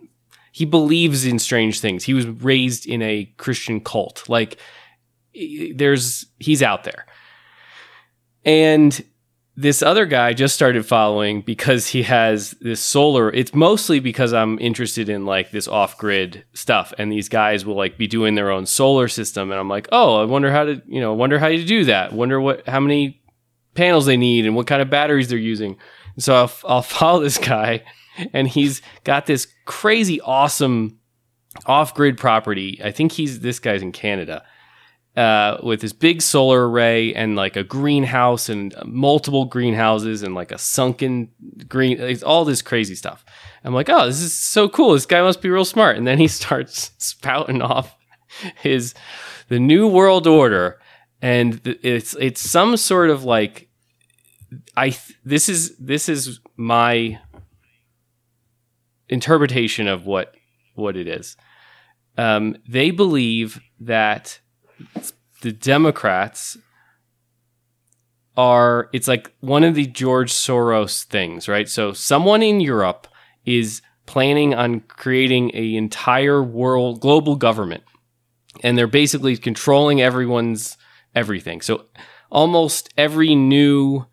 He 0.53 0.65
believes 0.65 1.25
in 1.25 1.39
strange 1.39 1.81
things. 1.81 2.05
He 2.05 2.15
was 2.15 2.27
raised 2.27 2.87
in 2.87 3.03
a 3.03 3.27
Christian 3.37 3.81
cult. 3.81 4.29
Like, 4.29 4.59
there's 5.75 6.27
he's 6.39 6.63
out 6.63 6.85
there, 6.85 7.07
and 8.45 9.05
this 9.61 9.83
other 9.83 10.07
guy 10.07 10.33
just 10.33 10.55
started 10.55 10.87
following 10.87 11.41
because 11.41 11.89
he 11.89 12.05
has 12.05 12.53
this 12.61 12.81
solar 12.81 13.33
it's 13.33 13.55
mostly 13.55 13.99
because 13.99 14.33
i'm 14.33 14.59
interested 14.61 15.09
in 15.09 15.27
like 15.27 15.51
this 15.51 15.67
off-grid 15.67 16.45
stuff 16.53 16.95
and 16.97 17.11
these 17.11 17.29
guys 17.29 17.67
will 17.67 17.75
like 17.75 17.99
be 17.99 18.07
doing 18.07 18.35
their 18.37 18.51
own 18.51 18.65
solar 18.65 19.09
system 19.09 19.51
and 19.51 19.59
i'm 19.59 19.69
like 19.69 19.89
oh 19.91 20.23
i 20.23 20.25
wonder 20.25 20.53
how 20.53 20.65
to 20.65 20.81
you 20.87 21.01
know 21.01 21.13
wonder 21.19 21.39
how 21.39 21.49
you 21.49 21.65
do 21.65 21.85
that. 21.85 22.13
Wonder 22.13 22.41
what 22.41 22.67
how 22.67 22.81
many 22.81 23.21
panels 23.75 24.07
they 24.07 24.17
need 24.17 24.47
and 24.47 24.57
what 24.57 24.67
kind 24.67 24.81
of 24.81 24.89
batteries 24.89 25.29
they're 25.29 25.39
using. 25.39 25.77
And 26.15 26.25
so 26.25 26.35
I'll, 26.35 26.53
I'll 26.65 26.83
follow 26.99 27.21
this 27.21 27.39
guy 27.39 27.85
and 28.33 28.49
he's 28.49 28.81
got 29.05 29.27
this 29.27 29.47
crazy 29.67 30.21
awesome 30.21 30.99
off-grid 31.67 32.17
property. 32.19 32.81
I 32.83 32.93
think 32.93 33.13
he's 33.13 33.41
this 33.41 33.59
guy's 33.59 33.83
in 33.83 33.93
canada 33.93 34.45
uh, 35.19 35.59
with 35.65 35.81
this 35.81 35.93
big 35.93 36.23
solar 36.23 36.71
array 36.71 37.13
and 37.13 37.35
like 37.35 37.57
a 37.57 37.65
greenhouse 37.65 38.49
and 38.49 38.73
multiple 38.85 39.47
greenhouses 39.47 40.23
and 40.23 40.33
like 40.33 40.53
a 40.53 40.59
sunken 40.59 41.29
green, 41.67 42.01
it's 42.01 42.23
all 42.23 42.45
this 42.45 42.63
crazy 42.63 42.95
stuff. 42.95 43.25
I'm 43.65 43.75
like, 43.75 43.89
oh, 43.91 44.07
this 44.07 44.21
is 44.21 44.33
so 44.33 44.69
cool. 44.69 44.93
This 44.93 45.07
guy 45.07 45.21
must 45.21 45.43
be 45.43 45.51
real 45.51 45.65
smart. 45.65 45.97
And 45.97 46.07
then 46.07 46.19
he 46.19 46.29
starts 46.43 46.93
spouting 46.99 47.61
off 47.61 47.97
his 48.63 48.95
the 49.49 49.59
new 49.59 49.89
world 49.89 50.29
order, 50.29 50.79
and 51.21 51.61
it's 51.83 52.15
it's 52.21 52.41
some 52.41 52.77
sort 52.77 53.11
of 53.11 53.25
like 53.25 53.69
I 54.77 54.97
this 55.25 55.49
is 55.49 55.77
this 55.79 56.09
is 56.09 56.39
my 56.57 57.19
interpretation 59.09 59.89
of 59.89 60.07
what 60.07 60.35
what 60.75 60.97
it 60.97 61.09
is. 61.09 61.37
Um, 62.17 62.57
they 62.69 62.93
believe 62.93 63.61
that 63.81 64.41
the 65.43 65.53
Democrats 65.53 66.57
are 68.37 68.89
it's 68.93 69.09
like 69.09 69.33
one 69.41 69.65
of 69.65 69.75
the 69.75 69.87
George 69.87 70.33
Soros 70.33 71.05
things, 71.05 71.49
right? 71.49 71.69
So 71.69 71.93
someone 71.93 72.43
in 72.43 72.61
Europe 72.61 73.09
is 73.45 73.83
planning 74.07 74.55
on 74.55 74.81
creating 74.81 75.51
a 75.55 75.75
entire 75.75 76.43
world 76.43 77.01
global 77.01 77.37
government 77.37 77.83
and 78.63 78.79
they're 78.79 78.87
basically 78.87 79.37
controlling 79.37 80.01
everyone's 80.01 80.77
everything. 81.15 81.61
So 81.61 81.87
almost 82.31 82.93
every 82.97 83.35
new 83.35 84.07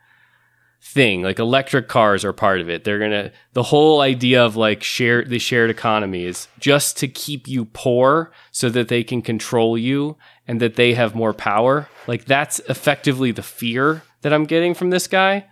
thing 0.81 1.23
like 1.23 1.39
electric 1.39 1.87
cars 1.87 2.23
are 2.23 2.31
part 2.31 2.61
of 2.61 2.69
it 2.69 2.83
they're 2.83 2.99
gonna 2.99 3.31
the 3.53 3.63
whole 3.63 4.01
idea 4.01 4.45
of 4.45 4.55
like 4.55 4.83
share 4.83 5.23
the 5.25 5.39
shared 5.39 5.71
economy 5.71 6.25
is 6.25 6.47
just 6.59 6.95
to 6.95 7.07
keep 7.07 7.47
you 7.47 7.65
poor 7.65 8.31
so 8.51 8.69
that 8.69 8.87
they 8.87 9.03
can 9.03 9.19
control 9.19 9.75
you 9.75 10.15
and 10.47 10.59
that 10.61 10.75
they 10.75 10.93
have 10.93 11.15
more 11.15 11.33
power 11.33 11.89
like 12.07 12.25
that's 12.25 12.59
effectively 12.69 13.31
the 13.31 13.43
fear 13.43 14.03
that 14.21 14.33
i'm 14.33 14.45
getting 14.45 14.73
from 14.73 14.89
this 14.89 15.07
guy 15.07 15.45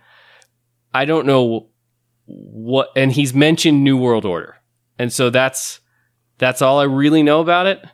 i 0.92 1.04
don't 1.04 1.26
know 1.26 1.68
what 2.26 2.88
and 2.96 3.12
he's 3.12 3.34
mentioned 3.34 3.84
new 3.84 3.96
world 3.96 4.24
order 4.24 4.56
and 4.98 5.12
so 5.12 5.30
that's 5.30 5.80
that's 6.38 6.62
all 6.62 6.78
i 6.80 6.84
really 6.84 7.22
know 7.22 7.40
about 7.40 7.66
it 7.66 7.84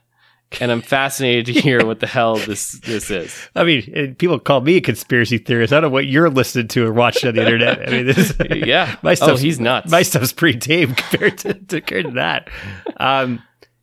and 0.61 0.73
I'm 0.73 0.83
fascinated 0.83 1.55
to 1.55 1.61
hear 1.61 1.87
what 1.87 2.01
the 2.01 2.07
hell 2.07 2.37
this 2.37 2.73
this 2.81 3.11
is. 3.11 3.49
I 3.55 3.65
mean, 3.65 4.17
people 4.17 4.39
call 4.41 4.61
me 4.61 4.77
a 4.77 4.81
conspiracy 4.81 5.39
theorist. 5.39 5.73
I 5.73 5.77
don't 5.77 5.91
know 5.91 5.95
what 5.95 6.07
you're 6.07 6.31
listening 6.31 6.69
to 6.69 6.87
or 6.87 6.93
watching 6.93 7.29
on 7.29 7.37
the 7.37 7.43
internet. 7.43 7.89
I 7.89 7.91
mean, 7.91 8.07
this, 8.07 8.35
yeah, 8.51 8.97
my 9.03 9.15
stuff. 9.15 9.31
Oh, 9.31 9.37
he's 9.37 9.61
nuts. 9.61 9.91
My 9.91 10.03
stuff's 10.03 10.33
pretty 10.33 10.59
tame 10.59 10.95
compared 10.95 11.39
to, 11.39 11.55
to 11.55 11.81
compared 11.81 12.07
to 12.07 12.11
that. 12.13 12.51
Um, 12.97 13.43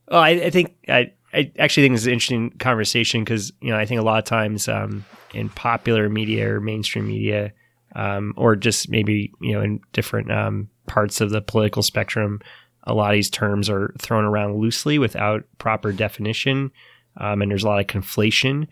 well, 0.09 0.21
I, 0.21 0.29
I 0.29 0.49
think 0.49 0.75
I, 0.89 1.13
I 1.37 1.51
actually 1.59 1.83
think 1.83 1.93
this 1.93 2.01
is 2.01 2.07
an 2.07 2.13
interesting 2.13 2.49
conversation 2.51 3.23
because 3.23 3.51
you 3.61 3.69
know 3.69 3.77
I 3.77 3.85
think 3.85 4.01
a 4.01 4.03
lot 4.03 4.17
of 4.17 4.25
times 4.25 4.67
um, 4.67 5.05
in 5.33 5.49
popular 5.49 6.09
media 6.09 6.55
or 6.55 6.59
mainstream 6.59 7.07
media, 7.07 7.53
um, 7.95 8.33
or 8.35 8.55
just 8.55 8.89
maybe 8.89 9.31
you 9.39 9.53
know 9.53 9.61
in 9.61 9.79
different 9.93 10.31
um, 10.31 10.69
parts 10.87 11.21
of 11.21 11.29
the 11.29 11.41
political 11.41 11.83
spectrum 11.83 12.41
a 12.83 12.93
lot 12.93 13.11
of 13.11 13.15
these 13.15 13.29
terms 13.29 13.69
are 13.69 13.93
thrown 13.99 14.23
around 14.23 14.55
loosely 14.55 14.97
without 14.97 15.43
proper 15.57 15.91
definition, 15.91 16.71
um, 17.17 17.41
and 17.41 17.51
there's 17.51 17.65
a 17.65 17.67
lot 17.67 17.81
of 17.81 17.87
conflation 17.87 18.65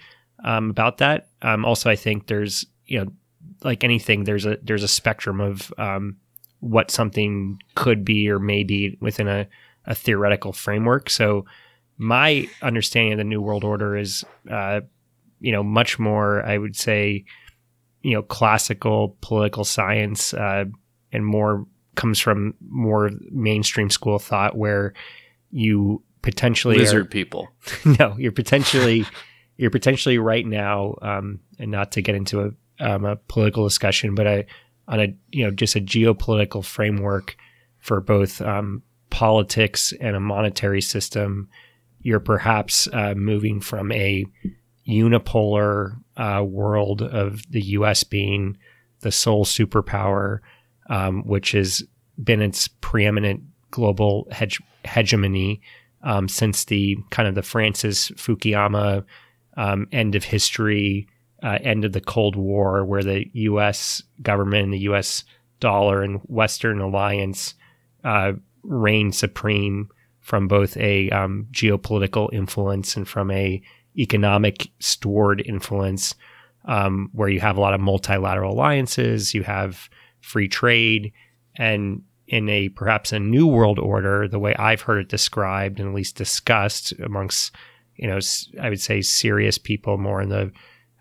um, 0.45 0.69
about 0.69 0.97
that. 0.99 1.27
Um, 1.41 1.65
also, 1.65 1.89
I 1.89 1.95
think 1.95 2.27
there's 2.27 2.65
you 2.85 3.03
know, 3.03 3.11
like 3.63 3.83
anything, 3.83 4.23
there's 4.23 4.45
a 4.45 4.57
there's 4.63 4.83
a 4.83 4.87
spectrum 4.87 5.39
of 5.39 5.71
what 6.61 6.89
something 6.89 7.59
could 7.75 8.03
be 8.03 8.27
or 8.29 8.39
may 8.39 8.63
be 8.63 8.97
within 8.99 9.27
a, 9.27 9.47
a 9.85 9.93
theoretical 9.93 10.51
framework. 10.51 11.11
So, 11.11 11.45
my 11.97 12.49
understanding 12.61 13.13
of 13.13 13.17
the 13.17 13.23
New 13.23 13.41
World 13.41 13.63
Order 13.63 13.95
is, 13.95 14.25
uh, 14.51 14.81
you 15.39 15.51
know, 15.51 15.63
much 15.63 15.97
more, 15.99 16.45
I 16.45 16.57
would 16.57 16.75
say, 16.75 17.25
you 18.01 18.13
know, 18.13 18.21
classical 18.21 19.17
political 19.21 19.63
science 19.63 20.33
uh, 20.33 20.65
and 21.11 21.25
more 21.25 21.65
comes 21.95 22.19
from 22.19 22.53
more 22.69 23.09
mainstream 23.31 23.89
school 23.89 24.19
thought 24.19 24.57
where 24.57 24.93
you 25.51 26.03
potentially 26.21 26.77
lizard 26.77 27.05
are, 27.05 27.09
people. 27.09 27.49
no, 27.99 28.15
you're 28.17 28.31
potentially 28.31 29.05
you're 29.57 29.71
potentially 29.71 30.17
right 30.17 30.45
now, 30.45 30.95
um, 31.01 31.39
and 31.59 31.71
not 31.71 31.93
to 31.93 32.01
get 32.01 32.15
into 32.15 32.41
a, 32.41 32.85
um, 32.85 33.05
a 33.05 33.15
political 33.15 33.63
discussion, 33.63 34.15
but 34.15 34.45
on 34.87 34.99
a 34.99 35.15
you 35.31 35.43
know 35.45 35.51
just 35.51 35.75
a 35.75 35.81
geopolitical 35.81 36.63
framework 36.63 37.37
for 37.79 38.01
both 38.01 38.41
um, 38.41 38.83
politics 39.09 39.93
and 40.01 40.15
a 40.15 40.19
monetary 40.19 40.81
system. 40.81 41.49
You're 42.05 42.19
perhaps 42.19 42.87
uh, 42.93 43.15
moving 43.15 43.59
from 43.59 43.91
a 43.91 44.25
unipolar 44.87 45.97
uh, 46.17 46.43
world 46.43 47.01
of 47.01 47.41
the 47.49 47.61
U.S. 47.61 48.03
being 48.03 48.57
the 49.01 49.11
sole 49.11 49.45
superpower 49.45 50.39
um, 50.89 51.23
which 51.25 51.51
has 51.51 51.83
been 52.21 52.41
its 52.41 52.67
preeminent 52.67 53.43
global 53.71 54.27
hege- 54.31 54.61
hegemony 54.85 55.61
um, 56.03 56.27
since 56.27 56.65
the 56.65 56.97
kind 57.09 57.27
of 57.27 57.35
the 57.35 57.41
Francis 57.41 58.11
Fukuyama 58.11 59.03
um, 59.57 59.87
end 59.91 60.15
of 60.15 60.23
history, 60.23 61.07
uh, 61.41 61.57
end 61.61 61.85
of 61.85 61.93
the 61.93 62.01
Cold 62.01 62.35
War, 62.35 62.85
where 62.85 63.03
the 63.03 63.25
U.S. 63.33 64.03
government 64.21 64.65
and 64.65 64.73
the 64.73 64.79
U.S. 64.79 65.23
dollar 65.59 66.03
and 66.03 66.19
Western 66.25 66.79
alliance 66.79 67.55
uh, 68.03 68.33
reigned 68.63 69.15
supreme 69.15 69.89
from 70.25 70.47
both 70.47 70.75
a 70.77 71.07
um, 71.11 71.45
geopolitical 71.51 72.33
influence 72.33 72.97
and 72.97 73.07
from 73.07 73.29
a 73.29 73.61
economic 73.95 74.67
stored 74.79 75.39
influence, 75.45 76.15
um, 76.65 77.11
where 77.13 77.29
you 77.29 77.39
have 77.39 77.57
a 77.57 77.61
lot 77.61 77.75
of 77.75 77.79
multilateral 77.79 78.53
alliances, 78.53 79.35
you 79.35 79.43
have 79.43 79.87
free 80.21 80.47
trade, 80.47 81.13
and 81.57 82.01
in 82.27 82.49
a 82.49 82.69
perhaps 82.69 83.13
a 83.13 83.19
new 83.19 83.45
world 83.45 83.77
order, 83.77 84.27
the 84.27 84.39
way 84.39 84.55
I've 84.55 84.81
heard 84.81 84.97
it 85.01 85.09
described 85.09 85.79
and 85.79 85.89
at 85.89 85.95
least 85.95 86.15
discussed 86.15 86.91
amongst, 86.93 87.55
you 87.95 88.07
know, 88.07 88.17
I 88.59 88.69
would 88.69 88.81
say 88.81 89.03
serious 89.03 89.59
people 89.59 89.99
more 89.99 90.23
in 90.23 90.29
the 90.29 90.51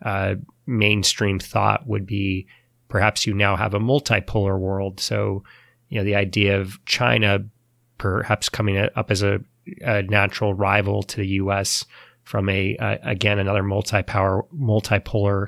uh, 0.03 0.35
mainstream 0.67 1.39
thought 1.39 1.87
would 1.87 2.05
be 2.05 2.47
perhaps 2.89 3.27
you 3.27 3.33
now 3.33 3.57
have 3.57 3.73
a 3.73 3.81
multipolar 3.81 4.59
world. 4.59 5.01
So, 5.01 5.45
you 5.89 5.97
know, 5.97 6.05
the 6.05 6.15
idea 6.15 6.61
of 6.61 6.85
China 6.85 7.39
perhaps 8.05 8.51
coming 8.51 8.77
up 8.77 9.11
as 9.11 9.23
a, 9.23 9.41
a 9.81 10.03
natural 10.03 10.53
rival 10.53 11.03
to 11.03 11.17
the 11.17 11.27
U.S. 11.41 11.87
from 12.23 12.51
a 12.51 12.77
uh, 12.77 12.99
again 13.03 13.39
another 13.39 13.63
multi-power 13.63 14.45
multipolar 14.55 15.47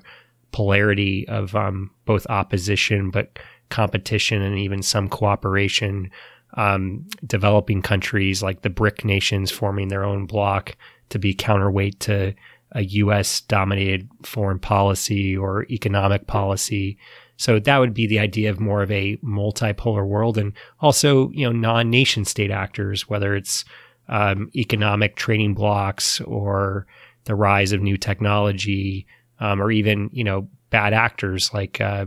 polarity 0.53 1.29
of 1.29 1.55
um, 1.55 1.91
both 2.07 2.27
opposition, 2.31 3.11
but 3.11 3.39
competition 3.69 4.41
and 4.41 4.59
even 4.59 4.83
some 4.83 5.07
cooperation. 5.07 6.11
Um, 6.55 7.07
developing 7.27 7.83
countries 7.83 8.43
like 8.43 8.63
the 8.63 8.71
BRIC 8.71 9.05
nations 9.05 9.51
forming 9.51 9.89
their 9.89 10.05
own 10.05 10.25
bloc 10.25 10.75
to 11.11 11.19
be 11.19 11.35
counterweight 11.35 12.01
to 12.01 12.35
a 12.73 12.83
U.S. 12.85 13.43
dominated 13.43 14.09
foreign 14.23 14.59
policy 14.59 15.37
or 15.37 15.67
economic 15.69 16.27
policy. 16.27 16.97
So 17.37 17.59
that 17.59 17.79
would 17.79 17.95
be 17.95 18.07
the 18.07 18.19
idea 18.19 18.51
of 18.51 18.61
more 18.61 18.83
of 18.83 18.91
a 18.91 19.17
multipolar 19.19 20.07
world, 20.07 20.39
and 20.39 20.53
also 20.81 21.31
you 21.31 21.47
know 21.47 21.53
non-nation 21.53 22.25
state 22.25 22.51
actors, 22.51 23.09
whether 23.09 23.35
it's 23.35 23.65
um, 24.09 24.51
economic 24.55 25.17
trading 25.17 25.55
blocks 25.55 26.21
or 26.23 26.87
the 27.25 27.35
rise 27.35 27.73
of 27.73 27.83
new 27.83 27.97
technology, 27.97 29.07
um, 29.41 29.61
or 29.61 29.71
even 29.71 30.11
you 30.13 30.25
know 30.25 30.49
bad 30.71 30.93
actors 30.93 31.53
like 31.53 31.81
uh, 31.81 32.07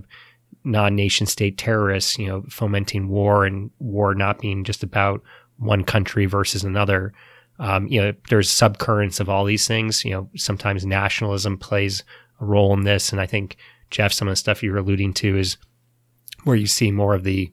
non-nation 0.63 1.27
state 1.27 1.57
terrorists, 1.57 2.17
you 2.17 2.27
know, 2.27 2.43
fomenting 2.49 3.07
war 3.07 3.45
and 3.45 3.71
war 3.79 4.13
not 4.13 4.39
being 4.39 4.63
just 4.63 4.83
about 4.83 5.21
one 5.57 5.83
country 5.83 6.25
versus 6.25 6.63
another. 6.63 7.13
Um, 7.59 7.87
you 7.87 8.01
know, 8.01 8.13
there's 8.29 8.49
subcurrents 8.49 9.19
of 9.19 9.29
all 9.29 9.45
these 9.45 9.67
things. 9.67 10.05
You 10.05 10.11
know, 10.11 10.29
sometimes 10.35 10.85
nationalism 10.85 11.57
plays 11.57 12.03
a 12.39 12.45
role 12.45 12.73
in 12.73 12.83
this, 12.83 13.11
and 13.11 13.19
I 13.19 13.25
think 13.25 13.57
Jeff, 13.91 14.13
some 14.13 14.28
of 14.28 14.32
the 14.32 14.38
stuff 14.38 14.63
you're 14.63 14.78
alluding 14.78 15.13
to 15.15 15.38
is 15.38 15.58
where 16.43 16.56
you 16.56 16.67
see 16.67 16.91
more 16.91 17.15
of 17.15 17.23
the 17.23 17.52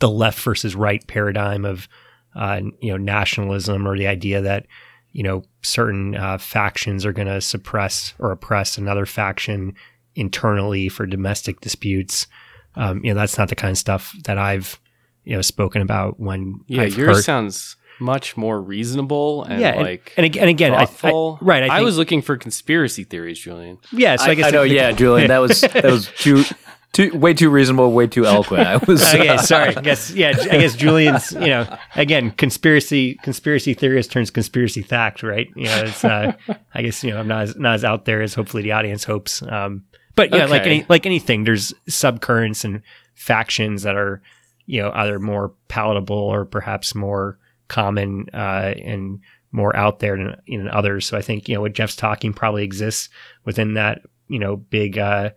the 0.00 0.10
left 0.10 0.40
versus 0.40 0.74
right 0.74 1.06
paradigm 1.06 1.64
of 1.64 1.88
uh, 2.34 2.60
you 2.80 2.90
know 2.90 2.96
nationalism 2.96 3.86
or 3.86 3.96
the 3.96 4.06
idea 4.06 4.40
that 4.40 4.66
you 5.12 5.22
know 5.22 5.42
certain 5.62 6.16
uh, 6.16 6.38
factions 6.38 7.04
are 7.06 7.12
going 7.12 7.28
to 7.28 7.40
suppress 7.40 8.14
or 8.18 8.32
oppress 8.32 8.78
another 8.78 9.06
faction 9.06 9.74
internally 10.14 10.88
for 10.88 11.06
domestic 11.06 11.60
disputes. 11.60 12.26
Um, 12.74 13.04
you 13.04 13.12
know 13.12 13.20
that's 13.20 13.38
not 13.38 13.48
the 13.48 13.54
kind 13.54 13.70
of 13.70 13.78
stuff 13.78 14.14
that 14.24 14.38
I've 14.38 14.80
you 15.24 15.36
know 15.36 15.42
spoken 15.42 15.82
about 15.82 16.18
when 16.18 16.60
yeah 16.66 16.82
I've 16.82 16.96
yours 16.96 17.18
heard. 17.18 17.24
sounds 17.24 17.76
much 18.02 18.36
more 18.36 18.60
reasonable 18.60 19.44
and 19.44 19.60
yeah, 19.60 19.76
like 19.76 20.12
and, 20.16 20.26
ag- 20.26 20.36
and 20.36 20.50
again, 20.50 20.72
I, 20.72 20.82
I, 20.82 20.86
thoughtful. 20.86 21.38
right? 21.40 21.62
I, 21.62 21.78
I, 21.78 21.80
was 21.82 21.96
looking 21.96 22.22
for 22.22 22.36
conspiracy 22.36 23.04
theories, 23.04 23.38
Julian. 23.38 23.78
yeah. 23.92 24.16
So 24.16 24.24
I, 24.24 24.28
I, 24.30 24.34
guess 24.34 24.46
I 24.46 24.50
know, 24.50 24.62
the- 24.62 24.74
yeah, 24.74 24.92
Julian, 24.92 25.28
that 25.28 25.38
was 25.38 25.60
that 25.60 25.84
was 25.84 26.08
too, 26.16 26.44
too 26.92 27.16
way 27.16 27.32
too 27.32 27.48
reasonable, 27.48 27.92
way 27.92 28.06
too 28.06 28.26
eloquent. 28.26 28.66
I 28.66 28.76
was 28.76 29.02
okay, 29.14 29.36
sorry. 29.38 29.76
I 29.76 29.80
guess 29.80 30.10
yeah. 30.10 30.30
I 30.30 30.58
guess 30.58 30.76
Julian's. 30.76 31.32
You 31.32 31.40
know, 31.40 31.78
again, 31.96 32.32
conspiracy 32.32 33.14
conspiracy 33.22 33.74
theorist 33.74 34.12
turns 34.12 34.30
conspiracy 34.30 34.82
fact, 34.82 35.22
right? 35.22 35.48
You 35.56 35.64
know, 35.64 35.82
it's. 35.84 36.04
Uh, 36.04 36.32
I 36.74 36.82
guess 36.82 37.02
you 37.02 37.10
know 37.10 37.18
I'm 37.18 37.28
not 37.28 37.42
as, 37.42 37.56
not 37.56 37.74
as 37.74 37.84
out 37.84 38.04
there 38.04 38.22
as 38.22 38.34
hopefully 38.34 38.62
the 38.62 38.72
audience 38.72 39.04
hopes. 39.04 39.42
Um, 39.42 39.84
but 40.14 40.32
yeah, 40.34 40.46
like 40.46 40.62
any 40.62 40.84
like 40.88 41.06
anything, 41.06 41.44
there's 41.44 41.72
subcurrents 41.88 42.64
and 42.64 42.82
factions 43.14 43.82
that 43.82 43.96
are 43.96 44.22
you 44.66 44.82
know 44.82 44.92
either 44.94 45.18
more 45.18 45.52
palatable 45.68 46.16
or 46.16 46.44
perhaps 46.44 46.94
more 46.94 47.38
common 47.68 48.26
uh, 48.32 48.74
and 48.84 49.20
more 49.50 49.74
out 49.76 49.98
there 49.98 50.16
than, 50.16 50.36
than 50.48 50.68
others. 50.68 51.06
So 51.06 51.16
I 51.16 51.22
think 51.22 51.48
you 51.48 51.54
know 51.54 51.60
what 51.60 51.74
Jeff's 51.74 51.96
talking 51.96 52.32
probably 52.32 52.64
exists 52.64 53.08
within 53.44 53.74
that 53.74 54.02
you 54.28 54.38
know 54.38 54.56
big. 54.56 54.98
Uh, 54.98 55.30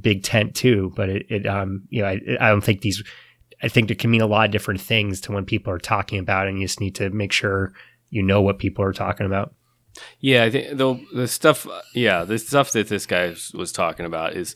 big 0.00 0.22
tent 0.22 0.54
too. 0.54 0.92
But 0.96 1.08
it, 1.08 1.26
it 1.28 1.46
um, 1.46 1.82
you 1.90 2.02
know, 2.02 2.08
I, 2.08 2.20
I 2.40 2.48
don't 2.48 2.64
think 2.64 2.80
these. 2.80 3.02
I 3.62 3.68
think 3.68 3.90
it 3.90 3.98
can 3.98 4.10
mean 4.10 4.20
a 4.20 4.26
lot 4.26 4.44
of 4.44 4.52
different 4.52 4.80
things 4.80 5.20
to 5.22 5.32
when 5.32 5.46
people 5.46 5.72
are 5.72 5.78
talking 5.78 6.18
about, 6.18 6.46
it, 6.46 6.50
and 6.50 6.60
you 6.60 6.66
just 6.66 6.80
need 6.80 6.94
to 6.96 7.08
make 7.10 7.32
sure 7.32 7.72
you 8.10 8.22
know 8.22 8.42
what 8.42 8.58
people 8.58 8.84
are 8.84 8.92
talking 8.92 9.26
about. 9.26 9.54
Yeah, 10.20 10.44
I 10.44 10.50
think 10.50 10.76
the 10.76 11.00
the 11.14 11.28
stuff. 11.28 11.66
Yeah, 11.94 12.24
the 12.24 12.38
stuff 12.38 12.72
that 12.72 12.88
this 12.88 13.06
guy 13.06 13.34
was 13.54 13.72
talking 13.72 14.06
about 14.06 14.34
is, 14.34 14.54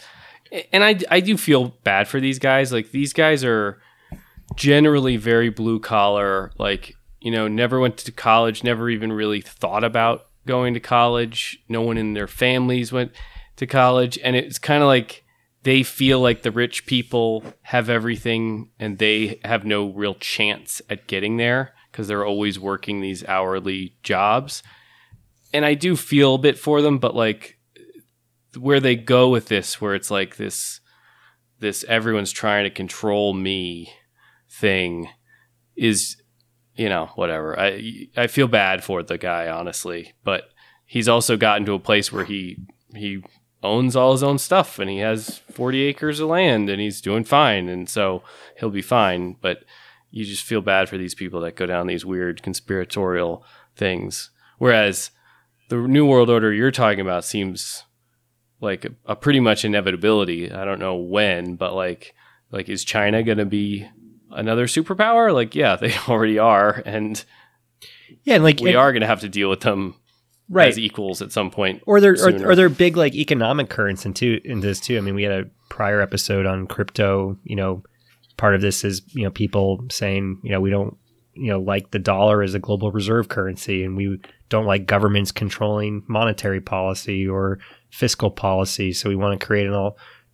and 0.73 0.85
I 0.85 0.99
I 1.11 1.21
do 1.21 1.37
feel 1.37 1.77
bad 1.85 2.09
for 2.09 2.21
these 2.21 2.39
guys. 2.39 2.73
Like 2.73 2.91
these 2.91 3.13
guys 3.13 3.45
are 3.45 3.81
generally 4.57 5.17
very 5.17 5.49
blue 5.49 5.81
collar. 5.81 6.53
Like 6.59 6.95
you 7.21 7.31
know, 7.31 7.49
never 7.49 7.79
went 7.79 7.97
to 7.99 8.13
college, 8.13 8.65
never 8.65 8.89
even 8.91 9.13
really 9.13 9.41
thought 9.41 9.85
about 9.85 10.27
going 10.47 10.75
to 10.75 10.81
college. 10.81 11.63
No 11.69 11.83
one 11.83 11.99
in 11.99 12.15
their 12.15 12.27
families 12.27 12.93
went 12.93 13.13
to 13.57 13.67
college, 13.67 14.19
and 14.23 14.37
it's 14.37 14.59
kind 14.59 14.83
of 14.83 14.87
like 14.87 15.25
they 15.63 15.83
feel 15.83 16.21
like 16.21 16.43
the 16.43 16.51
rich 16.51 16.87
people 16.87 17.45
have 17.63 17.91
everything 17.91 18.71
and 18.79 18.99
they 18.99 19.41
have 19.45 19.65
no 19.65 19.91
real 19.91 20.15
chance 20.15 20.81
at 20.89 21.07
getting 21.07 21.37
there 21.37 21.75
because 21.91 22.09
they're 22.09 22.25
always 22.25 22.59
working 22.59 23.01
these 23.01 23.25
hourly 23.27 23.95
jobs 24.03 24.63
and 25.53 25.65
I 25.65 25.75
do 25.75 25.97
feel 25.97 26.35
a 26.35 26.39
bit 26.39 26.59
for 26.59 26.83
them, 26.83 26.99
but 26.99 27.15
like 27.15 27.59
where 28.59 28.81
they 28.81 28.97
go 28.97 29.29
with 29.29 29.47
this, 29.47 29.81
where 29.81 29.95
it's 29.95 30.11
like 30.11 30.37
this, 30.37 30.81
this 31.59 31.85
everyone's 31.89 32.33
trying 32.33 32.65
to 32.65 32.71
control 32.71 33.35
me 33.35 33.93
thing, 34.49 35.09
is 35.77 36.17
you 36.81 36.89
know 36.89 37.11
whatever. 37.15 37.59
I 37.59 38.09
I 38.17 38.27
feel 38.27 38.49
bad 38.49 38.83
for 38.83 39.03
the 39.03 39.19
guy 39.19 39.49
honestly, 39.49 40.15
but 40.25 40.45
he's 40.87 41.09
also 41.09 41.37
gotten 41.37 41.67
to 41.67 41.75
a 41.75 41.79
place 41.79 42.13
where 42.13 42.25
he 42.25 42.59
he 42.95 43.23
owns 43.63 43.95
all 43.95 44.13
his 44.13 44.23
own 44.23 44.39
stuff 44.39 44.79
and 44.79 44.89
he 44.89 44.99
has 44.99 45.39
40 45.53 45.83
acres 45.83 46.19
of 46.19 46.31
land 46.31 46.71
and 46.71 46.81
he's 46.81 47.03
doing 47.03 47.25
fine 47.25 47.69
and 47.69 47.91
so 47.91 48.23
he'll 48.59 48.71
be 48.71 48.81
fine 48.81 49.37
but 49.43 49.65
you 50.11 50.25
just 50.25 50.45
feel 50.45 50.63
bad 50.63 50.89
for 50.89 50.97
these 50.97 51.15
people 51.15 51.43
that 51.43 51.57
go 51.57 51.67
down 51.67 51.87
these 51.87 52.07
weird 52.07 52.43
conspiratorial 52.43 53.45
things 53.77 54.31
whereas 54.57 55.11
the 55.69 55.77
new 55.77 56.07
world 56.07 56.31
order 56.31 56.55
you're 56.55 56.71
talking 56.71 57.01
about 57.01 57.23
seems 57.23 57.85
like 58.61 58.85
a, 58.85 58.91
a 59.07 59.17
pretty 59.17 59.41
much 59.41 59.65
inevitability. 59.65 60.53
I 60.53 60.65
don't 60.65 60.79
know 60.81 60.97
when, 60.97 61.57
but 61.57 61.75
like 61.75 62.15
like 62.51 62.69
is 62.69 62.85
China 62.85 63.23
going 63.23 63.39
to 63.39 63.45
be 63.47 63.89
another 64.33 64.67
superpower? 64.67 65.33
Like 65.33 65.55
yeah, 65.55 65.77
they 65.77 65.93
already 66.09 66.39
are 66.39 66.83
and 66.85 67.23
Yeah, 68.25 68.35
and 68.37 68.45
like 68.45 68.61
we 68.61 68.71
and- 68.71 68.79
are 68.79 68.93
going 68.93 69.03
to 69.03 69.07
have 69.07 69.21
to 69.21 69.29
deal 69.29 69.49
with 69.51 69.61
them 69.61 69.95
right. 70.49 70.69
as 70.69 70.79
equals 70.79 71.23
at 71.23 71.33
some 71.33 71.51
point. 71.51 71.83
or 71.87 72.01
there 72.01 72.17
sooner. 72.17 72.47
are, 72.47 72.51
are 72.51 72.57
there 72.57 72.69
big 72.69 72.97
like 72.97 73.15
economic 73.15 73.69
currents 73.71 74.05
into 74.07 74.41
in 74.45 74.61
this 74.61 74.81
too. 74.81 74.99
I 74.99 75.01
mean, 75.01 75.15
we 75.15 75.23
had 75.23 75.33
a 75.33 75.51
prior 75.69 76.01
episode 76.01 76.47
on 76.47 76.67
crypto. 76.67 77.39
You 77.45 77.57
know, 77.57 77.83
part 78.37 78.55
of 78.55 78.61
this 78.61 78.85
is 78.85 79.03
you 79.15 79.25
know 79.25 79.31
people 79.31 79.85
saying 79.91 80.41
you 80.43 80.51
know 80.51 80.61
we 80.61 80.71
don't 80.71 80.97
you 81.35 81.51
know 81.53 81.61
like 81.61 81.91
the 81.93 81.99
dollar 81.99 82.43
as 82.43 82.55
a 82.55 82.59
global 82.59 82.91
reserve 82.91 83.29
currency, 83.29 83.85
and 83.85 83.97
we 83.97 84.21
don't 84.49 84.67
like 84.67 84.87
governments 84.87 85.31
controlling 85.33 86.03
monetary 86.09 86.61
policy 86.61 87.27
or 87.27 87.59
fiscal 87.91 88.31
policy. 88.31 88.93
So 88.93 89.09
we 89.09 89.17
want 89.17 89.39
to 89.39 89.47
create 89.47 89.67
an 89.67 89.75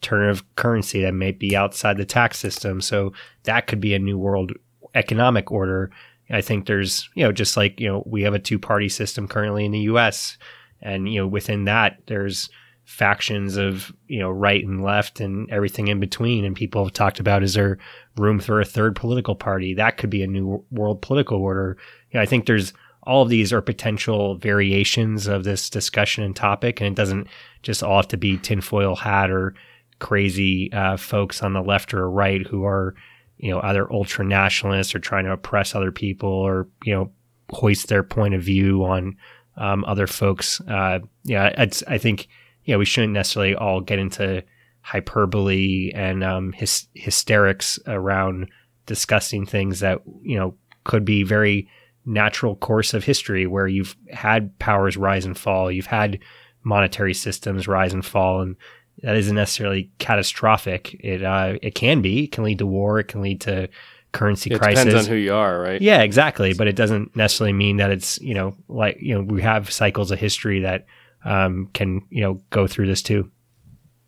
alternative 0.02 0.44
currency 0.56 1.02
that 1.02 1.14
may 1.14 1.32
be 1.32 1.56
outside 1.56 1.96
the 1.96 2.04
tax 2.04 2.38
system. 2.38 2.80
So 2.80 3.12
that 3.44 3.66
could 3.66 3.80
be 3.80 3.94
a 3.94 3.98
new 3.98 4.18
world 4.18 4.52
economic 4.94 5.50
order. 5.50 5.90
I 6.30 6.40
think 6.40 6.66
there's, 6.66 7.08
you 7.14 7.24
know, 7.24 7.32
just 7.32 7.56
like, 7.56 7.80
you 7.80 7.88
know, 7.88 8.02
we 8.06 8.22
have 8.22 8.34
a 8.34 8.38
two 8.38 8.58
party 8.58 8.88
system 8.88 9.28
currently 9.28 9.64
in 9.64 9.72
the 9.72 9.80
US. 9.80 10.38
And, 10.82 11.12
you 11.12 11.20
know, 11.20 11.26
within 11.26 11.64
that, 11.64 11.98
there's 12.06 12.48
factions 12.84 13.56
of, 13.56 13.92
you 14.06 14.18
know, 14.20 14.30
right 14.30 14.64
and 14.64 14.82
left 14.82 15.20
and 15.20 15.50
everything 15.50 15.88
in 15.88 15.98
between. 15.98 16.44
And 16.44 16.54
people 16.54 16.84
have 16.84 16.92
talked 16.92 17.20
about 17.20 17.42
is 17.42 17.54
there 17.54 17.78
room 18.16 18.38
for 18.38 18.60
a 18.60 18.64
third 18.64 18.96
political 18.96 19.34
party? 19.34 19.74
That 19.74 19.96
could 19.96 20.10
be 20.10 20.22
a 20.22 20.26
new 20.26 20.64
world 20.70 21.02
political 21.02 21.38
order. 21.38 21.76
You 22.10 22.18
know, 22.18 22.22
I 22.22 22.26
think 22.26 22.46
there's 22.46 22.72
all 23.02 23.22
of 23.22 23.28
these 23.28 23.52
are 23.52 23.62
potential 23.62 24.36
variations 24.36 25.28
of 25.28 25.44
this 25.44 25.70
discussion 25.70 26.24
and 26.24 26.34
topic. 26.34 26.80
And 26.80 26.88
it 26.88 26.96
doesn't 26.96 27.28
just 27.62 27.82
all 27.82 27.96
have 27.96 28.08
to 28.08 28.16
be 28.16 28.36
tinfoil 28.36 28.96
hat 28.96 29.30
or 29.30 29.54
crazy 29.98 30.72
uh, 30.72 30.96
folks 30.96 31.42
on 31.42 31.52
the 31.52 31.62
left 31.62 31.94
or 31.94 32.10
right 32.10 32.46
who 32.46 32.64
are, 32.64 32.94
you 33.38 33.50
know, 33.50 33.60
either 33.62 33.90
ultra 33.92 34.24
nationalists 34.24 34.94
or 34.94 34.98
trying 34.98 35.24
to 35.24 35.32
oppress 35.32 35.74
other 35.74 35.92
people 35.92 36.28
or, 36.28 36.68
you 36.84 36.94
know, 36.94 37.10
hoist 37.50 37.88
their 37.88 38.02
point 38.02 38.34
of 38.34 38.42
view 38.42 38.84
on 38.84 39.16
um, 39.56 39.84
other 39.86 40.06
folks. 40.06 40.60
Uh, 40.62 40.98
yeah, 41.24 41.52
I 41.86 41.98
think, 41.98 42.28
you 42.64 42.74
know, 42.74 42.78
we 42.78 42.84
shouldn't 42.84 43.12
necessarily 43.12 43.54
all 43.54 43.80
get 43.80 43.98
into 43.98 44.42
hyperbole 44.80 45.92
and 45.94 46.22
um, 46.22 46.52
hys- 46.52 46.88
hysterics 46.94 47.78
around 47.86 48.48
discussing 48.86 49.46
things 49.46 49.80
that, 49.80 50.00
you 50.22 50.36
know, 50.36 50.54
could 50.84 51.04
be 51.04 51.22
very 51.22 51.68
natural 52.04 52.54
course 52.54 52.94
of 52.94 53.02
history 53.02 53.46
where 53.46 53.66
you've 53.66 53.96
had 54.12 54.56
powers 54.58 54.96
rise 54.96 55.24
and 55.24 55.36
fall, 55.36 55.72
you've 55.72 55.86
had 55.86 56.20
monetary 56.62 57.14
systems 57.14 57.66
rise 57.66 57.92
and 57.92 58.04
fall, 58.04 58.40
and 58.40 58.56
that 59.02 59.16
isn't 59.16 59.34
necessarily 59.34 59.90
catastrophic. 59.98 60.94
It 61.00 61.22
uh, 61.22 61.56
it 61.62 61.74
can 61.74 62.02
be. 62.02 62.24
It 62.24 62.32
can 62.32 62.44
lead 62.44 62.58
to 62.58 62.66
war. 62.66 62.98
It 62.98 63.08
can 63.08 63.22
lead 63.22 63.40
to 63.42 63.68
currency 64.12 64.50
It 64.50 64.58
crisis. 64.58 64.84
depends 64.84 65.06
on 65.06 65.12
who 65.12 65.18
you 65.18 65.34
are, 65.34 65.60
right? 65.60 65.80
Yeah, 65.80 66.02
exactly. 66.02 66.54
But 66.54 66.68
it 66.68 66.76
doesn't 66.76 67.14
necessarily 67.14 67.52
mean 67.52 67.76
that 67.76 67.90
it's 67.90 68.20
you 68.20 68.34
know 68.34 68.56
like 68.68 68.98
you 69.00 69.14
know 69.14 69.22
we 69.22 69.42
have 69.42 69.70
cycles 69.70 70.10
of 70.10 70.18
history 70.18 70.60
that 70.60 70.86
um, 71.24 71.68
can 71.74 72.02
you 72.10 72.22
know 72.22 72.40
go 72.50 72.66
through 72.66 72.86
this 72.86 73.02
too. 73.02 73.30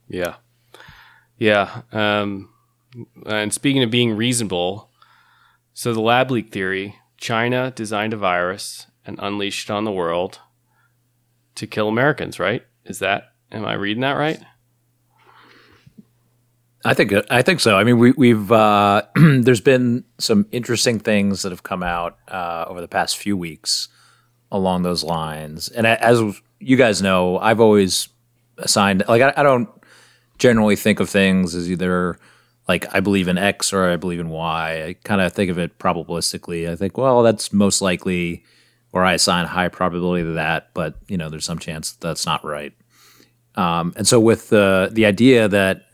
Yeah. 0.08 0.36
Yeah. 1.36 1.82
Um, 1.92 2.50
and 3.26 3.52
speaking 3.52 3.82
of 3.82 3.90
being 3.90 4.16
reasonable, 4.16 4.90
so 5.72 5.92
the 5.92 6.00
lab 6.00 6.30
leak 6.30 6.50
theory 6.50 6.96
China 7.18 7.72
designed 7.74 8.14
a 8.14 8.16
virus 8.16 8.86
and 9.04 9.18
unleashed 9.20 9.68
it 9.68 9.72
on 9.72 9.84
the 9.84 9.92
world 9.92 10.40
to 11.56 11.66
kill 11.66 11.88
Americans, 11.88 12.38
right? 12.38 12.62
Is 12.84 13.00
that, 13.00 13.32
am 13.52 13.64
I 13.64 13.74
reading 13.74 14.00
that 14.02 14.12
right? 14.12 14.40
I 16.84 16.94
think 16.94 17.12
I 17.30 17.42
think 17.42 17.60
so. 17.60 17.76
I 17.76 17.84
mean, 17.84 17.98
we, 17.98 18.12
we've 18.12 18.52
uh, 18.52 19.02
there's 19.16 19.60
been 19.60 20.04
some 20.18 20.46
interesting 20.52 21.00
things 21.00 21.42
that 21.42 21.50
have 21.50 21.62
come 21.62 21.82
out 21.82 22.18
uh, 22.28 22.66
over 22.68 22.80
the 22.80 22.88
past 22.88 23.16
few 23.16 23.36
weeks 23.36 23.88
along 24.50 24.82
those 24.82 25.02
lines. 25.02 25.68
And 25.68 25.86
as 25.86 26.22
you 26.60 26.76
guys 26.76 27.02
know, 27.02 27.38
I've 27.38 27.60
always 27.60 28.08
assigned 28.58 29.04
like 29.08 29.22
I, 29.22 29.32
I 29.36 29.42
don't 29.42 29.68
generally 30.38 30.76
think 30.76 31.00
of 31.00 31.10
things 31.10 31.54
as 31.54 31.70
either 31.70 32.18
like 32.68 32.86
I 32.94 33.00
believe 33.00 33.28
in 33.28 33.38
X 33.38 33.72
or 33.72 33.90
I 33.90 33.96
believe 33.96 34.20
in 34.20 34.28
Y. 34.28 34.84
I 34.84 34.92
kind 35.04 35.20
of 35.20 35.32
think 35.32 35.50
of 35.50 35.58
it 35.58 35.78
probabilistically. 35.78 36.70
I 36.70 36.76
think, 36.76 36.96
well, 36.96 37.22
that's 37.22 37.52
most 37.52 37.80
likely, 37.80 38.44
or 38.92 39.04
I 39.04 39.14
assign 39.14 39.46
high 39.46 39.68
probability 39.68 40.24
to 40.24 40.32
that, 40.34 40.70
but 40.74 40.94
you 41.08 41.16
know, 41.16 41.28
there's 41.28 41.44
some 41.44 41.58
chance 41.58 41.92
that 41.92 42.06
that's 42.06 42.26
not 42.26 42.44
right. 42.44 42.72
Um, 43.56 43.92
and 43.96 44.06
so 44.06 44.20
with 44.20 44.50
the 44.50 44.90
the 44.92 45.06
idea 45.06 45.48
that 45.48 45.87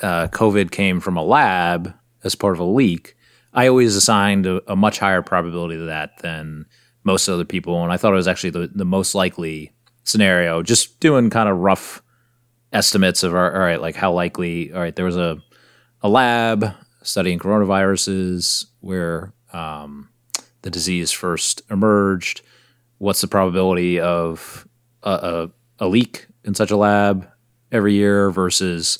uh, 0.00 0.28
COVID 0.28 0.70
came 0.70 1.00
from 1.00 1.16
a 1.16 1.24
lab 1.24 1.94
as 2.24 2.34
part 2.34 2.54
of 2.54 2.60
a 2.60 2.64
leak, 2.64 3.16
I 3.52 3.68
always 3.68 3.96
assigned 3.96 4.46
a, 4.46 4.60
a 4.70 4.76
much 4.76 4.98
higher 4.98 5.22
probability 5.22 5.76
to 5.76 5.84
that 5.84 6.18
than 6.18 6.66
most 7.04 7.28
other 7.28 7.44
people, 7.44 7.82
and 7.82 7.92
I 7.92 7.96
thought 7.96 8.12
it 8.12 8.16
was 8.16 8.28
actually 8.28 8.50
the, 8.50 8.70
the 8.74 8.84
most 8.84 9.14
likely 9.14 9.72
scenario. 10.04 10.62
Just 10.62 11.00
doing 11.00 11.30
kind 11.30 11.48
of 11.48 11.58
rough 11.58 12.02
estimates 12.72 13.22
of 13.22 13.34
our, 13.34 13.54
all 13.54 13.60
right, 13.60 13.80
like 13.80 13.96
how 13.96 14.12
likely. 14.12 14.72
All 14.72 14.80
right, 14.80 14.94
there 14.94 15.04
was 15.04 15.16
a 15.16 15.38
a 16.02 16.08
lab 16.08 16.74
studying 17.02 17.38
coronaviruses 17.38 18.66
where 18.80 19.32
um, 19.52 20.10
the 20.62 20.70
disease 20.70 21.10
first 21.10 21.62
emerged. 21.70 22.42
What's 22.98 23.20
the 23.20 23.28
probability 23.28 24.00
of 24.00 24.66
a, 25.02 25.10
a, 25.80 25.84
a 25.84 25.88
leak 25.88 26.26
in 26.44 26.54
such 26.54 26.70
a 26.70 26.76
lab 26.76 27.28
every 27.72 27.94
year 27.94 28.30
versus 28.30 28.98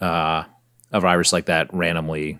uh, 0.00 0.44
a 0.92 1.00
virus 1.00 1.32
like 1.32 1.46
that 1.46 1.72
randomly 1.72 2.38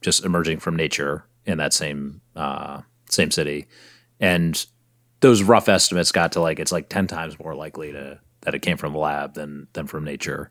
just 0.00 0.24
emerging 0.24 0.58
from 0.58 0.76
nature 0.76 1.24
in 1.44 1.58
that 1.58 1.72
same 1.72 2.20
uh, 2.34 2.82
same 3.10 3.30
city, 3.30 3.66
and 4.20 4.66
those 5.20 5.42
rough 5.42 5.68
estimates 5.68 6.12
got 6.12 6.32
to 6.32 6.40
like 6.40 6.58
it's 6.58 6.72
like 6.72 6.88
ten 6.88 7.06
times 7.06 7.38
more 7.38 7.54
likely 7.54 7.92
to 7.92 8.18
that 8.42 8.54
it 8.54 8.62
came 8.62 8.76
from 8.76 8.94
a 8.94 8.98
lab 8.98 9.34
than 9.34 9.68
than 9.72 9.86
from 9.86 10.04
nature. 10.04 10.50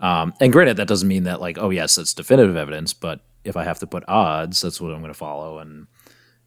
Um, 0.00 0.32
and 0.40 0.52
granted, 0.52 0.78
that 0.78 0.88
doesn't 0.88 1.08
mean 1.08 1.24
that 1.24 1.40
like 1.40 1.58
oh 1.58 1.70
yes, 1.70 1.98
it's 1.98 2.14
definitive 2.14 2.56
evidence, 2.56 2.92
but 2.92 3.20
if 3.44 3.56
I 3.56 3.64
have 3.64 3.78
to 3.80 3.86
put 3.86 4.04
odds, 4.08 4.60
that's 4.60 4.80
what 4.80 4.92
I'm 4.92 5.00
going 5.00 5.12
to 5.12 5.18
follow, 5.18 5.58
and 5.58 5.86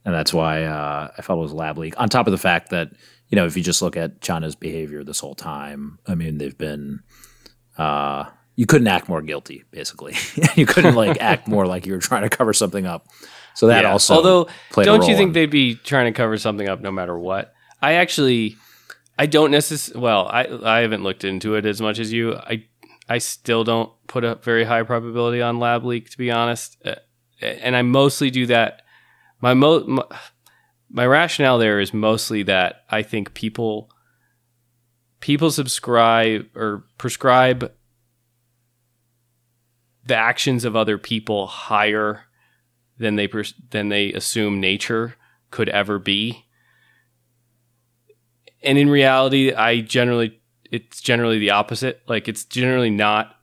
and 0.06 0.14
that's 0.14 0.34
why 0.34 0.64
uh, 0.64 1.12
I 1.18 1.34
it 1.34 1.36
was 1.36 1.54
lab 1.54 1.78
leak. 1.78 2.00
On 2.00 2.10
top 2.10 2.28
of 2.28 2.32
the 2.32 2.38
fact 2.38 2.70
that 2.70 2.92
you 3.30 3.36
know 3.36 3.46
if 3.46 3.56
you 3.56 3.64
just 3.64 3.82
look 3.82 3.98
at 3.98 4.22
China's 4.22 4.56
behavior 4.56 5.04
this 5.04 5.20
whole 5.20 5.36
time, 5.36 6.00
I 6.08 6.16
mean 6.16 6.38
they've 6.38 6.58
been 6.58 7.02
uh, 7.78 8.26
you 8.56 8.66
couldn't 8.66 8.88
act 8.88 9.10
more 9.10 9.22
guilty, 9.22 9.64
basically. 9.72 10.16
you 10.56 10.66
couldn't 10.66 10.96
like 10.96 11.18
act 11.22 11.48
more 11.48 11.66
like 11.66 11.86
you 11.86 11.94
were 11.94 12.00
trying 12.00 12.24
to 12.24 12.30
cover 12.30 12.54
something 12.54 12.86
up. 12.86 13.08
So 13.56 13.68
that 13.68 13.84
Yeah. 13.84 13.92
also 13.92 14.16
Although, 14.16 14.48
don't 14.76 15.08
you 15.08 15.16
think 15.16 15.30
in- 15.30 15.34
they'd 15.34 15.46
be 15.50 15.76
trying 15.76 16.12
to 16.12 16.16
cover 16.18 16.38
something 16.38 16.68
up 16.68 16.82
no 16.82 16.92
matter 16.92 17.18
what? 17.18 17.54
I 17.82 17.94
actually, 17.94 18.56
I 19.18 19.26
don't 19.26 19.52
necessarily. 19.52 20.02
Well, 20.04 20.28
I 20.28 20.48
I 20.64 20.80
haven't 20.80 21.04
looked 21.04 21.24
into 21.24 21.56
it 21.56 21.66
as 21.66 21.82
much 21.82 22.00
as 22.00 22.12
you. 22.14 22.36
I 22.36 22.66
I 23.10 23.18
still 23.20 23.64
don't 23.64 23.92
put 24.08 24.24
a 24.24 24.36
very 24.36 24.64
high 24.64 24.84
probability 24.84 25.42
on 25.42 25.60
lab 25.60 25.84
leak, 25.84 26.10
to 26.12 26.18
be 26.18 26.32
honest. 26.32 26.78
Uh, 26.86 26.96
and 27.42 27.76
I 27.76 27.82
mostly 27.82 28.30
do 28.32 28.46
that. 28.48 28.82
My 29.42 29.54
mo 29.54 29.84
my, 29.86 30.04
my 30.90 31.06
rationale 31.06 31.58
there 31.58 31.80
is 31.80 31.94
mostly 31.94 32.44
that 32.44 32.84
I 32.90 33.02
think 33.04 33.34
people 33.34 33.90
people 35.20 35.52
subscribe 35.52 36.46
or 36.56 36.86
prescribe 36.98 37.72
the 40.06 40.16
actions 40.16 40.66
of 40.66 40.76
other 40.76 40.98
people 40.98 41.48
higher 41.48 42.24
than 42.98 43.16
they 43.16 43.30
than 43.72 43.90
they 43.90 44.14
assume 44.14 44.60
nature 44.60 45.16
could 45.52 45.70
ever 45.70 46.00
be. 46.00 46.46
And 48.62 48.78
in 48.78 48.90
reality, 48.90 49.54
I 49.54 49.82
generally 49.82 50.42
it's 50.72 51.02
generally 51.02 51.40
the 51.40 51.52
opposite. 51.52 52.02
Like 52.08 52.28
it's 52.28 52.46
generally 52.46 52.90
not 52.90 53.36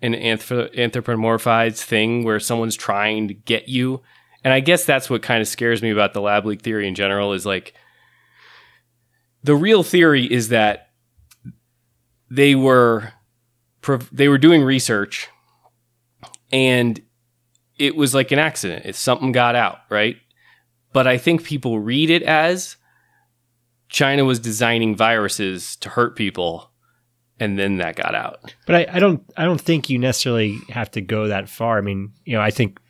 an 0.00 0.14
anthrop- 0.14 0.74
anthropomorphized 0.74 1.82
thing 1.82 2.24
where 2.24 2.40
someone's 2.40 2.76
trying 2.76 3.28
to 3.28 3.34
get 3.34 3.68
you. 3.68 4.02
And 4.44 4.54
I 4.54 4.60
guess 4.60 4.84
that's 4.84 5.10
what 5.10 5.22
kind 5.22 5.40
of 5.40 5.48
scares 5.48 5.82
me 5.82 5.90
about 5.90 6.14
the 6.14 6.20
lab 6.20 6.46
leak 6.46 6.62
theory 6.62 6.86
in 6.86 6.94
general 6.94 7.32
is 7.32 7.44
like 7.44 7.74
the 9.42 9.56
real 9.56 9.82
theory 9.82 10.24
is 10.24 10.48
that 10.48 10.90
they 12.30 12.54
were 12.54 13.12
they 14.12 14.28
were 14.28 14.38
doing 14.38 14.62
research 14.62 15.28
and 16.50 17.00
it 17.78 17.96
was 17.96 18.14
like 18.14 18.32
an 18.32 18.38
accident. 18.38 18.86
If 18.86 18.96
something 18.96 19.32
got 19.32 19.54
out, 19.54 19.78
right? 19.90 20.16
But 20.92 21.06
I 21.06 21.18
think 21.18 21.44
people 21.44 21.78
read 21.78 22.10
it 22.10 22.22
as 22.22 22.76
China 23.88 24.24
was 24.24 24.38
designing 24.38 24.96
viruses 24.96 25.76
to 25.76 25.88
hurt 25.88 26.16
people, 26.16 26.70
and 27.40 27.58
then 27.58 27.76
that 27.76 27.96
got 27.96 28.14
out. 28.14 28.54
But 28.66 28.74
I, 28.76 28.96
I 28.96 28.98
don't 28.98 29.22
I 29.36 29.44
don't 29.44 29.60
think 29.60 29.88
you 29.88 29.98
necessarily 29.98 30.58
have 30.70 30.90
to 30.92 31.00
go 31.00 31.28
that 31.28 31.48
far. 31.48 31.78
I 31.78 31.82
mean, 31.82 32.12
you 32.24 32.34
know, 32.34 32.42
I 32.42 32.50
think 32.50 32.80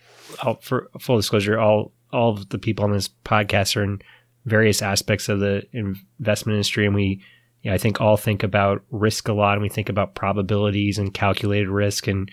I'll, 0.40 0.56
for 0.60 0.90
full 1.00 1.16
disclosure, 1.16 1.58
all 1.58 1.92
all 2.12 2.30
of 2.30 2.48
the 2.48 2.58
people 2.58 2.84
on 2.84 2.92
this 2.92 3.08
podcast 3.24 3.76
are 3.76 3.84
in 3.84 4.00
various 4.46 4.80
aspects 4.80 5.28
of 5.28 5.40
the 5.40 5.62
investment 5.72 6.54
industry, 6.54 6.86
and 6.86 6.94
we, 6.94 7.22
you 7.62 7.70
know, 7.70 7.74
I 7.74 7.78
think 7.78 8.00
all 8.00 8.16
think 8.16 8.42
about 8.42 8.82
risk 8.90 9.28
a 9.28 9.32
lot, 9.32 9.54
and 9.54 9.62
we 9.62 9.68
think 9.68 9.88
about 9.88 10.14
probabilities 10.14 10.98
and 10.98 11.12
calculated 11.12 11.68
risk, 11.68 12.06
and 12.06 12.30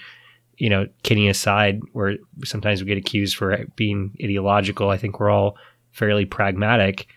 you 0.58 0.70
know, 0.70 0.88
kidding 1.04 1.28
aside, 1.28 1.82
where 1.94 2.18
sometimes 2.44 2.82
we 2.82 2.88
get 2.88 2.98
accused 2.98 3.36
for 3.36 3.65
being 3.76 4.15
ideological, 4.24 4.89
I 4.89 4.98
think 4.98 5.20
we're 5.20 5.30
all 5.30 5.58
fairly 5.91 6.26
pragmatic. 6.26 7.08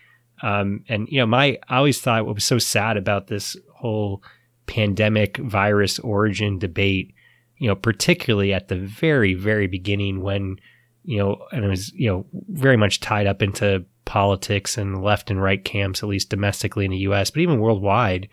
Um, 0.41 0.83
and 0.87 1.07
you 1.09 1.19
know, 1.19 1.25
my 1.25 1.59
I 1.67 1.77
always 1.77 1.99
thought 1.99 2.25
what 2.25 2.35
was 2.35 2.45
so 2.45 2.59
sad 2.59 2.97
about 2.97 3.27
this 3.27 3.57
whole 3.73 4.23
pandemic 4.67 5.37
virus 5.37 5.99
origin 5.99 6.59
debate, 6.59 7.13
you 7.57 7.67
know, 7.67 7.75
particularly 7.75 8.53
at 8.53 8.67
the 8.67 8.75
very, 8.75 9.33
very 9.33 9.67
beginning 9.67 10.21
when, 10.21 10.57
you 11.03 11.17
know, 11.17 11.45
and 11.51 11.65
it 11.65 11.67
was, 11.67 11.91
you 11.93 12.07
know, 12.07 12.25
very 12.49 12.77
much 12.77 12.99
tied 12.99 13.27
up 13.27 13.41
into 13.41 13.83
politics 14.05 14.77
and 14.77 15.03
left 15.03 15.29
and 15.29 15.41
right 15.41 15.63
camps, 15.65 16.03
at 16.03 16.09
least 16.09 16.29
domestically 16.29 16.85
in 16.85 16.91
the 16.91 16.97
US, 16.97 17.31
but 17.31 17.41
even 17.41 17.59
worldwide, 17.59 18.29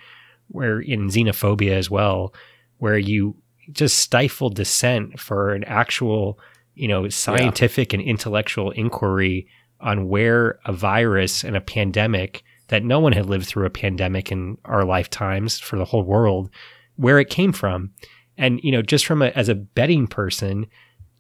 where 0.49 0.81
in 0.81 1.09
xenophobia 1.09 1.73
as 1.73 1.91
well, 1.91 2.35
where 2.79 2.99
you 2.99 3.37
just 3.73 3.99
stifle 3.99 4.51
dissent 4.51 5.19
for 5.19 5.53
an 5.53 5.65
actual, 5.65 6.39
you 6.75 6.89
know, 6.89 7.09
scientific 7.09 7.93
and 7.93 8.03
intellectual 8.03 8.71
inquiry 8.73 9.49
on 9.81 10.09
where 10.09 10.59
a 10.65 10.73
virus 10.73 11.45
and 11.45 11.57
a 11.57 11.61
pandemic 11.61 12.43
that 12.69 12.85
no 12.85 12.99
one 12.99 13.13
had 13.13 13.27
lived 13.27 13.47
through 13.47 13.67
a 13.67 13.71
pandemic 13.71 14.33
in 14.33 14.59
our 14.65 14.85
lifetimes 14.85 15.59
for 15.59 15.77
the 15.77 15.85
whole 15.85 16.03
world, 16.03 16.51
where 16.97 17.19
it 17.19 17.31
came 17.31 17.53
from. 17.53 17.91
And, 18.37 18.61
you 18.63 18.73
know, 18.73 18.83
just 18.83 19.07
from 19.07 19.23
a, 19.23 19.27
as 19.29 19.49
a 19.49 19.55
betting 19.55 20.07
person, 20.07 20.67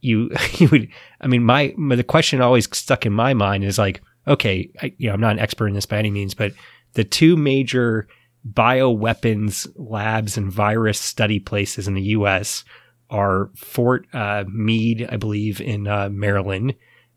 you, 0.00 0.30
you 0.54 0.68
would, 0.68 0.88
I 1.20 1.26
mean, 1.26 1.44
my, 1.44 1.74
my, 1.76 1.96
the 1.96 2.04
question 2.04 2.40
always 2.40 2.68
stuck 2.76 3.06
in 3.06 3.12
my 3.12 3.34
mind 3.34 3.64
is 3.64 3.78
like, 3.78 4.02
okay, 4.26 4.70
I, 4.82 4.92
you 4.98 5.06
know, 5.06 5.14
I'm 5.14 5.20
not 5.20 5.32
an 5.32 5.38
expert 5.38 5.68
in 5.68 5.74
this 5.74 5.86
by 5.86 5.98
any 5.98 6.10
means, 6.10 6.34
but 6.34 6.52
the 6.94 7.04
two 7.04 7.36
major 7.36 8.08
bioweapons 8.52 9.66
labs 9.76 10.36
and 10.36 10.50
virus 10.50 11.00
study 11.00 11.38
places 11.38 11.88
in 11.88 11.94
the 11.94 12.02
U.S. 12.02 12.64
are 13.10 13.50
Fort 13.56 14.06
uh, 14.12 14.44
Meade, 14.48 15.08
I 15.10 15.16
believe, 15.16 15.60
in 15.60 15.86
uh, 15.86 16.08
Maryland, 16.10 16.74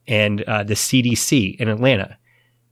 and 0.08 0.42
uh, 0.44 0.64
the 0.64 0.74
CDC 0.74 1.60
in 1.60 1.68
Atlanta. 1.68 2.18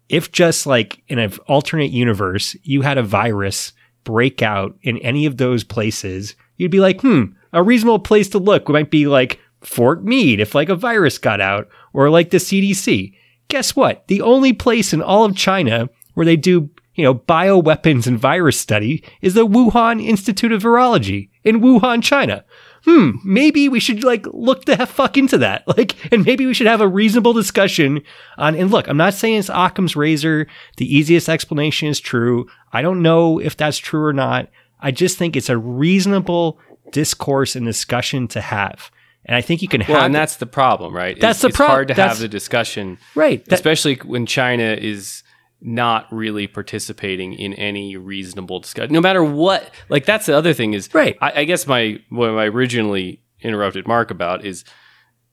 If 0.10 0.32
just 0.32 0.65
like 0.65 1.04
in 1.08 1.20
an 1.20 1.34
alternate 1.48 1.91
universe, 1.91 2.56
you 2.63 2.82
had 2.82 2.98
a 2.98 3.04
virus 3.04 3.74
break 4.04 4.41
out 4.41 4.78
in 4.82 4.98
any 5.00 5.26
of 5.26 5.36
those 5.36 5.63
places, 5.65 6.36
you'd 6.56 6.72
be 6.72 6.80
like, 6.80 7.02
hmm, 7.02 7.26
a 7.52 7.62
reasonable 7.62 8.00
place 8.00 8.30
to 8.30 8.39
look 8.39 8.70
might 8.70 8.89
be 8.89 9.06
like 9.06 9.39
Fort 9.62 10.04
Meade 10.04 10.39
if 10.39 10.56
like 10.56 10.70
a 10.70 10.76
virus 10.76 11.17
got 11.17 11.41
out, 11.41 11.67
or 11.93 12.10
like 12.10 12.30
the 12.30 12.38
CDC. 12.38 13.13
Guess 13.50 13.76
what? 13.76 14.08
The 14.08 14.22
only 14.22 14.54
place 14.54 14.93
in 14.93 15.02
all 15.02 15.26
of 15.26 15.36
China 15.36 15.89
where 16.13 16.26
they 16.26 16.36
do 16.36 16.70
you 16.98 17.04
know, 17.04 17.16
bioweapons 17.16 18.08
and 18.08 18.20
virus 18.20 18.60
study 18.60 19.04
is 19.22 19.36
the 19.36 19.46
Wuhan 19.48 20.04
Institute 20.04 20.52
of 20.52 20.64
Virology 20.64 21.30
in 21.44 21.62
Wuhan, 21.62 22.04
China. 22.04 22.44
Hmm, 22.86 23.12
maybe 23.24 23.70
we 23.70 23.80
should 23.80 24.04
like 24.04 24.26
look 24.32 24.66
the 24.66 24.86
fuck 24.88 25.18
into 25.18 25.38
that. 25.38 25.64
Like, 25.78 26.12
and 26.12 26.26
maybe 26.26 26.46
we 26.46 26.54
should 26.56 26.68
have 26.68 26.82
a 26.82 26.88
reasonable 26.88 27.34
discussion 27.34 28.02
on, 28.38 28.56
and 28.56 28.72
look, 28.72 28.88
I'm 28.88 28.98
not 28.98 29.14
saying 29.14 29.38
it's 29.40 29.50
Occam's 29.50 29.96
razor. 29.96 30.48
The 30.78 30.92
easiest 30.98 31.30
explanation 31.30 31.88
is 31.88 32.00
true. 32.00 32.48
I 32.74 32.82
don't 32.82 33.04
know 33.04 33.40
if 33.40 33.56
that's 33.56 33.78
true 33.78 34.04
or 34.04 34.14
not. 34.14 34.50
I 34.80 34.90
just 34.92 35.18
think 35.18 35.36
it's 35.36 35.50
a 35.50 35.58
reasonable 35.58 36.60
discourse 36.92 37.56
and 37.56 37.66
discussion 37.66 38.28
to 38.30 38.42
have. 38.42 38.90
And 39.26 39.36
I 39.36 39.42
think 39.42 39.62
you 39.62 39.68
can 39.68 39.82
Well, 39.82 39.98
have 39.98 40.06
and 40.06 40.16
that's 40.16 40.38
the 40.38 40.46
problem, 40.48 40.96
right? 40.96 41.20
That's 41.20 41.38
it's, 41.38 41.42
the 41.42 41.48
it's 41.50 41.58
hard 41.58 41.90
to 41.90 41.94
have 41.94 42.18
the 42.18 42.28
discussion, 42.30 42.98
right. 43.14 43.44
That- 43.46 43.56
especially 43.56 43.96
when 43.98 44.26
China 44.26 44.63
is 44.80 45.21
not 45.60 46.06
really 46.14 46.48
participating 46.48 47.34
in 47.34 47.54
any 47.54 47.98
reasonable 47.98 48.60
discussion, 48.60 48.94
no 48.94 49.02
matter 49.02 49.24
what. 49.24 49.70
Like 49.90 50.06
that's 50.06 50.26
the 50.28 50.36
other 50.38 50.54
thing 50.54 50.74
is, 50.74 50.94
Right. 50.94 51.18
I, 51.22 51.42
I 51.42 51.44
guess 51.46 51.66
my 51.68 52.00
what 52.10 52.30
I 52.32 52.46
originally 52.46 53.22
interrupted 53.42 53.88
Mark 53.88 54.12
about 54.12 54.46
is 54.46 54.64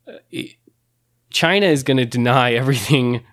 uh, 0.08 0.12
it- 0.30 0.56
China 1.30 1.66
is 1.66 1.82
going 1.82 1.96
to 1.96 2.06
deny 2.06 2.52
everything, 2.54 3.24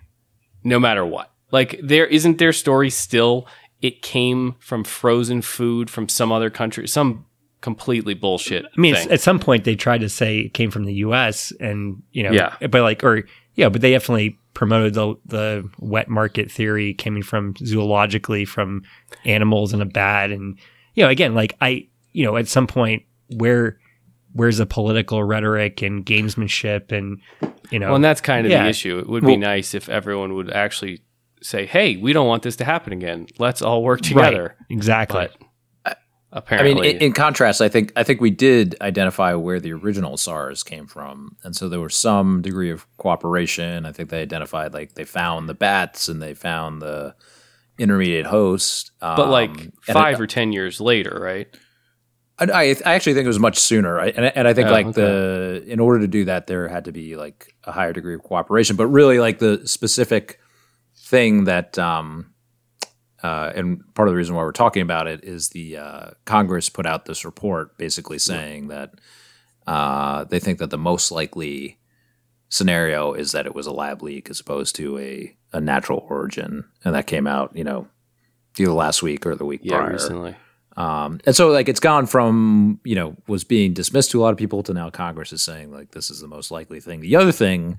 no 0.64 0.78
matter 0.80 1.04
what. 1.06 1.30
Like 1.50 1.78
there 1.82 2.06
isn't 2.06 2.38
their 2.38 2.52
story 2.52 2.90
still. 2.90 3.46
It 3.80 4.02
came 4.02 4.56
from 4.60 4.84
frozen 4.84 5.40
food 5.42 5.88
from 5.90 6.08
some 6.08 6.30
other 6.32 6.50
country, 6.50 6.86
some 6.88 7.26
completely 7.60 8.14
bullshit. 8.14 8.64
I 8.64 8.80
mean, 8.80 8.94
at 8.96 9.20
some 9.20 9.38
point 9.38 9.64
they 9.64 9.76
tried 9.76 10.00
to 10.02 10.08
say 10.08 10.40
it 10.40 10.54
came 10.54 10.70
from 10.70 10.84
the 10.84 10.94
U.S. 10.94 11.52
and 11.60 12.02
you 12.10 12.22
know, 12.24 12.32
Yeah. 12.32 12.54
but 12.68 12.82
like, 12.82 13.04
or 13.04 13.24
yeah, 13.54 13.68
but 13.68 13.80
they 13.80 13.90
definitely 13.92 14.38
promoted 14.54 14.94
the 14.94 15.14
the 15.26 15.68
wet 15.78 16.08
market 16.08 16.50
theory 16.50 16.94
coming 16.94 17.22
from 17.22 17.54
zoologically 17.54 18.46
from 18.46 18.82
animals 19.24 19.72
in 19.72 19.80
a 19.80 19.86
bad, 19.86 20.30
and 20.30 20.58
you 20.94 21.02
know, 21.04 21.08
again, 21.10 21.34
like 21.34 21.56
I, 21.60 21.86
you 22.12 22.24
know, 22.24 22.36
at 22.36 22.48
some 22.48 22.66
point 22.66 23.02
where 23.36 23.78
where's 24.34 24.58
the 24.58 24.66
political 24.66 25.22
rhetoric 25.22 25.82
and 25.82 26.04
gamesmanship 26.06 26.90
and 26.92 27.20
you 27.70 27.78
know 27.78 27.86
Well, 27.88 27.96
and 27.96 28.04
that's 28.04 28.20
kind 28.20 28.46
of 28.46 28.50
Yeah. 28.52 28.64
the 28.64 28.68
issue. 28.70 28.98
It 28.98 29.08
would 29.08 29.24
be 29.24 29.36
nice 29.36 29.74
if 29.74 29.88
everyone 29.88 30.34
would 30.34 30.50
actually 30.50 31.02
say, 31.42 31.66
"Hey, 31.66 31.96
we 31.96 32.12
don't 32.12 32.26
want 32.26 32.42
this 32.42 32.56
to 32.56 32.64
happen 32.64 32.92
again. 32.92 33.26
Let's 33.38 33.60
all 33.62 33.82
work 33.82 34.00
together." 34.00 34.54
exactly. 34.70 35.28
But 35.30 35.48
I 36.60 36.62
mean, 36.62 36.76
in, 36.96 37.02
in 37.02 37.12
contrast, 37.12 37.60
I 37.60 37.68
think 37.68 37.92
I 37.94 38.02
think 38.04 38.20
we 38.20 38.30
did 38.30 38.74
identify 38.80 39.34
where 39.34 39.60
the 39.60 39.72
original 39.72 40.16
SARS 40.16 40.62
came 40.62 40.86
from, 40.86 41.36
and 41.44 41.54
so 41.54 41.68
there 41.68 41.80
was 41.80 41.94
some 41.94 42.40
degree 42.42 42.70
of 42.70 42.86
cooperation. 42.96 43.84
I 43.84 43.92
think 43.92 44.08
they 44.10 44.22
identified 44.22 44.72
like 44.72 44.94
they 44.94 45.04
found 45.04 45.48
the 45.48 45.54
bats 45.54 46.08
and 46.08 46.22
they 46.22 46.32
found 46.34 46.80
the 46.80 47.14
intermediate 47.78 48.26
host. 48.26 48.92
but 49.00 49.28
like 49.28 49.50
um, 49.50 49.72
five 49.82 50.16
I, 50.18 50.22
or 50.22 50.26
ten 50.26 50.52
years 50.52 50.80
later, 50.80 51.18
right? 51.20 51.48
I, 52.38 52.74
I 52.84 52.94
actually 52.94 53.14
think 53.14 53.24
it 53.24 53.28
was 53.28 53.38
much 53.38 53.58
sooner, 53.58 54.00
I, 54.00 54.08
and, 54.08 54.24
I- 54.26 54.32
and 54.34 54.48
I 54.48 54.54
think 54.54 54.68
Oh, 54.68 54.72
like 54.72 54.94
the 54.94 55.62
in 55.66 55.78
order 55.80 56.00
to 56.00 56.08
do 56.08 56.24
that, 56.24 56.46
there 56.46 56.66
had 56.66 56.86
to 56.86 56.92
be 56.92 57.14
like 57.14 57.54
a 57.64 57.72
higher 57.72 57.92
degree 57.92 58.14
of 58.14 58.22
cooperation. 58.22 58.74
But 58.76 58.86
really, 58.86 59.18
like 59.20 59.38
the 59.38 59.66
specific 59.68 60.40
thing 60.96 61.44
that 61.44 61.78
um, 61.78 62.31
uh, 63.22 63.52
and 63.54 63.82
part 63.94 64.08
of 64.08 64.12
the 64.12 64.16
reason 64.16 64.34
why 64.34 64.42
we're 64.42 64.52
talking 64.52 64.82
about 64.82 65.06
it 65.06 65.22
is 65.24 65.50
the 65.50 65.76
uh, 65.76 66.10
Congress 66.24 66.68
put 66.68 66.86
out 66.86 67.04
this 67.04 67.24
report 67.24 67.76
basically 67.78 68.18
saying 68.18 68.68
that 68.68 68.94
uh, 69.66 70.24
they 70.24 70.38
think 70.40 70.58
that 70.58 70.70
the 70.70 70.78
most 70.78 71.10
likely 71.12 71.78
scenario 72.48 73.12
is 73.14 73.32
that 73.32 73.46
it 73.46 73.54
was 73.54 73.66
a 73.66 73.72
lab 73.72 74.02
leak 74.02 74.28
as 74.28 74.40
opposed 74.40 74.74
to 74.76 74.98
a, 74.98 75.34
a 75.52 75.60
natural 75.60 76.04
origin, 76.10 76.64
and 76.84 76.94
that 76.94 77.06
came 77.06 77.26
out, 77.26 77.54
you 77.56 77.64
know, 77.64 77.86
either 78.58 78.72
last 78.72 79.02
week 79.02 79.24
or 79.24 79.34
the 79.34 79.44
week 79.44 79.60
Yeah, 79.62 79.78
prior. 79.78 79.92
recently. 79.92 80.36
Um, 80.76 81.20
and 81.26 81.36
so 81.36 81.50
like 81.50 81.68
it's 81.68 81.80
gone 81.80 82.06
from, 82.06 82.80
you 82.84 82.94
know, 82.94 83.14
was 83.28 83.44
being 83.44 83.74
dismissed 83.74 84.10
to 84.12 84.20
a 84.20 84.22
lot 84.22 84.32
of 84.32 84.38
people 84.38 84.62
to 84.64 84.72
now 84.74 84.88
Congress 84.90 85.32
is 85.32 85.42
saying 85.42 85.70
like 85.70 85.90
this 85.90 86.10
is 86.10 86.20
the 86.20 86.28
most 86.28 86.50
likely 86.50 86.80
thing. 86.80 87.00
The 87.00 87.16
other 87.16 87.32
thing, 87.32 87.78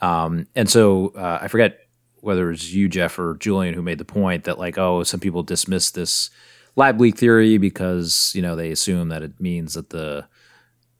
um, 0.00 0.46
and 0.54 0.68
so 0.70 1.08
uh, 1.16 1.40
I 1.42 1.48
forget 1.48 1.78
whether 2.20 2.48
it 2.48 2.52
was 2.52 2.74
you, 2.74 2.88
Jeff, 2.88 3.18
or 3.18 3.36
Julian 3.36 3.74
who 3.74 3.82
made 3.82 3.98
the 3.98 4.04
point 4.04 4.44
that 4.44 4.58
like, 4.58 4.78
oh, 4.78 5.02
some 5.02 5.20
people 5.20 5.42
dismiss 5.42 5.90
this 5.90 6.30
lab 6.76 7.00
leak 7.00 7.16
theory 7.16 7.58
because, 7.58 8.32
you 8.34 8.42
know, 8.42 8.56
they 8.56 8.70
assume 8.70 9.08
that 9.08 9.22
it 9.22 9.40
means 9.40 9.74
that 9.74 9.90
the 9.90 10.26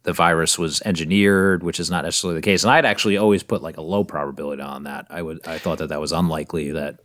the 0.03 0.13
virus 0.13 0.59
was 0.59 0.81
engineered, 0.83 1.63
which 1.63 1.79
is 1.79 1.91
not 1.91 2.05
necessarily 2.05 2.39
the 2.39 2.45
case. 2.45 2.65
And 2.65 2.73
I'd 2.73 2.87
actually 2.87 3.19
always 3.19 3.43
put 3.43 3.63
like 3.63 3.77
a 3.77 3.83
low 3.83 4.03
probability 4.03 4.63
on 4.63 4.85
that. 4.85 5.07
I 5.11 5.23
would 5.23 5.47
I 5.47 5.59
thought 5.59 5.79
that 5.79 5.89
that 5.89 6.01
was 6.01 6.13
unlikely 6.13 6.73
that 6.73 7.01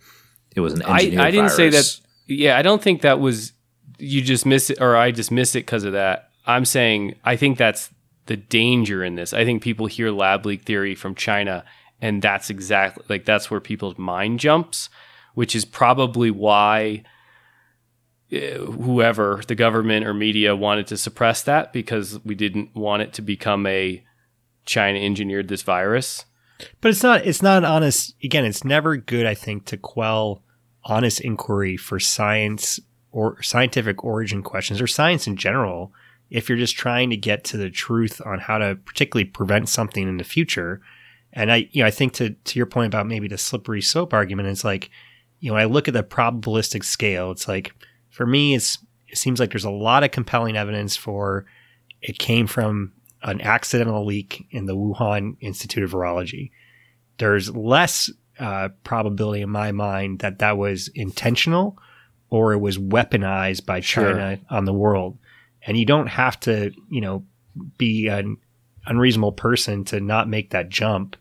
it 0.55 0.61
was 0.61 0.74
an 0.74 0.84
I, 0.84 0.99
engineered 0.99 1.22
I 1.22 1.32
didn't 1.32 1.49
say 1.49 1.70
that. 1.70 1.99
Yeah, 2.28 2.57
I 2.57 2.61
don't 2.61 2.82
think 2.82 3.01
that 3.01 3.20
was 3.20 3.51
you 3.97 4.22
just 4.22 4.45
miss 4.45 4.70
it, 4.70 4.82
or 4.82 4.95
I 4.95 5.11
just 5.11 5.32
miss 5.32 5.55
it 5.55 5.59
because 5.59 5.84
of 5.84 5.93
that. 5.93 6.30
I'm 6.45 6.66
saying 6.66 7.16
I 7.24 7.36
think 7.36 7.57
that's 7.57 7.89
the 8.28 8.38
danger 8.38 9.03
in 9.03 9.16
this. 9.16 9.34
I 9.34 9.45
think 9.45 9.61
people 9.61 9.86
hear 9.88 10.11
lab 10.11 10.45
leak 10.45 10.63
theory 10.63 10.95
from 10.95 11.16
China, 11.16 11.66
and 12.02 12.22
that's 12.22 12.50
exactly 12.50 13.06
like 13.10 13.26
that's 13.26 13.50
where 13.50 13.60
people's 13.60 13.98
mind 13.98 14.39
jumps, 14.39 14.89
which 15.34 15.56
is 15.56 15.66
probably 15.66 16.32
why 16.32 17.04
uh, 18.32 18.58
whoever 18.58 19.41
the 19.48 19.56
government 19.56 20.06
or 20.06 20.14
media 20.14 20.56
wanted 20.56 20.88
to 20.88 20.98
suppress 20.98 21.43
that 21.43 21.72
because 21.72 22.20
we 22.26 22.36
didn't 22.36 22.76
want 22.76 23.02
it 23.02 23.14
to 23.14 23.22
become 23.22 23.66
a 23.66 24.04
China 24.66 25.00
engineered 25.00 25.48
this 25.48 25.62
virus. 25.62 26.26
But 26.82 26.89
it's 26.89 27.04
not 27.04 27.26
it's 27.26 27.41
not 27.41 27.64
honest 27.64 28.16
again, 28.24 28.46
it's 28.46 28.64
never 28.64 28.98
good, 28.98 29.26
I 29.26 29.36
think, 29.36 29.66
to 29.66 29.78
quell 29.78 30.43
honest 30.84 31.22
inquiry 31.22 31.78
for 31.78 32.00
science 32.00 32.80
or 33.12 33.41
scientific 33.41 34.04
origin 34.04 34.43
questions 34.43 34.82
or 34.82 34.88
science 34.88 35.28
in 35.28 35.36
general 35.36 35.91
if 36.30 36.50
you're 36.50 36.58
just 36.58 36.76
trying 36.76 37.10
to 37.10 37.18
get 37.18 37.43
to 37.46 37.58
the 37.58 37.70
truth 37.70 38.22
on 38.26 38.39
how 38.39 38.58
to 38.58 38.76
particularly 38.76 39.26
prevent 39.26 39.70
something 39.70 40.08
in 40.08 40.18
the 40.18 40.24
future. 40.24 40.82
And 41.36 41.51
I 41.51 41.67
you 41.71 41.83
know, 41.83 41.88
I 41.88 41.91
think 41.91 42.13
to 42.13 42.31
to 42.31 42.59
your 42.59 42.65
point 42.65 42.88
about 42.88 43.07
maybe 43.07 43.27
the 43.27 43.38
slippery 43.38 43.81
slope 43.81 44.13
argument, 44.13 44.49
it's 44.49 44.63
like, 44.63 44.89
you 45.39 45.51
know, 45.51 45.57
I 45.57 45.65
look 45.65 45.88
at 45.88 45.93
the 45.93 46.03
probabilistic 46.03 46.83
scale, 46.83 47.31
it's 47.31 47.47
like 47.47 47.73
for 48.09 48.25
me 48.25 48.55
it's 48.55 48.77
it 49.07 49.17
seems 49.17 49.39
like 49.39 49.51
there's 49.51 49.65
a 49.65 49.69
lot 49.69 50.03
of 50.03 50.11
compelling 50.11 50.57
evidence 50.57 50.95
for 50.95 51.45
it 52.01 52.17
came 52.17 52.47
from 52.47 52.93
an 53.23 53.41
accidental 53.41 54.05
leak 54.05 54.47
in 54.51 54.65
the 54.65 54.75
Wuhan 54.75 55.36
Institute 55.41 55.83
of 55.83 55.91
Virology. 55.91 56.51
There's 57.17 57.55
less 57.55 58.11
uh, 58.39 58.69
probability 58.83 59.41
in 59.41 59.49
my 59.49 59.71
mind 59.71 60.19
that 60.19 60.39
that 60.39 60.57
was 60.57 60.89
intentional 60.89 61.77
or 62.29 62.53
it 62.53 62.59
was 62.59 62.77
weaponized 62.77 63.65
by 63.65 63.79
Sure. 63.79 64.11
China 64.11 64.39
on 64.49 64.65
the 64.65 64.73
world. 64.73 65.17
And 65.65 65.77
you 65.77 65.86
don't 65.86 66.07
have 66.07 66.39
to, 66.41 66.71
you 66.89 67.01
know, 67.01 67.25
be 67.77 68.07
an 68.07 68.38
unreasonable 68.86 69.31
person 69.31 69.86
to 69.86 69.99
not 69.99 70.29
make 70.29 70.51
that 70.51 70.69
jump 70.69 71.15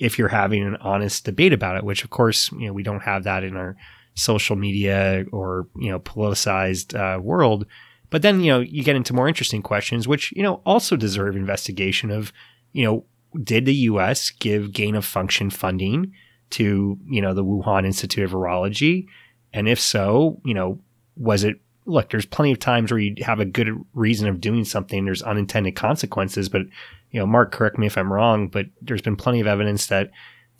if 0.00 0.18
you're 0.18 0.28
having 0.28 0.64
an 0.64 0.76
honest 0.76 1.24
debate 1.24 1.52
about 1.52 1.76
it, 1.76 1.84
which 1.84 2.02
of 2.02 2.10
course, 2.10 2.50
you 2.52 2.66
know, 2.66 2.72
we 2.72 2.82
don't 2.82 3.02
have 3.02 3.24
that 3.24 3.44
in 3.44 3.56
our 3.56 3.76
social 4.14 4.56
media 4.56 5.24
or, 5.30 5.68
you 5.76 5.90
know, 5.90 6.00
politicized 6.00 6.98
uh, 6.98 7.20
world. 7.20 7.66
But 8.08 8.22
then, 8.22 8.40
you 8.40 8.50
know, 8.50 8.60
you 8.60 8.82
get 8.82 8.96
into 8.96 9.12
more 9.12 9.28
interesting 9.28 9.62
questions, 9.62 10.08
which, 10.08 10.32
you 10.32 10.42
know, 10.42 10.62
also 10.64 10.96
deserve 10.96 11.36
investigation 11.36 12.10
of, 12.10 12.32
you 12.72 12.84
know, 12.84 13.04
did 13.44 13.66
the 13.66 13.74
US 13.74 14.30
give 14.30 14.72
gain 14.72 14.96
of 14.96 15.04
function 15.04 15.50
funding 15.50 16.12
to, 16.50 16.98
you 17.06 17.22
know, 17.22 17.34
the 17.34 17.44
Wuhan 17.44 17.84
Institute 17.84 18.24
of 18.24 18.32
Virology? 18.32 19.06
And 19.52 19.68
if 19.68 19.78
so, 19.78 20.40
you 20.44 20.54
know, 20.54 20.80
was 21.16 21.44
it, 21.44 21.60
look, 21.84 22.10
there's 22.10 22.26
plenty 22.26 22.52
of 22.52 22.58
times 22.58 22.90
where 22.90 23.00
you 23.00 23.14
have 23.20 23.38
a 23.38 23.44
good 23.44 23.68
reason 23.92 24.28
of 24.28 24.40
doing 24.40 24.64
something, 24.64 25.04
there's 25.04 25.22
unintended 25.22 25.76
consequences. 25.76 26.48
But, 26.48 26.62
you 27.10 27.18
know, 27.20 27.26
Mark, 27.26 27.52
correct 27.52 27.78
me 27.78 27.86
if 27.86 27.98
I'm 27.98 28.12
wrong, 28.12 28.48
but 28.48 28.66
there's 28.80 29.02
been 29.02 29.16
plenty 29.16 29.40
of 29.40 29.46
evidence 29.46 29.86
that 29.86 30.10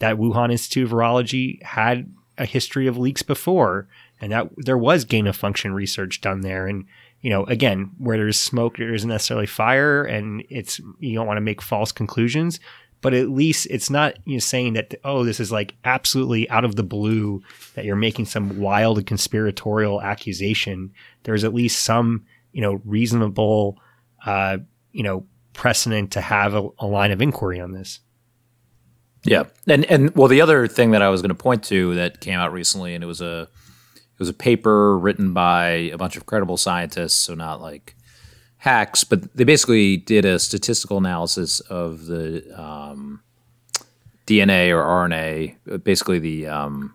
that 0.01 0.16
Wuhan 0.16 0.51
Institute 0.51 0.86
of 0.86 0.92
Virology 0.92 1.62
had 1.62 2.12
a 2.38 2.46
history 2.46 2.86
of 2.86 2.96
leaks 2.96 3.22
before 3.22 3.86
and 4.20 4.32
that 4.32 4.51
there 4.57 4.78
was 4.78 5.05
gain 5.05 5.26
of 5.26 5.36
function 5.36 5.72
research 5.72 6.20
done 6.20 6.40
there. 6.40 6.66
And, 6.66 6.86
you 7.20 7.30
know, 7.30 7.44
again, 7.44 7.90
where 7.98 8.16
there's 8.16 8.38
smoke, 8.38 8.76
there 8.76 8.94
isn't 8.94 9.09
necessarily 9.09 9.46
fire, 9.46 10.05
and 10.05 10.42
it's 10.48 10.80
you 10.98 11.14
don't 11.14 11.26
want 11.26 11.36
to 11.36 11.42
make 11.42 11.62
false 11.62 11.92
conclusions. 11.92 12.61
But 13.03 13.14
at 13.14 13.30
least 13.30 13.66
it's 13.70 13.88
not 13.88 14.18
you 14.26 14.34
know, 14.34 14.40
saying 14.40 14.74
that 14.74 14.94
oh, 15.05 15.24
this 15.24 15.40
is 15.40 15.51
like 15.51 15.74
absolutely 15.84 16.48
out 16.51 16.64
of 16.64 16.76
the 16.76 16.82
blue 16.82 17.42
that 17.74 17.84
you're 17.84 17.96
making 17.96 18.26
some 18.26 18.59
wild 18.59 19.05
conspiratorial 19.07 20.03
accusation. 20.03 20.92
There's 21.22 21.44
at 21.44 21.55
least 21.55 21.82
some 21.82 22.24
you 22.53 22.61
know 22.61 22.80
reasonable 22.84 23.78
uh, 24.26 24.59
you 24.92 25.03
know 25.03 25.26
precedent 25.53 26.12
to 26.12 26.20
have 26.20 26.55
a, 26.55 26.68
a 26.78 26.86
line 26.86 27.11
of 27.11 27.20
inquiry 27.20 27.61
on 27.61 27.72
this. 27.72 28.01
Yeah, 29.24 29.44
and 29.66 29.84
and 29.86 30.14
well, 30.16 30.28
the 30.28 30.40
other 30.40 30.66
thing 30.66 30.92
that 30.92 31.03
I 31.03 31.11
was 31.11 31.20
going 31.20 31.30
to 31.30 31.34
point 31.34 31.62
to 31.64 31.94
that 31.96 32.20
came 32.20 32.38
out 32.38 32.53
recently, 32.53 32.94
and 32.94 33.05
it 33.05 33.07
was 33.07 33.20
a 33.20 33.48
it 33.94 34.18
was 34.18 34.28
a 34.28 34.34
paper 34.34 34.98
written 34.98 35.34
by 35.34 35.66
a 35.68 35.96
bunch 35.96 36.16
of 36.16 36.24
credible 36.24 36.57
scientists, 36.57 37.14
so 37.14 37.34
not 37.34 37.61
like 37.61 37.96
hacks, 38.59 39.05
but 39.05 39.34
they 39.36 39.44
basically 39.44 39.98
did 39.98 40.24
a 40.24 40.38
statistical 40.38 40.98
analysis 40.98 41.61
of 41.61 42.07
the 42.07 42.44
um, 42.59 43.22
DNA 44.26 44.70
or 44.70 44.82
RNA, 44.82 45.82
basically 45.84 46.18
the 46.18 46.46
um, 46.46 46.94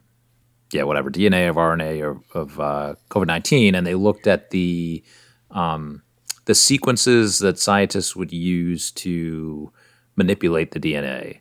yeah 0.71 0.83
whatever 0.83 1.11
DNA 1.11 1.47
of 1.47 1.57
RNA 1.57 2.01
or 2.01 2.21
of 2.39 2.59
uh, 2.59 2.95
COVID 3.11 3.27
nineteen, 3.27 3.75
and 3.75 3.85
they 3.85 3.95
looked 3.95 4.25
at 4.25 4.49
the 4.49 5.03
um, 5.51 6.01
the 6.45 6.55
sequences 6.55 7.39
that 7.39 7.59
scientists 7.59 8.15
would 8.15 8.31
use 8.31 8.91
to 8.91 9.71
manipulate 10.15 10.71
the 10.71 10.79
DNA 10.79 11.39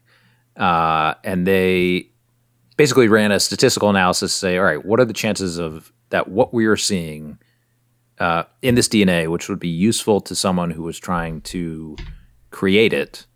uh, 0.57 1.15
and 1.25 1.47
they 1.47 2.09
basically 2.77 3.09
ran 3.09 3.33
a 3.33 3.41
statistical 3.41 3.91
analysis 3.91 4.33
to 4.33 4.39
say, 4.39 4.59
all 4.59 4.65
right, 4.65 4.85
what 4.85 5.01
are 5.01 5.05
the 5.05 5.13
chances 5.13 5.59
of 5.59 5.93
that 6.11 6.29
what 6.29 6.55
we 6.55 6.67
are 6.67 6.77
seeing 6.77 7.39
uh, 8.19 8.45
in 8.63 8.75
this 8.75 8.89
DNA, 8.89 9.29
which 9.29 9.49
would 9.49 9.59
be 9.59 9.69
useful 9.69 10.21
to 10.21 10.35
someone 10.35 10.71
who 10.71 10.83
was 10.83 10.99
trying 10.99 11.41
to 11.43 11.97
create 12.51 12.93
it? 12.93 13.27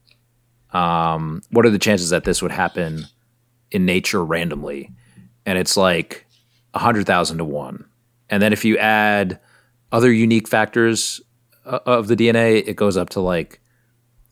Um, 0.73 1.43
what 1.51 1.67
are 1.67 1.71
the 1.71 1.79
chances 1.79 2.11
that 2.11 2.25
this 2.25 2.43
would 2.43 2.53
happen 2.53 3.07
in 3.71 3.85
nature 3.85 4.25
randomly? 4.25 4.93
And 5.47 5.59
it's 5.59 5.77
like 5.77 6.27
a 6.75 6.79
hundred 6.79 7.07
thousand 7.07 7.39
to 7.39 7.45
one. 7.45 7.85
And 8.31 8.43
then 8.43 8.53
if 8.53 8.65
you 8.65 8.77
add 8.79 9.41
other 9.91 10.13
unique 10.13 10.47
factors 10.47 11.21
of 11.69 12.09
the 12.09 12.17
DNA, 12.17 12.67
it 12.67 12.75
goes 12.75 12.97
up 12.97 13.11
to 13.11 13.21
like 13.21 13.61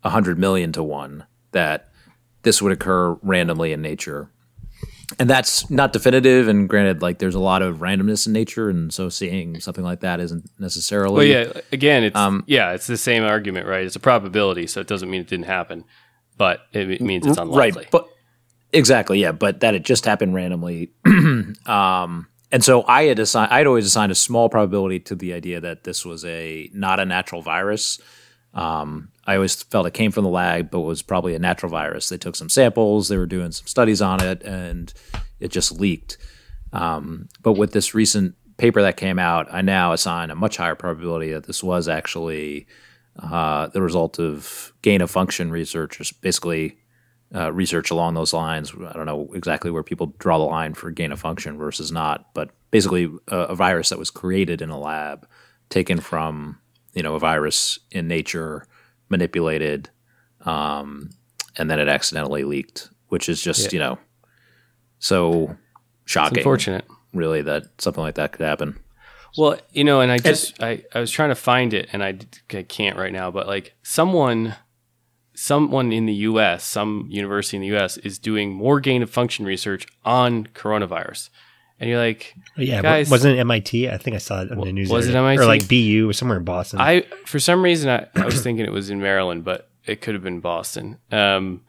a 0.03 0.11
hundred 0.11 0.39
million 0.39 0.73
to 0.73 0.83
one 0.83 1.25
that 1.53 1.89
this 2.43 2.63
would 2.63 2.73
occur 2.73 3.13
randomly 3.23 3.73
in 3.73 3.83
nature. 3.83 4.31
And 5.19 5.31
that's 5.31 5.71
not 5.71 5.93
definitive. 5.93 6.49
And 6.49 6.69
granted, 6.69 7.01
like 7.01 7.19
there's 7.19 7.35
a 7.35 7.41
lot 7.41 7.63
of 7.63 7.79
randomness 7.79 8.27
in 8.27 8.33
nature, 8.33 8.69
and 8.69 8.93
so 8.93 9.09
seeing 9.09 9.61
something 9.61 9.85
like 9.85 10.01
that 10.01 10.19
isn't 10.19 10.51
necessarily. 10.59 11.15
Well, 11.15 11.47
yeah. 11.47 11.61
Again, 11.73 12.03
it's 12.03 12.17
Um, 12.17 12.43
yeah, 12.47 12.73
it's 12.73 12.89
the 12.89 12.97
same 12.97 13.23
argument, 13.23 13.67
right? 13.67 13.85
It's 13.85 13.97
a 13.97 14.01
probability, 14.01 14.67
so 14.67 14.81
it 14.81 14.89
doesn't 14.89 15.09
mean 15.09 15.21
it 15.21 15.29
didn't 15.29 15.47
happen, 15.47 15.85
but 16.37 16.63
it, 16.73 16.91
it 16.91 17.01
means 17.01 17.25
it's 17.27 17.39
unlikely. 17.39 17.83
Right, 17.83 17.91
but 17.91 18.09
exactly, 18.73 19.21
yeah, 19.21 19.31
but 19.31 19.61
that 19.61 19.75
it 19.75 19.85
just 19.85 20.05
happened 20.05 20.35
randomly. 20.35 20.91
um, 21.67 22.27
and 22.57 22.65
so 22.65 22.87
I 22.89 23.03
had 23.03 23.19
assigned, 23.19 23.53
I'd 23.53 23.67
always 23.67 23.85
assigned 23.85 24.11
a 24.11 24.15
small 24.15 24.49
probability 24.49 24.99
to 25.01 25.15
the 25.15 25.35
idea 25.35 25.61
that 25.61 25.85
this 25.85 26.07
was 26.07 26.25
a 26.25 26.71
not 26.73 26.99
a 26.99 27.05
natural 27.05 27.43
virus, 27.43 28.01
Um, 28.55 29.11
I 29.27 29.35
always 29.35 29.63
felt 29.65 29.87
it 29.87 29.93
came 29.93 30.11
from 30.11 30.25
the 30.25 30.31
lab, 30.31 30.71
but 30.71 30.81
was 30.81 31.03
probably 31.03 31.35
a 31.35 31.39
natural 31.39 31.71
virus. 31.71 32.09
They 32.09 32.17
took 32.17 32.35
some 32.35 32.49
samples, 32.49 33.09
they 33.09 33.19
were 33.19 33.27
doing 33.27 33.53
some 33.53 33.67
studies 33.67 34.01
on 34.01 34.23
it, 34.23 34.43
and 34.43 34.93
it 35.39 35.51
just 35.51 35.79
leaked. 35.79 36.17
Um, 36.73 37.29
but 37.43 37.59
with 37.59 37.73
this 37.73 37.95
recent 37.95 38.35
paper 38.57 38.81
that 38.81 38.97
came 38.97 39.19
out, 39.19 39.47
I 39.53 39.61
now 39.61 39.93
assign 39.93 40.31
a 40.31 40.35
much 40.35 40.57
higher 40.57 40.75
probability 40.75 41.33
that 41.33 41.47
this 41.47 41.63
was 41.63 41.89
actually 41.89 42.67
uh, 43.19 43.67
the 43.67 43.83
result 43.83 44.19
of 44.19 44.73
gain 44.81 45.03
of 45.03 45.11
function 45.11 45.51
researchers, 45.51 46.11
basically 46.13 46.79
uh, 47.35 47.53
research 47.53 47.91
along 47.91 48.15
those 48.15 48.33
lines. 48.33 48.73
I 48.75 48.93
don't 48.93 49.07
know 49.07 49.29
exactly 49.35 49.71
where 49.71 49.83
people 49.83 50.15
draw 50.19 50.39
the 50.39 50.45
line 50.45 50.75
for 50.75 50.91
gain 50.91 51.13
of 51.13 51.21
function 51.21 51.59
versus 51.59 51.91
not, 51.91 52.33
but 52.35 52.51
basically 52.71 53.11
a, 53.29 53.37
a 53.39 53.55
virus 53.55 53.89
that 53.89 53.99
was 53.99 54.11
created 54.11 54.63
in 54.63 54.71
a 54.71 54.79
lab, 54.79 55.27
taken 55.69 56.01
from 56.01 56.59
you 56.95 57.03
know 57.03 57.15
a 57.15 57.19
virus 57.19 57.79
in 57.91 58.07
nature, 58.09 58.67
manipulated, 59.09 59.91
um, 60.43 61.11
and 61.57 61.71
then 61.71 61.79
it 61.81 61.89
accidentally 61.89 62.45
leaked, 62.45 62.91
which 63.09 63.29
is 63.29 63.43
just 63.43 63.65
Yeah. 63.65 63.69
you 63.73 63.79
know 63.81 63.99
so 64.99 65.57
shocking. 66.05 66.39
unfortunate. 66.39 66.85
really, 67.13 67.43
that 67.43 67.65
something 67.79 68.03
like 68.03 68.15
that 68.17 68.33
could 68.33 68.45
happen. 68.45 68.79
Well, 69.37 69.59
you 69.73 69.85
know, 69.85 70.01
and 70.01 70.11
I 70.11 70.19
just 70.19 70.63
I, 70.63 70.85
I 70.95 71.01
was 71.01 71.11
trying 71.11 71.29
to 71.29 71.35
find 71.35 71.75
it 71.75 71.89
and 71.93 72.03
I, 72.03 72.19
I 72.55 72.63
can't 72.63 72.97
right 72.97 73.13
now, 73.13 73.31
but 73.31 73.47
like 73.47 73.75
someone 73.83 74.55
someone 75.37 75.93
in 75.93 76.07
the 76.07 76.15
US, 76.15 76.65
some 76.65 77.07
university 77.09 77.57
in 77.59 77.61
the 77.63 77.77
US 77.77 77.97
is 77.99 78.19
doing 78.19 78.53
more 78.53 78.81
gain 78.81 79.03
of 79.03 79.11
function 79.11 79.45
research 79.45 79.87
on 80.05 80.47
coronavirus. 80.49 81.31
And 81.79 81.91
you're 81.91 81.99
like, 81.99 82.35
Oh, 82.59 82.63
yeah, 82.63 82.81
Guys- 82.83 83.11
wasn't 83.11 83.37
it 83.37 83.41
MIT? 83.41 83.89
I 83.91 83.99
think 83.99 84.15
I 84.17 84.19
saw 84.19 84.43
it 84.43 84.51
on 84.51 84.61
the 84.61 84.73
news. 84.73 84.89
was 84.91 85.09
it. 85.09 85.15
MIT? 85.15 85.41
or 85.43 85.47
like 85.47 85.69
BU 85.69 86.09
or 86.09 86.13
somewhere 86.15 86.39
in 86.39 86.45
Boston? 86.45 86.81
I 86.81 87.03
for 87.27 87.39
some 87.39 87.63
reason 87.63 87.91
I, 87.91 88.07
I 88.21 88.25
was 88.25 88.43
thinking 88.43 88.65
it 88.65 88.73
was 88.73 88.89
in 88.91 89.01
Maryland, 89.01 89.45
but 89.45 89.69
it 89.85 90.01
could 90.01 90.15
have 90.15 90.25
been 90.25 90.41
Boston. 90.41 90.97
Um, 91.13 91.61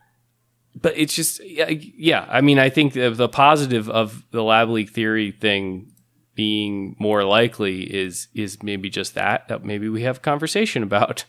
but 0.79 0.93
it's 0.95 1.13
just 1.15 1.43
yeah, 1.43 1.69
yeah. 1.69 2.25
I 2.29 2.41
mean, 2.41 2.57
I 2.59 2.69
think 2.69 2.93
the, 2.93 3.09
the 3.09 3.27
positive 3.27 3.89
of 3.89 4.23
the 4.31 4.43
lab 4.43 4.69
leak 4.69 4.91
theory 4.91 5.31
thing 5.31 5.91
being 6.35 6.95
more 6.99 7.23
likely 7.23 7.81
is 7.81 8.27
is 8.35 8.61
maybe 8.63 8.89
just 8.89 9.15
that 9.15 9.47
that 9.49 9.65
maybe 9.65 9.89
we 9.89 10.03
have 10.03 10.17
a 10.17 10.19
conversation 10.21 10.83
about 10.83 11.25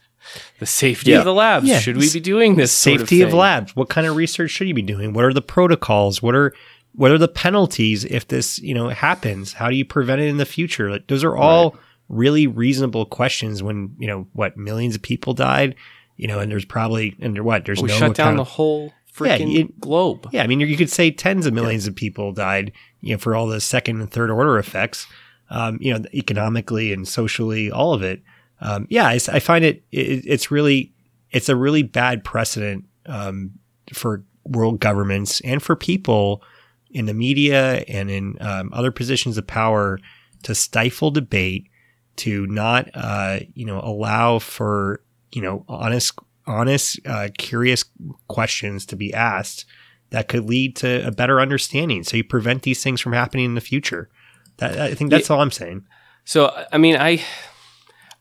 the 0.59 0.67
safety 0.67 1.11
Yeah. 1.13 1.19
of 1.19 1.25
the 1.25 1.35
labs. 1.35 1.67
Yeah. 1.67 1.79
Should 1.79 1.97
we 1.97 2.11
be 2.13 2.21
doing 2.21 2.57
this 2.57 2.73
sort 2.73 3.01
Safety 3.01 3.23
of, 3.23 3.31
thing? 3.31 3.39
labs. 3.39 3.75
What 3.77 3.89
kind 3.89 4.07
of 4.07 4.17
research 4.17 4.51
should 4.51 4.69
you 4.69 4.75
be 4.75 4.83
doing? 4.83 5.13
What 5.13 5.25
are 5.25 5.33
the 5.33 5.43
protocols? 5.43 6.23
What 6.23 6.35
are 6.35 6.55
what 6.95 7.11
are 7.11 7.19
the 7.19 7.29
penalties 7.29 8.05
if 8.05 8.27
this 8.29 8.59
you 8.59 8.75
know 8.75 8.89
happens? 8.89 9.53
How 9.53 9.69
do 9.71 9.77
you 9.77 9.85
prevent 9.85 10.21
it 10.21 10.29
in 10.29 10.37
the 10.39 10.47
future? 10.47 10.91
Like, 10.91 11.07
those 11.07 11.23
are 11.25 11.37
all 11.37 11.77
really 12.09 12.47
reasonable 12.47 13.05
questions. 13.07 13.63
When 13.63 13.95
you 13.99 14.07
know 14.07 14.27
what 14.33 14.57
millions 14.57 14.95
of 14.97 15.03
people 15.03 15.35
died, 15.35 15.75
you 16.17 16.27
know, 16.27 16.39
and 16.41 16.51
there's 16.51 16.65
probably 16.65 17.15
and 17.21 17.39
what 17.45 17.65
there's 17.67 17.81
We 17.83 17.89
no 17.89 17.95
shut 17.95 18.15
down 18.17 18.27
kind 18.29 18.39
the 18.39 18.45
whole 18.45 18.93
freaking 19.15 19.51
you- 19.53 19.73
globe. 19.81 20.29
Yeah, 20.33 20.43
I 20.43 20.47
mean, 20.47 20.61
you 20.61 20.77
could 20.77 20.91
say 20.91 21.11
tens 21.11 21.45
of 21.47 21.53
millions 21.53 21.87
of 21.87 21.95
people 21.95 22.33
died, 22.33 22.73
you 23.01 23.13
know, 23.13 23.19
for 23.19 23.35
all 23.37 23.47
the 23.47 23.61
second 23.61 24.01
and 24.01 24.11
third 24.11 24.31
order 24.31 24.59
effects, 24.59 25.07
um, 25.51 25.79
you 25.81 25.93
know, 25.93 26.05
economically 26.15 26.93
and 26.93 27.07
socially, 27.07 27.71
all 27.71 27.95
of 27.95 28.03
it. 28.03 28.23
Um, 28.61 28.87
yeah, 28.91 29.07
I 29.07 29.19
find 29.19 29.65
it, 29.65 29.85
it, 29.93 30.25
it's 30.27 30.51
really, 30.51 30.93
it's 31.31 31.49
a 31.49 31.57
really 31.57 31.83
bad 31.83 32.25
precedent 32.25 32.87
um, 33.07 33.53
for 33.93 34.25
world 34.45 34.81
governments 34.81 35.41
and 35.43 35.63
for 35.63 35.77
people 35.77 36.43
in 36.91 37.07
the 37.07 37.15
media 37.15 37.85
and 37.87 38.11
in 38.11 38.37
um, 38.41 38.71
other 38.73 38.91
positions 38.91 39.39
of 39.39 39.47
power 39.47 40.01
to 40.43 40.55
stifle 40.55 41.11
debate, 41.11 41.69
to 42.17 42.47
not, 42.47 42.89
uh, 42.95 43.41
you 43.55 43.65
know, 43.65 43.81
allow 43.81 44.39
for, 44.39 45.03
you 45.33 45.43
know, 45.43 45.65
honest, 45.69 46.19
honest, 46.47 46.99
uh, 47.07 47.29
curious 47.37 47.85
questions 48.27 48.87
to 48.87 48.97
be 48.97 49.13
asked 49.13 49.67
that 50.11 50.29
could 50.29 50.49
lead 50.49 50.75
to 50.77 51.07
a 51.07 51.11
better 51.11 51.41
understanding. 51.41 52.03
So 52.03 52.17
you 52.17 52.25
prevent 52.25 52.63
these 52.63 52.83
things 52.83 53.01
from 53.01 53.13
happening 53.13 53.45
in 53.45 53.55
the 53.55 53.61
future. 53.61 54.09
That, 54.57 54.81
I 54.81 54.95
think 54.95 55.11
that's 55.11 55.31
all 55.31 55.41
I'm 55.41 55.51
saying. 55.51 55.85
So 56.25 56.65
I 56.73 56.79
mean, 56.79 56.97
I 56.97 57.23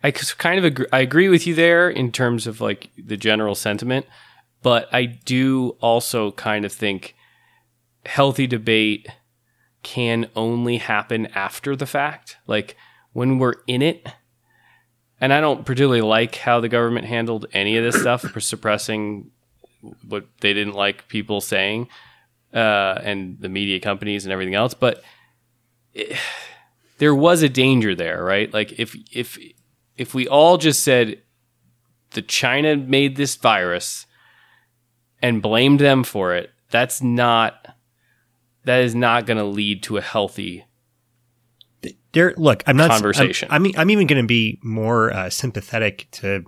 I 0.04 0.12
kind 0.12 0.60
of 0.60 0.66
agree, 0.66 0.86
I 0.93 1.00
agree 1.00 1.30
with 1.30 1.48
you 1.48 1.56
there 1.56 1.89
in 1.89 2.12
terms 2.12 2.48
of 2.48 2.62
like 2.62 2.89
the 2.98 3.18
general 3.18 3.56
sentiment, 3.56 4.06
but 4.62 4.88
I 4.93 5.06
do 5.06 5.78
also 5.82 6.32
kind 6.32 6.66
of 6.66 6.72
think 6.72 7.16
healthy 8.06 8.48
debate 8.48 9.08
can 9.84 10.30
only 10.36 10.78
happen 10.78 11.28
after 11.28 11.76
the 11.76 11.86
fact. 11.86 12.38
Like 12.45 12.76
when 13.14 13.39
we're 13.39 13.56
in 13.66 13.82
it, 13.82 14.08
and 15.20 15.34
I 15.34 15.41
don't 15.41 15.66
particularly 15.66 16.02
like 16.02 16.36
how 16.36 16.60
the 16.60 16.70
government 16.70 17.08
handled 17.08 17.48
any 17.54 17.78
of 17.78 17.84
this 17.84 18.00
stuff 18.00 18.22
for 18.22 18.39
suppressing 18.39 19.32
what 20.08 20.26
they 20.41 20.54
didn't 20.54 20.74
like 20.74 21.08
people 21.08 21.41
saying, 21.41 21.88
uh, 22.54 23.00
and 23.04 23.39
the 23.39 23.50
media 23.50 23.80
companies 23.80 24.26
and 24.26 24.32
everything 24.32 24.56
else, 24.56 24.74
but 24.74 25.04
there 27.00 27.16
was 27.16 27.41
a 27.41 27.50
danger 27.50 27.95
there, 27.95 28.24
right? 28.24 28.54
Like 28.54 28.80
if 28.80 28.95
if 29.12 29.38
if 29.98 30.14
we 30.14 30.28
all 30.28 30.58
just 30.58 30.84
said 30.84 31.22
the 32.12 32.22
China 32.22 32.76
made 32.78 33.16
this 33.16 33.36
virus 33.36 34.06
and 35.22 35.41
blamed 35.41 35.80
them 35.80 36.04
for 36.04 36.36
it, 36.36 36.52
that's 36.70 37.02
not 37.02 37.76
that 38.64 38.82
is 38.82 38.93
not 38.93 39.26
going 39.26 39.38
to 39.38 39.43
lead 39.43 39.82
to 39.84 39.98
a 39.98 40.02
healthy 40.02 40.66
There, 42.12 42.34
look, 42.38 42.64
I'm 42.68 42.78
not 42.78 42.89
Conversation. 42.89 43.48
I'm, 43.52 43.66
I'm, 43.66 43.72
I'm 43.78 43.89
even 43.91 44.08
going 44.08 44.22
to 44.22 44.28
be 44.28 44.60
more 44.64 45.14
uh, 45.14 45.30
sympathetic 45.30 46.08
to, 46.12 46.43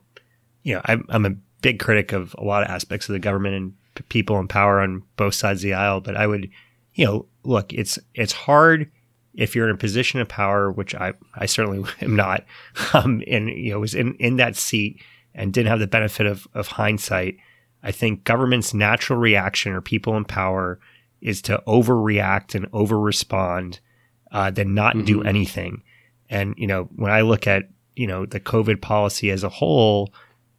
you 0.63 0.75
know, 0.75 0.81
I'm, 0.85 1.05
I'm 1.09 1.25
a 1.25 1.35
big 1.61 1.79
critic 1.79 2.11
of 2.11 2.35
a 2.37 2.43
lot 2.43 2.63
of 2.63 2.69
aspects 2.69 3.07
of 3.07 3.13
the 3.13 3.19
government 3.19 3.55
and 3.55 3.73
p- 3.95 4.03
people 4.09 4.39
in 4.39 4.47
power 4.47 4.79
on 4.81 5.03
both 5.15 5.35
sides 5.35 5.59
of 5.59 5.63
the 5.63 5.73
aisle. 5.73 6.01
But 6.01 6.17
I 6.17 6.27
would, 6.27 6.49
you 6.93 7.05
know, 7.05 7.25
look, 7.43 7.73
it's 7.73 7.99
it's 8.15 8.33
hard 8.33 8.91
if 9.33 9.55
you're 9.55 9.67
in 9.69 9.75
a 9.75 9.77
position 9.77 10.19
of 10.19 10.27
power, 10.27 10.71
which 10.71 10.95
I 10.95 11.13
I 11.35 11.45
certainly 11.45 11.87
am 12.01 12.15
not, 12.15 12.45
um, 12.93 13.21
and 13.27 13.49
you 13.49 13.71
know 13.71 13.79
was 13.79 13.95
in 13.95 14.15
in 14.15 14.37
that 14.37 14.55
seat 14.55 15.01
and 15.35 15.53
didn't 15.53 15.69
have 15.69 15.79
the 15.79 15.87
benefit 15.87 16.25
of 16.27 16.47
of 16.53 16.67
hindsight. 16.67 17.37
I 17.83 17.91
think 17.91 18.23
government's 18.25 18.73
natural 18.73 19.19
reaction 19.19 19.71
or 19.71 19.81
people 19.81 20.17
in 20.17 20.25
power 20.25 20.79
is 21.21 21.41
to 21.43 21.61
overreact 21.67 22.53
and 22.55 22.69
overrespond, 22.71 23.79
uh, 24.31 24.51
than 24.51 24.73
not 24.73 25.05
do 25.05 25.19
Mhm. 25.21 25.27
anything. 25.27 25.83
And 26.29 26.53
you 26.57 26.67
know, 26.67 26.89
when 26.95 27.11
I 27.11 27.21
look 27.21 27.47
at 27.47 27.69
you 27.95 28.07
know 28.07 28.25
the 28.25 28.39
COVID 28.39 28.81
policy 28.81 29.29
as 29.31 29.43
a 29.43 29.49
whole, 29.49 30.13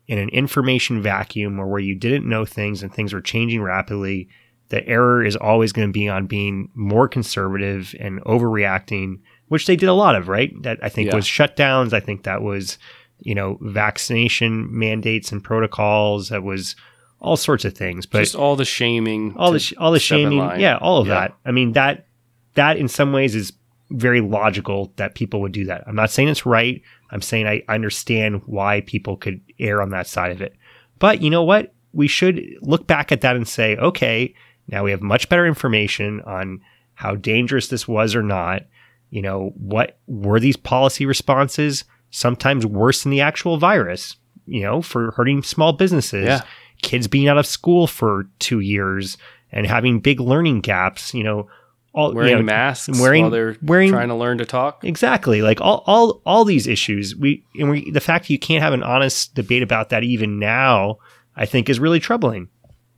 in 0.06 0.18
an 0.18 0.28
information 0.30 1.00
vacuum 1.02 1.58
or 1.58 1.66
where 1.66 1.80
you 1.80 1.94
didn't 1.94 2.28
know 2.28 2.44
things 2.44 2.82
and 2.82 2.92
things 2.92 3.12
were 3.12 3.20
changing 3.20 3.62
rapidly, 3.62 4.28
the 4.70 4.86
error 4.88 5.22
is 5.24 5.36
always 5.36 5.72
going 5.72 5.86
to 5.88 5.92
be 5.92 6.08
on 6.08 6.26
being 6.26 6.70
more 6.74 7.06
conservative 7.08 7.94
and 8.00 8.20
overreacting, 8.24 9.18
which 9.48 9.66
they 9.66 9.76
did 9.76 9.88
a 9.88 9.92
lot 9.94 10.14
of, 10.16 10.26
right? 10.28 10.50
That 10.62 10.78
I 10.82 10.88
think 10.88 11.08
Yeah. 11.10 11.16
was 11.16 11.26
shutdowns. 11.26 11.92
I 11.92 12.00
think 12.00 12.22
that 12.24 12.42
was, 12.42 12.78
you 13.20 13.34
know, 13.34 13.58
vaccination 13.60 14.68
mandates 14.70 15.32
and 15.32 15.42
protocols. 15.42 16.28
That 16.30 16.42
was 16.42 16.76
all 17.20 17.36
sorts 17.36 17.64
of 17.64 17.74
things. 17.74 18.06
But 18.06 18.20
just 18.20 18.34
all 18.36 18.56
the 18.56 18.64
shaming, 18.64 19.34
all 19.36 19.52
the 19.52 19.58
sh- 19.58 19.74
all 19.76 19.92
the 19.92 19.98
shaming, 20.00 20.38
yeah, 20.60 20.78
all 20.80 21.00
of 21.00 21.08
Yeah. 21.08 21.14
that. 21.14 21.34
I 21.44 21.50
mean 21.50 21.72
that 21.72 22.06
that 22.54 22.76
in 22.78 22.88
some 22.88 23.12
ways 23.12 23.34
is 23.34 23.52
very 23.90 24.20
logical 24.20 24.92
that 24.96 25.14
people 25.16 25.40
would 25.40 25.52
do 25.52 25.64
that. 25.66 25.82
I'm 25.86 25.96
not 25.96 26.10
saying 26.10 26.28
it's 26.28 26.46
right. 26.46 26.80
I'm 27.10 27.22
saying 27.22 27.46
I 27.46 27.62
understand 27.68 28.42
why 28.46 28.82
people 28.82 29.16
could 29.16 29.40
err 29.58 29.82
on 29.82 29.90
that 29.90 30.06
side 30.06 30.30
of 30.30 30.40
it. 30.40 30.54
But 31.00 31.22
you 31.22 31.28
know 31.30 31.42
what? 31.42 31.74
We 31.92 32.06
should 32.06 32.40
look 32.62 32.86
back 32.86 33.10
at 33.10 33.20
that 33.22 33.34
and 33.34 33.48
say, 33.48 33.76
okay, 33.76 34.32
now 34.70 34.84
we 34.84 34.90
have 34.92 35.02
much 35.02 35.28
better 35.28 35.46
information 35.46 36.20
on 36.22 36.60
how 36.94 37.14
dangerous 37.16 37.68
this 37.68 37.86
was 37.88 38.14
or 38.14 38.22
not. 38.22 38.62
You 39.10 39.22
know, 39.22 39.52
what 39.56 39.98
were 40.06 40.38
these 40.40 40.56
policy 40.56 41.04
responses? 41.06 41.84
Sometimes 42.10 42.64
worse 42.66 43.02
than 43.02 43.10
the 43.10 43.20
actual 43.20 43.56
virus, 43.58 44.16
you 44.46 44.62
know, 44.62 44.82
for 44.82 45.12
hurting 45.12 45.42
small 45.42 45.72
businesses 45.72 46.24
Yeah. 46.26 46.40
kids 46.82 47.06
being 47.08 47.28
out 47.28 47.38
of 47.38 47.46
school 47.46 47.86
for 47.86 48.28
two 48.38 48.60
years 48.60 49.16
and 49.52 49.66
having 49.66 50.00
big 50.00 50.20
learning 50.20 50.60
gaps, 50.60 51.12
you 51.14 51.22
know, 51.24 51.48
all 51.92 52.14
wearing 52.14 52.30
you 52.30 52.36
know, 52.36 52.42
masks 52.42 53.00
wearing- 53.00 53.22
while 53.22 53.30
they're 53.32 53.56
wearing- 53.62 53.90
trying 53.90 54.08
to 54.08 54.14
learn 54.14 54.38
to 54.38 54.44
talk. 54.44 54.84
exactly 54.84 55.42
like 55.42 55.60
all 55.60 55.82
all 55.88 56.22
all 56.24 56.44
these 56.44 56.68
issues. 56.68 57.16
We 57.16 57.42
and 57.58 57.68
we 57.70 57.90
the 57.90 58.00
fact 58.00 58.24
that 58.26 58.32
you 58.32 58.38
can't 58.38 58.62
have 58.62 58.72
an 58.72 58.84
honest 58.84 59.34
debate 59.34 59.62
about 59.64 59.88
that 59.88 60.04
even 60.04 60.38
now, 60.38 60.98
I 61.36 61.46
think, 61.46 61.68
is 61.68 61.80
really 61.80 61.98
troubling. 61.98 62.46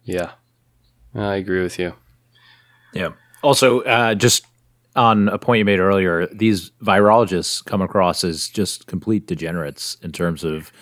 Yeah, 0.04 0.32
I 1.14 1.36
agree 1.36 1.62
with 1.62 1.78
you. 1.78 1.94
Yeah. 2.92 3.12
Also, 3.42 3.80
uh, 3.80 4.14
just 4.14 4.46
on 4.94 5.28
a 5.28 5.38
point 5.38 5.58
you 5.58 5.64
made 5.64 5.78
earlier, 5.78 6.26
these 6.26 6.70
virologists 6.82 7.64
come 7.64 7.82
across 7.82 8.24
as 8.24 8.48
just 8.48 8.86
complete 8.86 9.26
degenerates 9.26 9.96
in 10.02 10.12
terms 10.12 10.44
of 10.44 10.72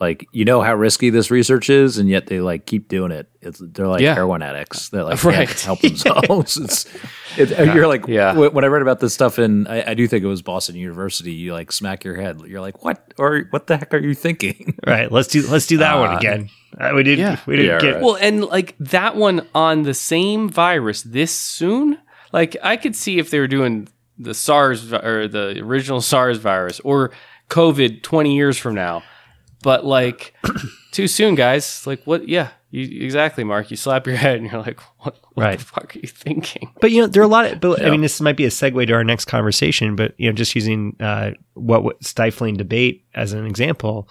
like 0.00 0.26
you 0.32 0.44
know 0.44 0.62
how 0.62 0.74
risky 0.74 1.10
this 1.10 1.30
research 1.30 1.68
is, 1.70 1.98
and 1.98 2.08
yet 2.08 2.26
they 2.26 2.40
like 2.40 2.66
keep 2.66 2.88
doing 2.88 3.10
it. 3.10 3.28
It's, 3.40 3.60
they're 3.62 3.88
like 3.88 4.00
Yeah. 4.00 4.14
heroin 4.14 4.42
addicts 4.42 4.90
that 4.90 5.04
like 5.04 5.22
Right. 5.24 5.48
can't 5.48 5.60
help 5.60 5.80
themselves. 5.80 6.56
it's, 7.36 7.50
it, 7.52 7.74
you're 7.74 7.86
like 7.88 8.06
Yeah. 8.06 8.34
wh- 8.34 8.54
when 8.54 8.64
I 8.64 8.68
read 8.68 8.82
about 8.82 9.00
this 9.00 9.12
stuff, 9.14 9.38
in 9.38 9.66
I, 9.66 9.90
I 9.90 9.94
do 9.94 10.06
think 10.06 10.22
it 10.24 10.28
was 10.28 10.40
Boston 10.42 10.76
University. 10.76 11.32
You 11.32 11.52
like 11.52 11.72
smack 11.72 12.04
your 12.04 12.14
head. 12.20 12.40
You're 12.46 12.60
like, 12.60 12.84
what 12.84 13.12
or 13.18 13.46
what 13.50 13.66
the 13.66 13.76
heck 13.76 13.92
are 13.94 13.98
you 13.98 14.14
thinking? 14.14 14.76
Right. 14.86 15.10
Let's 15.10 15.28
do 15.28 15.46
let's 15.48 15.66
do 15.66 15.78
that 15.78 15.96
one 15.96 16.14
Uh, 16.14 16.18
again. 16.18 16.50
Uh, 16.78 16.92
we 16.94 17.02
didn't. 17.02 17.18
yeah. 17.20 17.40
We 17.46 17.56
didn't 17.56 17.70
Yeah, 17.70 17.80
get. 17.80 17.92
right. 17.94 18.02
Well, 18.02 18.16
and 18.16 18.44
like 18.44 18.74
that 18.78 19.16
one 19.16 19.46
on 19.54 19.82
the 19.82 19.94
same 19.94 20.48
virus 20.48 21.02
this 21.02 21.32
soon, 21.32 21.98
like 22.32 22.56
I 22.62 22.76
could 22.76 22.94
see 22.94 23.18
if 23.18 23.30
they 23.30 23.38
were 23.40 23.48
doing 23.48 23.88
the 24.16 24.34
SARS 24.34 24.82
vi- 24.82 24.98
or 24.98 25.28
the 25.28 25.58
original 25.60 26.00
SARS 26.00 26.38
virus 26.38 26.78
or 26.80 27.10
COVID 27.50 28.02
20 28.02 28.36
years 28.36 28.56
from 28.58 28.74
now. 28.74 29.02
But 29.62 29.84
like 29.84 30.34
too 30.92 31.08
soon, 31.08 31.34
guys. 31.34 31.86
Like 31.86 32.02
what? 32.04 32.28
Yeah, 32.28 32.48
you, 32.70 33.04
exactly, 33.04 33.44
Mark. 33.44 33.70
You 33.70 33.76
slap 33.76 34.06
your 34.06 34.16
head 34.16 34.36
and 34.40 34.50
you're 34.50 34.60
like, 34.62 34.80
what, 34.98 35.16
what 35.34 35.42
Right. 35.44 35.58
the 35.58 35.64
fuck 35.64 35.94
are 35.96 35.98
you 35.98 36.08
thinking? 36.08 36.70
But 36.80 36.90
you 36.92 37.00
know, 37.00 37.06
there 37.06 37.22
are 37.22 37.26
a 37.26 37.28
lot 37.28 37.46
of. 37.46 37.60
But 37.60 37.84
I 37.84 37.90
mean, 37.90 38.00
this 38.02 38.20
might 38.20 38.36
be 38.36 38.44
a 38.44 38.50
segue 38.50 38.86
to 38.86 38.92
our 38.92 39.04
next 39.04 39.24
conversation. 39.26 39.96
But 39.96 40.14
you 40.18 40.28
know, 40.28 40.32
just 40.34 40.54
using 40.54 40.96
uh, 41.00 41.32
what, 41.54 41.82
what 41.82 42.02
stifling 42.04 42.56
debate 42.56 43.04
as 43.14 43.32
an 43.32 43.46
example, 43.46 44.08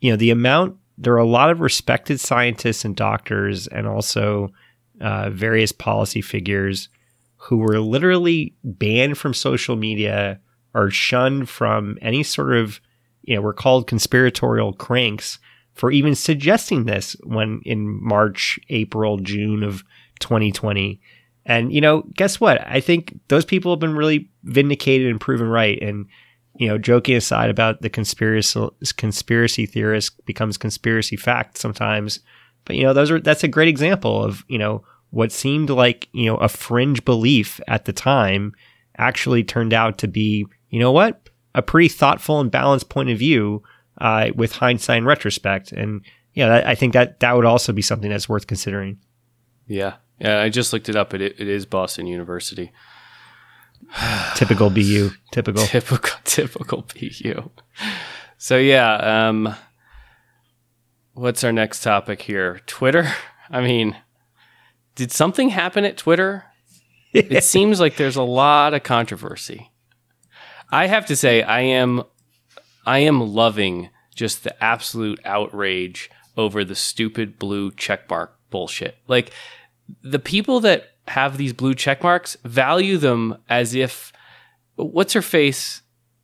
you 0.00 0.10
know, 0.10 0.16
the 0.16 0.30
amount 0.30 0.76
there 0.96 1.12
are 1.14 1.18
a 1.18 1.26
lot 1.26 1.50
of 1.50 1.60
respected 1.60 2.20
scientists 2.20 2.84
and 2.84 2.94
doctors, 2.94 3.66
and 3.66 3.86
also 3.88 4.52
uh, 5.00 5.28
various 5.30 5.72
policy 5.72 6.20
figures 6.20 6.88
who 7.36 7.56
were 7.58 7.80
literally 7.80 8.54
banned 8.62 9.18
from 9.18 9.34
social 9.34 9.74
media 9.74 10.38
or 10.72 10.90
shunned 10.90 11.48
from 11.48 11.98
any 12.00 12.22
sort 12.22 12.56
of, 12.56 12.80
you 13.24 13.34
know, 13.34 13.42
we're 13.42 13.52
called 13.52 13.86
conspiratorial 13.86 14.72
cranks 14.74 15.38
for 15.74 15.90
even 15.90 16.14
suggesting 16.14 16.84
this 16.84 17.16
when 17.24 17.60
in 17.64 18.02
March, 18.02 18.58
April, 18.68 19.18
June 19.18 19.62
of 19.62 19.82
2020. 20.20 21.00
And, 21.46 21.72
you 21.72 21.80
know, 21.80 22.02
guess 22.14 22.40
what? 22.40 22.64
I 22.66 22.80
think 22.80 23.18
those 23.28 23.44
people 23.44 23.72
have 23.72 23.80
been 23.80 23.96
really 23.96 24.30
vindicated 24.44 25.10
and 25.10 25.20
proven 25.20 25.48
right. 25.48 25.80
And, 25.82 26.06
you 26.56 26.68
know, 26.68 26.78
joking 26.78 27.16
aside 27.16 27.50
about 27.50 27.82
the 27.82 27.90
conspiracy 27.90 28.68
conspiracy 28.96 29.66
theorist 29.66 30.24
becomes 30.24 30.56
conspiracy 30.56 31.16
fact 31.16 31.58
sometimes. 31.58 32.20
But, 32.64 32.76
you 32.76 32.84
know, 32.84 32.92
those 32.92 33.10
are 33.10 33.20
that's 33.20 33.44
a 33.44 33.48
great 33.48 33.68
example 33.68 34.22
of, 34.24 34.44
you 34.48 34.58
know, 34.58 34.84
what 35.10 35.32
seemed 35.32 35.70
like, 35.70 36.08
you 36.12 36.26
know, 36.26 36.36
a 36.36 36.48
fringe 36.48 37.04
belief 37.04 37.60
at 37.68 37.84
the 37.84 37.92
time 37.92 38.52
actually 38.96 39.44
turned 39.44 39.74
out 39.74 39.98
to 39.98 40.08
be, 40.08 40.46
you 40.70 40.78
know 40.78 40.92
what? 40.92 41.23
A 41.54 41.62
pretty 41.62 41.88
thoughtful 41.88 42.40
and 42.40 42.50
balanced 42.50 42.88
point 42.88 43.10
of 43.10 43.18
view 43.18 43.62
uh, 43.98 44.30
with 44.34 44.52
hindsight 44.52 44.98
and 44.98 45.06
retrospect. 45.06 45.72
And, 45.72 46.02
yeah, 46.32 46.48
that, 46.48 46.66
I 46.66 46.74
think 46.74 46.92
that 46.94 47.20
that 47.20 47.36
would 47.36 47.44
also 47.44 47.72
be 47.72 47.82
something 47.82 48.10
that's 48.10 48.28
worth 48.28 48.46
considering. 48.46 48.98
Yeah, 49.66 49.94
yeah. 50.18 50.40
I 50.40 50.48
just 50.48 50.72
looked 50.72 50.88
it 50.88 50.96
up. 50.96 51.14
It 51.14 51.22
it 51.22 51.40
is 51.40 51.64
Boston 51.64 52.06
University. 52.06 52.72
Typical 54.34 54.70
BU. 54.70 55.10
Typical. 55.32 55.64
Typical, 55.64 56.18
typical 56.24 56.82
PU. 56.82 57.50
So 58.36 58.58
yeah, 58.58 59.28
um, 59.28 59.54
what's 61.14 61.44
our 61.44 61.52
next 61.52 61.82
topic 61.82 62.22
here? 62.22 62.60
Twitter. 62.66 63.12
I 63.50 63.60
mean, 63.60 63.96
did 64.94 65.12
something 65.12 65.50
happen 65.50 65.84
at 65.84 65.96
Twitter? 65.96 66.44
It 67.16 67.44
seems 67.44 67.78
like 67.78 67.96
there's 67.96 68.16
a 68.16 68.24
lot 68.24 68.74
of 68.74 68.82
controversy. 68.82 69.70
I 70.74 70.88
have 70.88 71.06
to 71.06 71.14
say, 71.14 71.40
I 71.42 71.60
am, 71.60 72.02
I 72.84 72.98
am 72.98 73.20
loving 73.20 73.90
just 74.16 74.42
the 74.42 74.62
absolute 74.62 75.20
outrage 75.24 76.10
over 76.36 76.64
the 76.64 76.74
stupid 76.74 77.38
blue 77.38 77.70
checkmark 77.70 78.30
bullshit. 78.50 78.96
Like 79.06 79.30
the 80.02 80.18
people 80.18 80.58
that 80.60 80.90
have 81.06 81.36
these 81.36 81.52
blue 81.52 81.74
checkmarks 81.74 82.36
value 82.42 82.96
them 82.96 83.36
as 83.48 83.76
if 83.76 84.12
what's 84.74 85.12
her 85.12 85.22
face? 85.22 85.82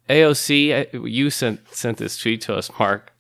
AOC 0.09 1.09
you 1.09 1.31
sent 1.31 1.69
sent 1.73 1.99
this 1.99 2.19
tweet 2.19 2.41
to 2.41 2.57
us 2.57 2.69
Mark. 2.81 3.13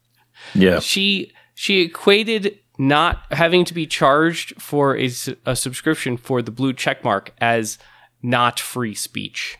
Yeah, 0.56 0.80
she 0.80 1.30
she 1.54 1.82
equated 1.82 2.58
not 2.78 3.24
having 3.30 3.64
to 3.66 3.74
be 3.74 3.86
charged 3.86 4.60
for 4.60 4.96
a, 4.96 5.08
a 5.46 5.54
subscription 5.54 6.16
for 6.16 6.42
the 6.42 6.50
blue 6.50 6.72
checkmark 6.72 7.28
as 7.38 7.78
not 8.22 8.58
free 8.58 8.96
speech 8.96 9.59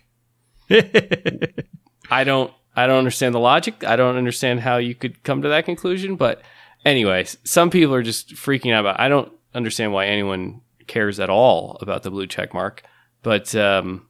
I 2.10 2.24
don't 2.24 2.52
I 2.76 2.86
don't 2.86 2.98
understand 2.98 3.34
the 3.34 3.40
logic. 3.40 3.84
I 3.84 3.96
don't 3.96 4.16
understand 4.16 4.60
how 4.60 4.76
you 4.76 4.94
could 4.94 5.22
come 5.22 5.42
to 5.42 5.48
that 5.48 5.64
conclusion. 5.64 6.16
But 6.16 6.42
anyways, 6.84 7.36
some 7.44 7.70
people 7.70 7.94
are 7.94 8.02
just 8.02 8.34
freaking 8.34 8.72
out 8.72 8.80
about. 8.80 9.00
I 9.00 9.08
don't 9.08 9.32
understand 9.54 9.92
why 9.92 10.06
anyone 10.06 10.60
cares 10.86 11.20
at 11.20 11.30
all 11.30 11.76
about 11.80 12.02
the 12.02 12.10
blue 12.10 12.26
check 12.26 12.54
mark. 12.54 12.82
But 13.22 13.54
um, 13.54 14.06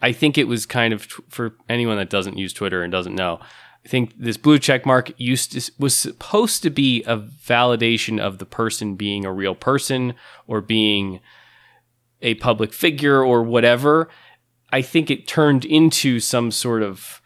I 0.00 0.12
think 0.12 0.38
it 0.38 0.48
was 0.48 0.66
kind 0.66 0.92
of 0.92 1.02
for 1.28 1.54
anyone 1.68 1.96
that 1.96 2.10
doesn't 2.10 2.38
use 2.38 2.52
Twitter 2.52 2.82
and 2.82 2.92
doesn't 2.92 3.14
know. 3.14 3.40
I 3.84 3.88
think 3.88 4.14
this 4.18 4.38
blue 4.38 4.58
check 4.58 4.86
mark 4.86 5.12
used 5.18 5.52
to, 5.52 5.72
was 5.78 5.94
supposed 5.94 6.62
to 6.62 6.70
be 6.70 7.02
a 7.04 7.18
validation 7.18 8.18
of 8.18 8.38
the 8.38 8.46
person 8.46 8.96
being 8.96 9.26
a 9.26 9.32
real 9.32 9.54
person 9.54 10.14
or 10.46 10.62
being 10.62 11.20
a 12.22 12.34
public 12.34 12.72
figure 12.72 13.22
or 13.22 13.42
whatever. 13.42 14.08
I 14.74 14.82
think 14.82 15.10
it 15.10 15.28
turned 15.28 15.64
into 15.64 16.18
some 16.20 16.50
sort 16.50 16.82
of 16.82 17.22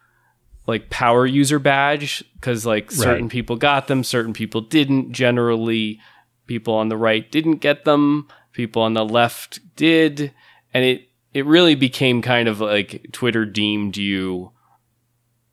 like 0.66 0.90
power 0.90 1.24
user 1.26 1.59
badge 1.59 2.22
because 2.34 2.66
like 2.66 2.90
certain 2.90 3.24
Right. 3.24 3.30
people 3.32 3.57
got 3.57 3.86
them, 3.86 4.05
certain 4.05 4.34
people 4.34 4.61
didn't. 4.61 5.12
Generally, 5.12 5.99
people 6.46 6.74
on 6.74 6.88
the 6.88 6.96
right 6.96 7.30
didn't 7.32 7.57
get 7.57 7.84
them, 7.84 8.28
people 8.53 8.82
on 8.82 8.92
the 8.92 9.05
left 9.05 9.61
did, 9.76 10.32
and 10.74 10.84
it 10.84 11.09
it 11.32 11.46
really 11.46 11.74
became 11.74 12.20
kind 12.20 12.49
of 12.49 12.61
like 12.61 13.07
Twitter 13.12 13.44
deemed 13.46 13.96
you 13.96 14.53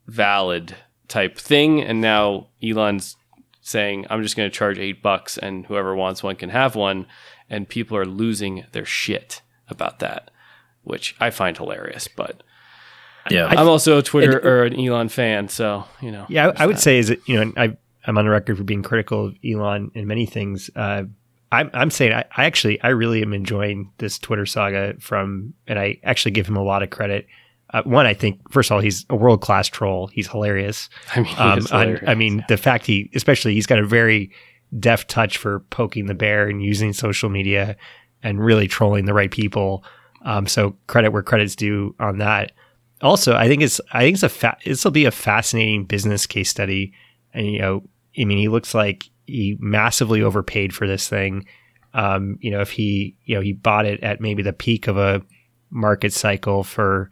valid 0.06 0.76
type 1.08 1.38
thing, 1.38 1.80
and 1.82 2.00
now 2.00 2.48
Elon's 2.62 3.16
saying 3.60 4.06
I'm 4.10 4.22
just 4.22 4.36
going 4.36 4.50
to 4.50 4.54
charge 4.56 4.78
eight 4.78 5.02
bucks, 5.02 5.38
and 5.38 5.66
whoever 5.66 5.94
wants 5.94 6.22
one 6.22 6.36
can 6.36 6.50
have 6.50 6.76
one, 6.76 7.06
and 7.48 7.68
people 7.68 7.96
are 7.96 8.06
losing 8.06 8.64
their 8.72 8.84
shit 8.84 9.42
about 9.68 9.98
that, 10.00 10.30
which 10.86 11.14
I 11.20 11.30
find 11.30 11.56
hilarious, 11.56 12.08
but. 12.08 12.42
yeah. 13.30 13.46
I'm 13.46 13.68
also 13.68 13.98
a 13.98 14.02
Twitter 14.02 14.38
or 14.38 14.64
an 14.64 14.78
Elon 14.78 15.08
fan, 15.08 15.48
so 15.48 15.84
you 16.00 16.10
know. 16.12 16.26
Yeah, 16.28 16.52
I, 16.56 16.62
I 16.64 16.66
would 16.66 16.76
that. 16.76 16.80
say 16.80 16.98
is 16.98 17.08
that 17.08 17.26
you 17.28 17.44
know 17.44 17.52
I 17.56 17.76
I'm 18.06 18.16
on 18.16 18.24
the 18.24 18.30
record 18.30 18.56
for 18.56 18.64
being 18.64 18.82
critical 18.82 19.26
of 19.26 19.34
Elon 19.44 19.90
in 19.94 20.06
many 20.06 20.26
things. 20.26 20.70
Uh, 20.76 21.04
I'm 21.52 21.70
I'm 21.74 21.90
saying 21.90 22.12
I, 22.12 22.24
I 22.36 22.44
actually 22.44 22.80
I 22.82 22.88
really 22.88 23.22
am 23.22 23.32
enjoying 23.32 23.90
this 23.98 24.18
Twitter 24.18 24.46
saga 24.46 24.94
from, 25.00 25.54
and 25.66 25.78
I 25.78 25.98
actually 26.04 26.32
give 26.32 26.46
him 26.48 26.56
a 26.56 26.62
lot 26.62 26.82
of 26.82 26.90
credit. 26.90 27.26
Uh, 27.74 27.82
one, 27.82 28.06
I 28.06 28.14
think 28.14 28.40
first 28.52 28.70
of 28.70 28.76
all 28.76 28.80
he's 28.80 29.04
a 29.10 29.16
world 29.16 29.40
class 29.40 29.66
troll. 29.66 30.06
He's 30.08 30.28
hilarious. 30.28 30.88
I 31.16 31.20
mean, 31.20 31.34
Um, 31.36 31.66
hilarious. 31.66 32.04
I 32.06 32.14
mean 32.14 32.44
the 32.48 32.56
fact 32.56 32.86
he 32.86 33.10
especially 33.14 33.54
he's 33.54 33.66
got 33.66 33.80
a 33.80 33.86
very 33.86 34.30
deft 34.78 35.08
touch 35.08 35.36
for 35.38 35.60
poking 35.70 36.06
the 36.06 36.14
bear 36.14 36.48
and 36.48 36.62
using 36.62 36.92
social 36.92 37.28
media 37.28 37.76
and 38.22 38.44
really 38.44 38.68
trolling 38.68 39.04
the 39.04 39.14
right 39.14 39.30
people. 39.30 39.84
Um, 40.22 40.46
so 40.46 40.76
credit 40.86 41.10
where 41.12 41.22
credit's 41.22 41.56
due 41.56 41.94
on 42.00 42.18
that. 42.18 42.52
Also, 43.02 43.34
I 43.36 43.46
think 43.48 43.62
it's 43.62 43.80
I 43.92 44.00
think 44.00 44.14
it's 44.14 44.22
a 44.22 44.28
fa- 44.28 44.56
this 44.64 44.84
will 44.84 44.90
be 44.90 45.04
a 45.04 45.10
fascinating 45.10 45.84
business 45.84 46.26
case 46.26 46.48
study. 46.50 46.92
And 47.34 47.46
you 47.46 47.60
know, 47.60 47.82
I 48.18 48.24
mean, 48.24 48.38
he 48.38 48.48
looks 48.48 48.74
like 48.74 49.04
he 49.26 49.56
massively 49.60 50.22
overpaid 50.22 50.74
for 50.74 50.86
this 50.86 51.08
thing. 51.08 51.46
Um, 51.94 52.38
you 52.40 52.50
know, 52.50 52.60
if 52.60 52.70
he 52.70 53.16
you 53.24 53.34
know 53.34 53.40
he 53.42 53.52
bought 53.52 53.86
it 53.86 54.02
at 54.02 54.20
maybe 54.20 54.42
the 54.42 54.52
peak 54.52 54.86
of 54.88 54.96
a 54.96 55.22
market 55.70 56.12
cycle 56.12 56.62
for 56.64 57.10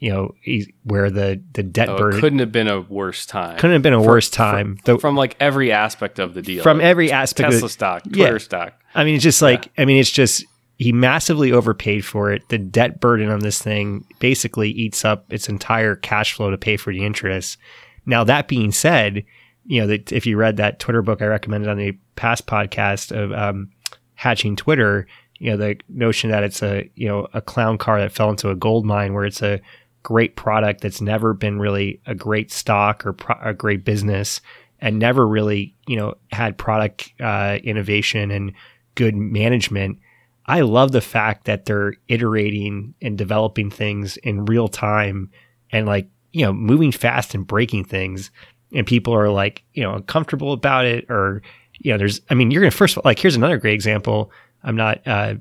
you 0.00 0.10
know 0.12 0.34
he, 0.42 0.74
where 0.84 1.10
the 1.10 1.42
the 1.54 1.62
debt 1.62 1.88
Oh, 1.88 1.96
burden 1.96 2.20
couldn't 2.20 2.38
have 2.40 2.52
been 2.52 2.68
a 2.68 2.80
worse 2.82 3.24
time. 3.24 3.56
couldn't 3.56 3.72
have 3.74 3.82
been 3.82 3.94
a 3.94 4.02
For- 4.02 4.08
worse 4.08 4.28
time. 4.28 4.76
Though 4.84 4.98
from 4.98 5.16
like 5.16 5.36
every 5.40 5.72
aspect 5.72 6.18
of 6.18 6.34
the 6.34 6.42
deal. 6.42 6.62
from 6.62 6.80
every 6.80 7.10
aspect 7.10 7.46
of 7.48 7.52
Tesla 7.54 7.66
it. 7.66 7.70
stock, 7.70 8.02
Yeah. 8.06 8.12
Twitter 8.26 8.38
stock. 8.38 8.74
I 8.94 9.04
mean, 9.04 9.14
it's 9.14 9.24
just 9.24 9.40
like 9.40 9.70
I 9.78 9.86
mean, 9.86 9.98
it's 9.98 10.10
just 10.10 10.44
he 10.82 10.92
massively 10.92 11.52
overpaid 11.52 12.04
for 12.04 12.32
it. 12.32 12.48
The 12.48 12.58
debt 12.58 13.00
burden 13.00 13.30
on 13.30 13.40
this 13.40 13.62
thing 13.62 14.04
basically 14.18 14.70
eats 14.70 15.04
up 15.04 15.32
its 15.32 15.48
entire 15.48 15.94
cash 15.94 16.32
flow 16.32 16.50
to 16.50 16.58
pay 16.58 16.76
for 16.76 16.92
the 16.92 17.04
interest. 17.04 17.56
Now 18.04 18.24
that 18.24 18.48
being 18.48 18.72
said, 18.72 19.24
you 19.64 19.80
know 19.80 19.86
that 19.86 20.10
if 20.10 20.26
you 20.26 20.36
read 20.36 20.56
that 20.56 20.80
Twitter 20.80 21.02
book 21.02 21.22
I 21.22 21.26
recommended 21.26 21.70
on 21.70 21.78
the 21.78 21.96
past 22.16 22.46
podcast 22.46 23.16
of 23.16 23.32
um, 23.32 23.70
hatching 24.14 24.56
Twitter, 24.56 25.06
you 25.38 25.50
know 25.50 25.56
the 25.56 25.76
notion 25.88 26.30
that 26.30 26.42
it's 26.42 26.62
a 26.62 26.90
you 26.96 27.06
know 27.06 27.28
a 27.32 27.40
clown 27.40 27.78
car 27.78 28.00
that 28.00 28.12
fell 28.12 28.30
into 28.30 28.50
a 28.50 28.56
gold 28.56 28.84
mine 28.84 29.14
where 29.14 29.24
it's 29.24 29.42
a 29.42 29.60
great 30.02 30.34
product 30.34 30.80
that's 30.80 31.00
never 31.00 31.32
been 31.32 31.60
really 31.60 32.00
a 32.06 32.14
great 32.14 32.50
stock 32.50 33.06
or 33.06 33.12
pro- 33.12 33.38
a 33.40 33.54
great 33.54 33.84
business 33.84 34.40
and 34.80 34.98
never 34.98 35.28
really 35.28 35.76
you 35.86 35.96
know 35.96 36.14
had 36.32 36.58
product 36.58 37.12
uh, 37.20 37.58
innovation 37.62 38.32
and 38.32 38.52
good 38.96 39.14
management. 39.14 39.98
I 40.46 40.60
love 40.60 40.92
the 40.92 41.00
fact 41.00 41.44
that 41.44 41.66
they're 41.66 41.94
iterating 42.08 42.94
and 43.00 43.16
developing 43.16 43.70
things 43.70 44.16
in 44.18 44.44
real 44.46 44.68
time 44.68 45.30
and 45.70 45.86
like 45.86 46.08
you 46.32 46.44
know 46.44 46.52
moving 46.52 46.92
fast 46.92 47.34
and 47.34 47.46
breaking 47.46 47.84
things. 47.84 48.30
and 48.74 48.86
people 48.86 49.14
are 49.14 49.30
like, 49.30 49.62
you 49.74 49.82
know, 49.82 49.94
uncomfortable 49.94 50.52
about 50.52 50.86
it 50.86 51.10
or, 51.10 51.42
you 51.78 51.92
know, 51.92 51.98
there's, 51.98 52.20
I 52.30 52.34
mean, 52.34 52.50
you're 52.50 52.62
going 52.62 52.70
to 52.70 52.76
first, 52.76 52.98
like, 53.04 53.18
here's 53.18 53.36
another 53.36 53.58
great 53.58 53.74
example. 53.74 54.32
I'm 54.62 54.76
not, 54.76 55.06
uh, 55.06 55.34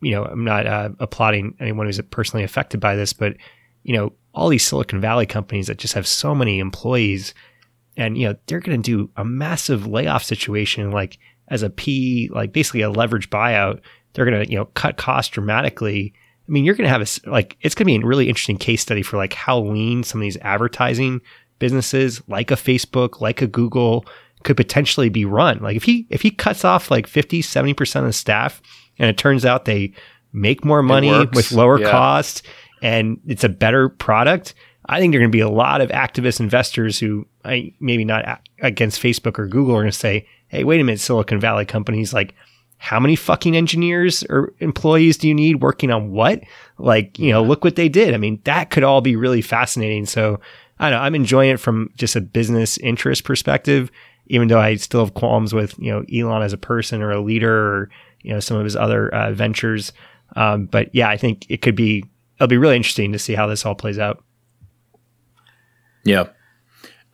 you 0.00 0.12
know, 0.12 0.24
I'm 0.24 0.44
not 0.44 0.66
uh, 0.66 0.90
applauding 0.98 1.56
anyone 1.60 1.86
who's 1.86 2.00
personally 2.10 2.44
affected 2.44 2.80
by 2.80 2.96
this, 2.96 3.12
but, 3.12 3.36
you 3.84 3.94
know, 3.94 4.12
all 4.34 4.48
these 4.48 4.66
Silicon 4.66 5.00
Valley 5.00 5.26
companies 5.26 5.68
that 5.68 5.78
just 5.78 5.94
have 5.94 6.06
so 6.06 6.34
many 6.34 6.58
employees 6.58 7.34
and, 7.96 8.18
you 8.18 8.28
know, 8.28 8.34
they're 8.46 8.60
going 8.60 8.82
to 8.82 8.90
do 8.90 9.10
a 9.16 9.24
massive 9.24 9.86
layoff 9.86 10.24
situation, 10.24 10.90
like 10.90 11.18
as 11.48 11.62
a 11.62 11.70
P, 11.70 12.28
like 12.32 12.52
basically 12.52 12.80
a 12.80 12.90
leverage 12.90 13.30
buyout. 13.30 13.80
They're 14.14 14.24
going 14.24 14.44
to, 14.44 14.50
you 14.50 14.56
know, 14.56 14.66
cut 14.66 14.96
costs 14.96 15.30
dramatically. 15.30 16.14
I 16.48 16.50
mean, 16.50 16.64
you're 16.64 16.74
going 16.74 16.86
to 16.86 16.90
have 16.90 17.02
a, 17.02 17.30
like, 17.30 17.56
it's 17.60 17.74
going 17.74 17.86
to 17.86 17.98
be 17.98 18.02
a 18.02 18.06
really 18.06 18.28
interesting 18.28 18.56
case 18.56 18.82
study 18.82 19.02
for 19.02 19.16
like 19.16 19.34
how 19.34 19.60
lean 19.60 20.02
some 20.02 20.20
of 20.20 20.22
these 20.22 20.36
advertising 20.38 21.20
businesses 21.58 22.22
like 22.28 22.50
a 22.50 22.56
Facebook, 22.56 23.20
like 23.20 23.42
a 23.42 23.46
Google 23.46 24.06
could 24.42 24.56
potentially 24.56 25.08
be 25.08 25.24
run. 25.24 25.58
Like 25.60 25.76
if 25.76 25.84
he, 25.84 26.06
if 26.10 26.22
he 26.22 26.30
cuts 26.30 26.64
off 26.64 26.90
like 26.90 27.06
50, 27.06 27.42
70% 27.42 28.00
of 28.00 28.06
the 28.06 28.12
staff 28.12 28.60
and 28.98 29.08
it 29.08 29.16
turns 29.16 29.44
out 29.44 29.64
they 29.64 29.92
make 30.32 30.64
more 30.64 30.82
money 30.82 31.10
with 31.32 31.52
lower 31.52 31.80
yeah. 31.80 31.90
cost 31.90 32.42
and 32.82 33.20
it's 33.26 33.44
a 33.44 33.48
better 33.48 33.88
product, 33.88 34.54
I 34.86 35.00
think 35.00 35.12
there 35.12 35.20
are 35.20 35.22
going 35.22 35.32
to 35.32 35.36
be 35.36 35.40
a 35.40 35.48
lot 35.48 35.80
of 35.80 35.90
activist 35.90 36.40
investors 36.40 36.98
who 36.98 37.26
I 37.44 37.72
maybe 37.80 38.04
not 38.04 38.42
against 38.60 39.02
Facebook 39.02 39.38
or 39.38 39.46
Google 39.46 39.76
are 39.76 39.80
going 39.80 39.90
to 39.90 39.96
say, 39.96 40.28
"Hey, 40.48 40.64
wait 40.64 40.80
a 40.80 40.84
minute, 40.84 41.00
Silicon 41.00 41.40
Valley 41.40 41.64
companies 41.64 42.12
like 42.12 42.34
how 42.84 43.00
many 43.00 43.16
fucking 43.16 43.56
engineers 43.56 44.22
or 44.28 44.52
employees 44.58 45.16
do 45.16 45.26
you 45.26 45.32
need 45.32 45.62
working 45.62 45.90
on 45.90 46.10
what? 46.10 46.42
Like, 46.76 47.18
you 47.18 47.32
know, 47.32 47.42
look 47.42 47.64
what 47.64 47.76
they 47.76 47.88
did. 47.88 48.12
I 48.12 48.18
mean, 48.18 48.42
that 48.44 48.68
could 48.68 48.84
all 48.84 49.00
be 49.00 49.16
really 49.16 49.40
fascinating. 49.40 50.04
So, 50.04 50.38
I 50.78 50.90
don't 50.90 50.98
know, 50.98 51.02
I'm 51.02 51.14
enjoying 51.14 51.48
it 51.48 51.60
from 51.60 51.88
just 51.96 52.14
a 52.14 52.20
business 52.20 52.76
interest 52.76 53.24
perspective, 53.24 53.90
even 54.26 54.48
though 54.48 54.60
I 54.60 54.74
still 54.74 55.00
have 55.00 55.14
qualms 55.14 55.54
with, 55.54 55.74
you 55.78 55.90
know, 55.90 56.04
Elon 56.14 56.42
as 56.42 56.52
a 56.52 56.58
person 56.58 57.00
or 57.00 57.10
a 57.10 57.22
leader 57.22 57.56
or, 57.56 57.90
you 58.20 58.34
know, 58.34 58.40
some 58.40 58.58
of 58.58 58.64
his 58.64 58.76
other 58.76 59.08
uh, 59.14 59.32
ventures. 59.32 59.94
Um, 60.36 60.66
but 60.66 60.94
yeah, 60.94 61.08
I 61.08 61.16
think 61.16 61.46
it 61.48 61.62
could 61.62 61.76
be, 61.76 62.04
it'll 62.36 62.48
be 62.48 62.58
really 62.58 62.76
interesting 62.76 63.12
to 63.12 63.18
see 63.18 63.34
how 63.34 63.46
this 63.46 63.64
all 63.64 63.74
plays 63.74 63.98
out. 63.98 64.22
Yeah. 66.04 66.26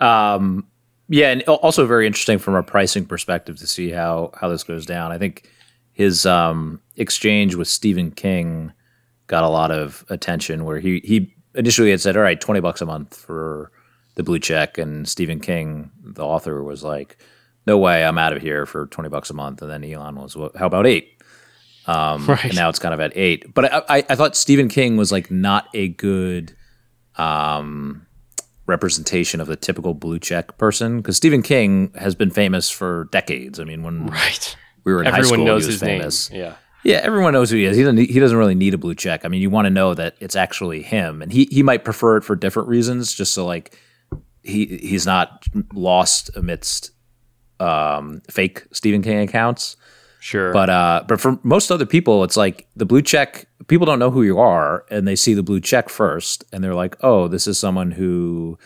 Um, 0.01 0.67
yeah, 1.09 1.31
and 1.31 1.43
also 1.43 1.87
very 1.87 2.09
interesting 2.09 2.39
from 2.39 2.57
a 2.57 2.63
pricing 2.65 3.07
perspective 3.07 3.57
to 3.59 3.69
see 3.69 3.91
how 3.91 4.33
how 4.35 4.49
this 4.49 4.65
goes 4.65 4.85
down. 4.85 5.13
I 5.13 5.19
think 5.19 5.49
his 6.01 6.25
um, 6.25 6.81
exchange 6.97 7.57
with 7.57 7.69
Stephen 7.69 8.11
King 8.11 8.73
got 9.27 9.45
a 9.45 9.49
lot 9.49 9.71
of 9.71 10.03
attention, 10.09 10.65
where 10.65 10.79
he 10.79 11.03
he 11.05 11.35
initially 11.55 11.91
had 11.91 12.01
said, 12.01 12.17
"All 12.17 12.23
right, 12.23 12.41
twenty 12.41 12.61
bucks 12.61 12.81
a 12.81 12.87
month 12.87 13.15
for 13.15 13.71
the 14.15 14.23
blue 14.23 14.39
check," 14.39 14.79
and 14.79 15.07
Stephen 15.07 15.41
King, 15.41 15.91
the 16.03 16.25
author, 16.25 16.65
was 16.65 16.83
like, 16.83 17.19
"No 17.67 17.77
way, 17.77 18.03
I'm 18.03 18.17
out 18.17 18.35
of 18.35 18.41
here 18.41 18.65
for 18.65 18.87
twenty 18.87 19.11
bucks 19.11 19.29
a 19.29 19.35
month." 19.35 19.61
And 19.61 19.71
then 19.71 19.85
Elon 19.85 20.15
was, 20.15 20.35
well, 20.35 20.51
"How 20.59 20.65
about 20.65 20.87
eight? 20.87 21.23
Um, 21.85 22.25
right. 22.29 22.47
And 22.47 22.55
now 22.55 22.71
it's 22.71 22.79
kind 22.79 22.95
of 22.95 23.01
at 23.01 23.15
eight. 23.15 23.53
But 23.53 23.71
I, 23.71 23.83
I, 23.87 23.97
I 24.09 24.15
thought 24.15 24.37
Stephen 24.37 24.69
King 24.69 24.97
was 24.97 25.13
like 25.13 25.31
not 25.31 25.69
a 25.75 25.89
good 25.89 26.57
um, 27.17 28.07
representation 28.65 29.39
of 29.39 29.49
the 29.49 29.57
typical 29.57 29.93
blue 29.93 30.19
check 30.19 30.57
person 30.57 30.97
because 30.97 31.19
Stephen 31.19 31.43
King 31.43 31.93
has 31.97 32.15
been 32.15 32.31
famous 32.31 32.71
for 32.71 33.07
decades. 33.13 33.61
I 33.61 33.65
mean, 33.65 33.83
when 33.83 34.07
right. 34.07 34.57
We 34.85 34.93
were 34.93 35.01
in 35.01 35.07
Everyone 35.07 35.25
high 35.25 35.35
school, 35.35 35.45
knows 35.45 35.67
his 35.67 35.81
famous. 35.81 36.31
name. 36.31 36.41
Yeah. 36.41 36.55
Yeah, 36.83 36.97
everyone 37.03 37.35
knows 37.35 37.51
who 37.51 37.57
he 37.57 37.65
is. 37.67 37.77
He 37.77 37.83
doesn't. 37.83 37.99
He 37.99 38.19
doesn't 38.19 38.39
really 38.39 38.55
need 38.55 38.73
a 38.73 38.79
blue 38.79 38.95
check. 38.95 39.25
I 39.25 39.29
mean, 39.29 39.43
you 39.43 39.51
want 39.51 39.67
to 39.67 39.71
know 39.71 39.93
that 39.93 40.17
it's 40.19 40.35
actually 40.35 40.83
him, 40.83 41.21
and 41.21 41.31
he 41.31 41.47
he 41.51 41.63
might 41.63 41.85
prefer 41.85 42.17
it 42.17 42.25
for 42.25 42.35
different 42.35 42.69
reasons, 42.69 43.13
just 43.13 43.35
so 43.35 43.45
like 43.45 43.77
he 44.43 44.65
he's 44.79 45.05
not 45.05 45.45
lost 45.75 46.31
amidst 46.35 46.93
um, 47.59 48.23
fake 48.31 48.65
Stephen 48.73 49.03
King 49.03 49.19
accounts. 49.19 49.77
Sure. 50.21 50.53
But 50.55 50.71
uh, 50.71 51.05
but 51.07 51.21
for 51.21 51.39
most 51.43 51.71
other 51.71 51.85
people, 51.85 52.25
it's 52.25 52.37
like 52.39 52.67
the 52.77 52.87
blue 52.87 53.03
check. 53.03 53.47
People 53.67 53.85
don't 53.85 53.99
know 53.99 54.11
who 54.11 54.23
you 54.23 54.39
are, 54.39 54.87
and 54.91 55.07
they 55.07 55.17
see 55.17 55.35
the 55.35 55.43
blue 55.43 55.61
check 55.61 55.91
first, 55.91 56.45
and 56.51 56.65
they're 56.65 56.75
like, 56.75 56.97
"Oh, 57.03 57.29
this 57.29 57.47
is 57.47 57.59
someone 57.59 57.91
who 57.91 58.59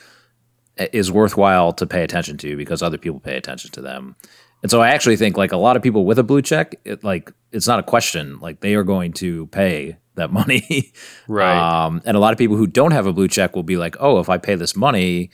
is 0.76 1.10
worthwhile 1.10 1.72
to 1.72 1.86
pay 1.86 2.02
attention 2.02 2.36
to 2.38 2.56
because 2.56 2.82
other 2.82 2.98
people 2.98 3.20
pay 3.20 3.36
attention 3.36 3.70
to 3.72 3.80
them. 3.80 4.16
And 4.64 4.70
so 4.70 4.80
I 4.80 4.88
actually 4.88 5.16
think 5.16 5.36
like 5.36 5.52
a 5.52 5.58
lot 5.58 5.76
of 5.76 5.82
people 5.82 6.06
with 6.06 6.18
a 6.18 6.22
blue 6.22 6.40
check, 6.40 6.76
it, 6.86 7.04
like 7.04 7.30
it's 7.52 7.66
not 7.66 7.80
a 7.80 7.82
question. 7.82 8.40
Like 8.40 8.60
they 8.60 8.74
are 8.76 8.82
going 8.82 9.12
to 9.14 9.46
pay 9.48 9.98
that 10.14 10.32
money, 10.32 10.90
right? 11.28 11.84
Um, 11.84 12.00
and 12.06 12.16
a 12.16 12.20
lot 12.20 12.32
of 12.32 12.38
people 12.38 12.56
who 12.56 12.66
don't 12.66 12.92
have 12.92 13.04
a 13.04 13.12
blue 13.12 13.28
check 13.28 13.54
will 13.54 13.62
be 13.62 13.76
like, 13.76 13.94
"Oh, 14.00 14.20
if 14.20 14.30
I 14.30 14.38
pay 14.38 14.54
this 14.54 14.74
money, 14.74 15.28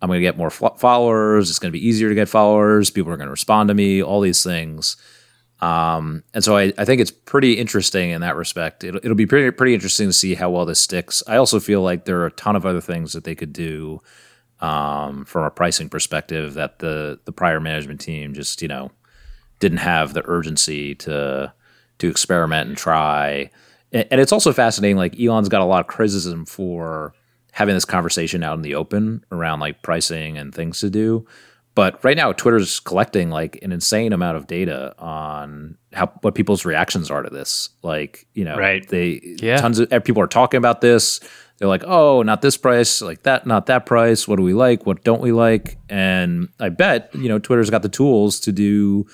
I'm 0.00 0.08
going 0.08 0.18
to 0.18 0.22
get 0.22 0.36
more 0.36 0.50
followers. 0.50 1.50
It's 1.50 1.58
going 1.58 1.72
to 1.72 1.76
be 1.76 1.84
easier 1.84 2.08
to 2.08 2.14
get 2.14 2.28
followers. 2.28 2.90
People 2.90 3.12
are 3.12 3.16
going 3.16 3.26
to 3.26 3.32
respond 3.32 3.70
to 3.70 3.74
me. 3.74 4.04
All 4.04 4.20
these 4.20 4.44
things." 4.44 4.96
Um, 5.58 6.22
and 6.32 6.44
so 6.44 6.56
I, 6.56 6.72
I 6.78 6.84
think 6.84 7.00
it's 7.00 7.10
pretty 7.10 7.54
interesting 7.54 8.10
in 8.10 8.20
that 8.20 8.36
respect. 8.36 8.84
It'll, 8.84 9.00
it'll 9.02 9.16
be 9.16 9.26
pretty 9.26 9.50
pretty 9.50 9.74
interesting 9.74 10.06
to 10.06 10.12
see 10.12 10.36
how 10.36 10.50
well 10.50 10.64
this 10.64 10.80
sticks. 10.80 11.24
I 11.26 11.38
also 11.38 11.58
feel 11.58 11.82
like 11.82 12.04
there 12.04 12.20
are 12.20 12.26
a 12.26 12.30
ton 12.30 12.54
of 12.54 12.64
other 12.64 12.80
things 12.80 13.14
that 13.14 13.24
they 13.24 13.34
could 13.34 13.52
do 13.52 14.00
um, 14.60 15.24
from 15.24 15.44
a 15.44 15.50
pricing 15.50 15.88
perspective 15.88 16.54
that 16.54 16.78
the 16.78 17.18
the 17.24 17.32
prior 17.32 17.60
management 17.60 18.00
team 18.00 18.34
just 18.34 18.62
you 18.62 18.68
know 18.68 18.90
didn't 19.58 19.78
have 19.78 20.14
the 20.14 20.22
urgency 20.26 20.94
to 20.94 21.52
to 21.98 22.08
experiment 22.08 22.68
and 22.68 22.78
try. 22.78 23.50
And, 23.92 24.06
and 24.10 24.20
it's 24.20 24.32
also 24.32 24.52
fascinating. 24.52 24.96
Like 24.96 25.18
Elon's 25.18 25.48
got 25.48 25.62
a 25.62 25.64
lot 25.64 25.80
of 25.80 25.86
criticism 25.86 26.44
for 26.44 27.14
having 27.52 27.74
this 27.74 27.84
conversation 27.84 28.42
out 28.42 28.54
in 28.54 28.62
the 28.62 28.74
open 28.74 29.24
around 29.32 29.60
like 29.60 29.82
pricing 29.82 30.36
and 30.36 30.54
things 30.54 30.80
to 30.80 30.90
do. 30.90 31.26
But 31.74 32.02
right 32.02 32.16
now, 32.16 32.32
Twitter's 32.32 32.80
collecting 32.80 33.28
like 33.28 33.58
an 33.62 33.70
insane 33.70 34.14
amount 34.14 34.38
of 34.38 34.46
data 34.46 34.94
on 34.98 35.76
how 35.92 36.06
what 36.22 36.34
people's 36.34 36.64
reactions 36.64 37.10
are 37.10 37.22
to 37.22 37.28
this. 37.28 37.68
Like, 37.82 38.26
you 38.32 38.44
know, 38.44 38.56
right. 38.56 38.86
they 38.88 39.20
yeah. 39.42 39.58
tons 39.58 39.78
of 39.78 40.04
people 40.04 40.22
are 40.22 40.26
talking 40.26 40.56
about 40.56 40.80
this 40.80 41.20
they're 41.58 41.68
like, 41.68 41.84
oh, 41.86 42.22
not 42.22 42.42
this 42.42 42.56
price, 42.56 43.00
like 43.00 43.22
that, 43.22 43.46
not 43.46 43.66
that 43.66 43.86
price. 43.86 44.28
What 44.28 44.36
do 44.36 44.42
we 44.42 44.54
like? 44.54 44.84
What 44.86 45.04
don't 45.04 45.22
we 45.22 45.32
like? 45.32 45.78
And 45.88 46.48
I 46.60 46.68
bet 46.68 47.14
you 47.14 47.28
know 47.28 47.38
Twitter's 47.38 47.70
got 47.70 47.82
the 47.82 47.88
tools 47.88 48.40
to 48.40 48.52
do, 48.52 49.06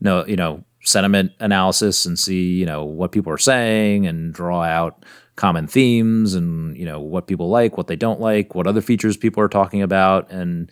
no, 0.00 0.24
you 0.26 0.36
know, 0.36 0.64
sentiment 0.82 1.32
analysis 1.40 2.06
and 2.06 2.18
see 2.18 2.54
you 2.54 2.64
know 2.64 2.84
what 2.84 3.12
people 3.12 3.32
are 3.32 3.38
saying 3.38 4.06
and 4.06 4.32
draw 4.32 4.62
out 4.62 5.04
common 5.36 5.66
themes 5.66 6.34
and 6.34 6.76
you 6.76 6.84
know 6.84 7.00
what 7.00 7.26
people 7.26 7.48
like, 7.48 7.76
what 7.76 7.86
they 7.86 7.96
don't 7.96 8.20
like, 8.20 8.54
what 8.54 8.66
other 8.66 8.80
features 8.80 9.16
people 9.16 9.42
are 9.42 9.48
talking 9.48 9.82
about, 9.82 10.30
and 10.30 10.70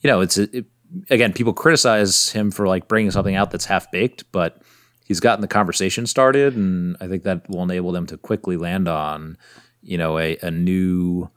you 0.00 0.08
know, 0.08 0.20
it's 0.20 0.38
it, 0.38 0.66
again, 1.10 1.32
people 1.32 1.52
criticize 1.52 2.30
him 2.30 2.50
for 2.50 2.66
like 2.68 2.88
bringing 2.88 3.10
something 3.10 3.34
out 3.34 3.50
that's 3.50 3.64
half 3.64 3.90
baked, 3.90 4.30
but 4.32 4.62
he's 5.04 5.20
gotten 5.20 5.40
the 5.40 5.48
conversation 5.48 6.06
started, 6.06 6.54
and 6.54 6.96
I 7.00 7.08
think 7.08 7.24
that 7.24 7.48
will 7.48 7.62
enable 7.62 7.92
them 7.92 8.06
to 8.06 8.16
quickly 8.16 8.56
land 8.56 8.88
on 8.88 9.36
you 9.82 9.98
know 9.98 10.18
a, 10.18 10.36
a 10.42 10.50
new 10.50 11.30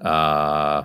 uh, 0.00 0.84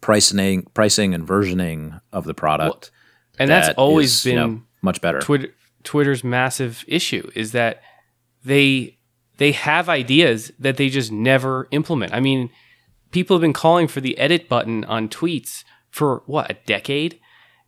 pricing 0.00 0.62
pricing 0.74 1.14
and 1.14 1.26
versioning 1.26 2.00
of 2.12 2.24
the 2.24 2.34
product. 2.34 2.90
Well, 2.92 3.40
and 3.40 3.50
that 3.50 3.66
that's 3.66 3.78
always 3.78 4.12
is, 4.14 4.24
been 4.24 4.34
you 4.34 4.40
know, 4.40 4.62
much 4.82 5.00
better. 5.00 5.20
Twitter, 5.20 5.54
Twitter's 5.82 6.24
massive 6.24 6.84
issue 6.88 7.30
is 7.34 7.52
that 7.52 7.82
they 8.44 8.98
they 9.38 9.52
have 9.52 9.88
ideas 9.88 10.52
that 10.58 10.76
they 10.76 10.88
just 10.88 11.12
never 11.12 11.68
implement. 11.70 12.12
I 12.14 12.20
mean, 12.20 12.50
people 13.10 13.36
have 13.36 13.42
been 13.42 13.52
calling 13.52 13.88
for 13.88 14.00
the 14.00 14.16
edit 14.18 14.48
button 14.48 14.84
on 14.84 15.08
tweets 15.08 15.64
for 15.90 16.22
what 16.26 16.50
a 16.50 16.56
decade, 16.66 17.18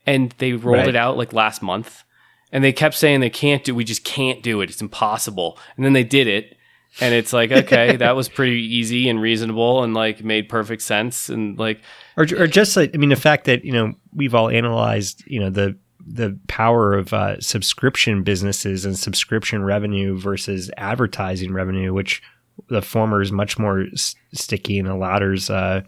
and 0.07 0.35
they 0.39 0.53
rolled 0.53 0.79
right. 0.79 0.89
it 0.89 0.97
out 0.97 1.17
like 1.17 1.33
last 1.33 1.63
month. 1.63 2.05
And 2.51 2.65
they 2.65 2.73
kept 2.73 2.95
saying 2.95 3.21
they 3.21 3.29
can't 3.29 3.63
do. 3.63 3.75
We 3.75 3.85
just 3.85 4.05
can't 4.05 4.43
do 4.43 4.63
it. 4.63 4.71
It's 4.71 4.81
impossible. 4.81 5.59
And 5.77 5.85
then 5.85 5.93
they 5.93 6.05
did 6.05 6.27
it, 6.27 6.57
and 7.01 7.15
it's 7.15 7.33
like 7.33 7.51
okay 7.65 7.97
that 7.97 8.17
was 8.17 8.29
pretty 8.29 8.63
easy 8.63 9.09
and 9.09 9.21
reasonable 9.21 9.83
and 9.83 9.95
like 9.95 10.23
made 10.23 10.49
perfect 10.49 10.83
sense 10.83 11.29
and 11.29 11.59
like 11.59 11.81
or, 12.17 12.25
or 12.37 12.47
just 12.47 12.77
like 12.77 12.91
i 12.95 12.99
mean 12.99 13.11
the 13.11 13.17
fact 13.17 13.45
that 13.45 13.65
you 13.65 13.73
know 13.73 13.93
we've 14.15 14.35
all 14.35 14.49
analyzed 14.49 15.23
you 15.27 15.41
know 15.41 15.51
the 15.51 15.77
the 16.11 16.39
power 16.49 16.95
of 16.95 17.13
uh, 17.13 17.39
subscription 17.39 18.23
businesses 18.23 18.87
and 18.87 18.99
subscription 18.99 19.63
revenue 19.63 20.19
versus 20.19 20.71
advertising 20.79 21.53
revenue 21.53 21.93
which 21.93 22.23
the 22.69 22.83
former 22.83 23.21
is 23.21 23.31
much 23.31 23.59
more 23.59 23.85
s- 23.93 24.15
sticky 24.33 24.79
and 24.79 24.89
the 24.89 24.95
latter's 24.95 25.51
uh, 25.51 25.83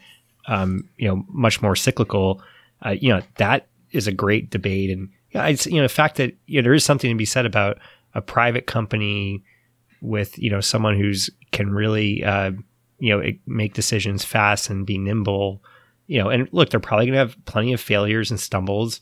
um, 0.46 0.88
you 0.96 1.08
know 1.08 1.24
much 1.28 1.61
more 1.61 1.76
cyclical. 1.76 2.42
Uh, 2.84 2.90
you 2.90 3.08
know 3.08 3.22
that 3.36 3.66
is 3.92 4.06
a 4.06 4.12
great 4.12 4.50
debate. 4.50 4.90
And 4.90 5.11
yeah, 5.32 5.46
it's 5.46 5.66
you 5.66 5.76
know 5.76 5.82
the 5.82 5.88
fact 5.88 6.16
that 6.16 6.34
you 6.46 6.61
know, 6.61 6.64
there 6.64 6.74
is 6.74 6.84
something 6.84 7.11
to 7.11 7.16
be 7.16 7.24
said 7.24 7.46
about 7.46 7.78
a 8.14 8.22
private 8.22 8.66
company 8.66 9.42
with 10.01 10.38
you 10.38 10.51
know 10.51 10.61
someone 10.61 10.96
who's 10.96 11.30
can 11.53 11.70
really 11.72 12.24
uh, 12.24 12.53
you 12.98 13.16
know 13.16 13.30
make 13.46 13.74
decisions 13.74 14.24
fast 14.24 14.70
and 14.70 14.86
be 14.86 14.98
nimble. 14.98 15.62
You 16.07 16.18
know, 16.18 16.28
and 16.28 16.48
look, 16.53 16.70
they're 16.70 16.80
probably 16.80 17.07
going 17.07 17.14
to 17.14 17.18
have 17.20 17.44
plenty 17.44 17.72
of 17.72 17.80
failures 17.80 18.30
and 18.32 18.40
stumbles. 18.40 19.01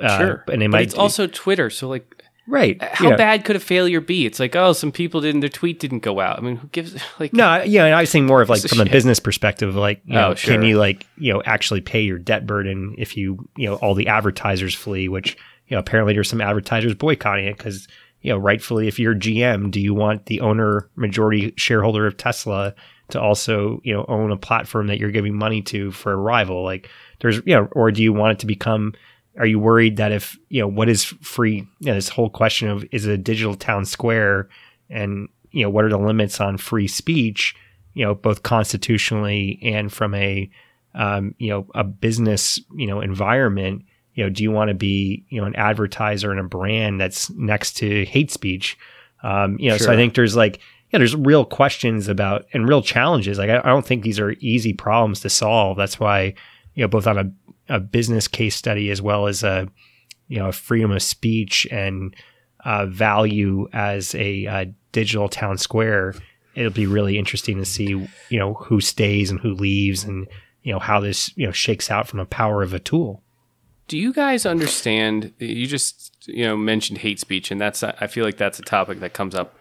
Uh, 0.00 0.18
sure, 0.18 0.44
and 0.52 0.62
they 0.62 0.68
might. 0.68 0.78
But 0.78 0.82
it's 0.84 0.94
also 0.94 1.26
Twitter, 1.26 1.68
so 1.70 1.88
like 1.88 2.22
right. 2.46 2.80
How 2.82 3.04
you 3.06 3.10
know. 3.10 3.16
bad 3.16 3.44
could 3.44 3.56
a 3.56 3.60
failure 3.60 4.00
be? 4.00 4.24
It's 4.26 4.38
like, 4.38 4.54
oh, 4.54 4.72
some 4.72 4.92
people 4.92 5.20
didn't, 5.20 5.40
their 5.40 5.48
tweet 5.48 5.80
didn't 5.80 6.00
go 6.00 6.20
out. 6.20 6.38
I 6.38 6.42
mean, 6.42 6.56
who 6.56 6.68
gives, 6.68 6.94
like, 7.18 7.32
No, 7.32 7.62
yeah, 7.62 7.86
and 7.86 7.94
I 7.94 8.02
was 8.02 8.10
saying 8.10 8.26
more 8.26 8.40
of 8.42 8.48
like 8.50 8.62
from 8.68 8.80
a 8.80 8.84
shit. 8.84 8.92
business 8.92 9.18
perspective, 9.18 9.74
like 9.74 10.00
you 10.04 10.16
Oh, 10.16 10.28
know, 10.30 10.34
sure. 10.36 10.54
can 10.54 10.62
you 10.64 10.78
like 10.78 11.06
you 11.16 11.32
know 11.32 11.42
actually 11.44 11.80
pay 11.80 12.02
your 12.02 12.18
debt 12.18 12.46
burden 12.46 12.94
if 12.98 13.16
you 13.16 13.48
you 13.56 13.68
know 13.68 13.74
all 13.76 13.94
the 13.94 14.06
advertisers 14.06 14.74
flee, 14.76 15.08
which 15.08 15.36
you 15.66 15.74
know 15.74 15.80
apparently 15.80 16.12
there's 16.14 16.28
some 16.28 16.40
advertisers 16.40 16.94
boycotting 16.94 17.46
it 17.46 17.56
because 17.56 17.88
you 18.24 18.32
know 18.32 18.38
rightfully 18.38 18.88
if 18.88 18.98
you're 18.98 19.14
GM, 19.14 19.70
do 19.70 19.80
you 19.80 19.94
want 19.94 20.26
the 20.26 20.40
owner 20.40 20.90
majority 20.96 21.54
shareholder 21.56 22.06
of 22.06 22.16
Tesla 22.16 22.74
to 23.10 23.20
also 23.20 23.80
you 23.84 23.94
know 23.94 24.04
own 24.08 24.32
a 24.32 24.36
platform 24.36 24.88
that 24.88 24.98
you're 24.98 25.10
giving 25.10 25.36
money 25.36 25.62
to 25.62 25.92
for 25.92 26.12
a 26.12 26.16
rival? 26.16 26.64
Like 26.64 26.90
there's 27.20 27.36
you 27.44 27.54
know, 27.54 27.68
or 27.72 27.92
do 27.92 28.02
you 28.02 28.12
want 28.12 28.32
it 28.32 28.38
to 28.40 28.46
become 28.46 28.94
are 29.36 29.46
you 29.46 29.58
worried 29.58 29.96
that 29.98 30.12
if 30.12 30.38
you 30.48 30.60
know 30.60 30.68
what 30.68 30.88
is 30.88 31.04
free? 31.04 31.68
You 31.80 31.86
know, 31.86 31.94
this 31.94 32.08
whole 32.08 32.30
question 32.30 32.68
of 32.68 32.84
is 32.90 33.06
a 33.06 33.16
digital 33.18 33.54
town 33.54 33.84
square? 33.84 34.48
And 34.90 35.28
you 35.54 35.62
know 35.62 35.70
what 35.70 35.84
are 35.84 35.90
the 35.90 35.98
limits 35.98 36.40
on 36.40 36.58
free 36.58 36.88
speech 36.88 37.54
you 37.94 38.04
know 38.04 38.14
both 38.14 38.42
constitutionally 38.42 39.58
and 39.62 39.92
from 39.92 40.14
a 40.14 40.50
um, 40.94 41.34
you 41.38 41.48
know 41.48 41.66
a 41.74 41.84
business 41.84 42.60
you 42.76 42.86
know 42.86 43.00
environment 43.00 43.82
you 44.14 44.24
know 44.24 44.30
do 44.30 44.42
you 44.42 44.50
want 44.50 44.68
to 44.68 44.74
be 44.74 45.24
you 45.28 45.40
know 45.40 45.46
an 45.46 45.56
advertiser 45.56 46.30
and 46.30 46.40
a 46.40 46.44
brand 46.44 47.00
that's 47.00 47.30
next 47.30 47.76
to 47.78 48.04
hate 48.04 48.30
speech? 48.30 48.78
Um, 49.22 49.56
you 49.58 49.70
know 49.70 49.78
so 49.78 49.90
i 49.90 49.96
think 49.96 50.14
there's 50.14 50.36
like 50.36 50.60
yeah 50.94 50.98
there's 50.98 51.16
real 51.16 51.44
questions 51.44 52.06
about 52.06 52.46
and 52.52 52.68
real 52.68 52.80
challenges. 52.80 53.36
Like 53.36 53.50
I, 53.50 53.58
I 53.58 53.68
don't 53.68 53.84
think 53.84 54.04
these 54.04 54.20
are 54.20 54.36
easy 54.38 54.72
problems 54.72 55.20
to 55.20 55.28
solve. 55.28 55.76
That's 55.76 55.98
why 55.98 56.34
you 56.74 56.82
know 56.82 56.88
both 56.88 57.08
on 57.08 57.18
a, 57.18 57.74
a 57.74 57.80
business 57.80 58.28
case 58.28 58.54
study 58.54 58.90
as 58.90 59.02
well 59.02 59.26
as 59.26 59.42
a 59.42 59.68
you 60.28 60.38
know 60.38 60.48
a 60.48 60.52
freedom 60.52 60.92
of 60.92 61.02
speech 61.02 61.66
and 61.72 62.14
uh, 62.64 62.86
value 62.86 63.68
as 63.72 64.14
a 64.14 64.46
uh, 64.46 64.64
digital 64.92 65.28
town 65.28 65.58
square 65.58 66.14
it'll 66.54 66.70
be 66.70 66.86
really 66.86 67.18
interesting 67.18 67.58
to 67.58 67.64
see 67.64 67.88
you 68.28 68.38
know 68.38 68.54
who 68.54 68.80
stays 68.80 69.30
and 69.30 69.40
who 69.40 69.52
leaves 69.54 70.04
and 70.04 70.28
you 70.62 70.72
know 70.72 70.78
how 70.78 71.00
this 71.00 71.36
you 71.36 71.44
know 71.44 71.52
shakes 71.52 71.90
out 71.90 72.06
from 72.06 72.20
the 72.20 72.24
power 72.24 72.62
of 72.62 72.72
a 72.72 72.78
tool 72.78 73.20
Do 73.86 73.98
you 73.98 74.12
guys 74.12 74.46
understand? 74.46 75.32
You 75.38 75.66
just 75.66 76.26
you 76.26 76.44
know 76.44 76.56
mentioned 76.56 76.98
hate 76.98 77.20
speech, 77.20 77.50
and 77.50 77.60
that's 77.60 77.82
I 77.82 78.06
feel 78.06 78.24
like 78.24 78.36
that's 78.36 78.58
a 78.58 78.62
topic 78.62 79.00
that 79.00 79.12
comes 79.12 79.34
up 79.34 79.54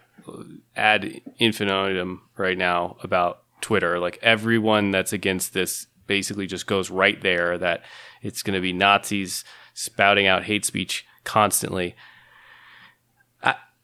ad 0.75 1.21
infinitum 1.37 2.21
right 2.37 2.57
now 2.57 2.97
about 3.03 3.43
Twitter. 3.61 3.99
Like 3.99 4.19
everyone 4.21 4.91
that's 4.91 5.13
against 5.13 5.53
this 5.53 5.87
basically 6.07 6.47
just 6.47 6.67
goes 6.67 6.89
right 6.89 7.19
there 7.21 7.57
that 7.57 7.83
it's 8.21 8.43
going 8.43 8.55
to 8.55 8.61
be 8.61 8.73
Nazis 8.73 9.43
spouting 9.73 10.27
out 10.27 10.43
hate 10.43 10.65
speech 10.65 11.05
constantly. 11.23 11.95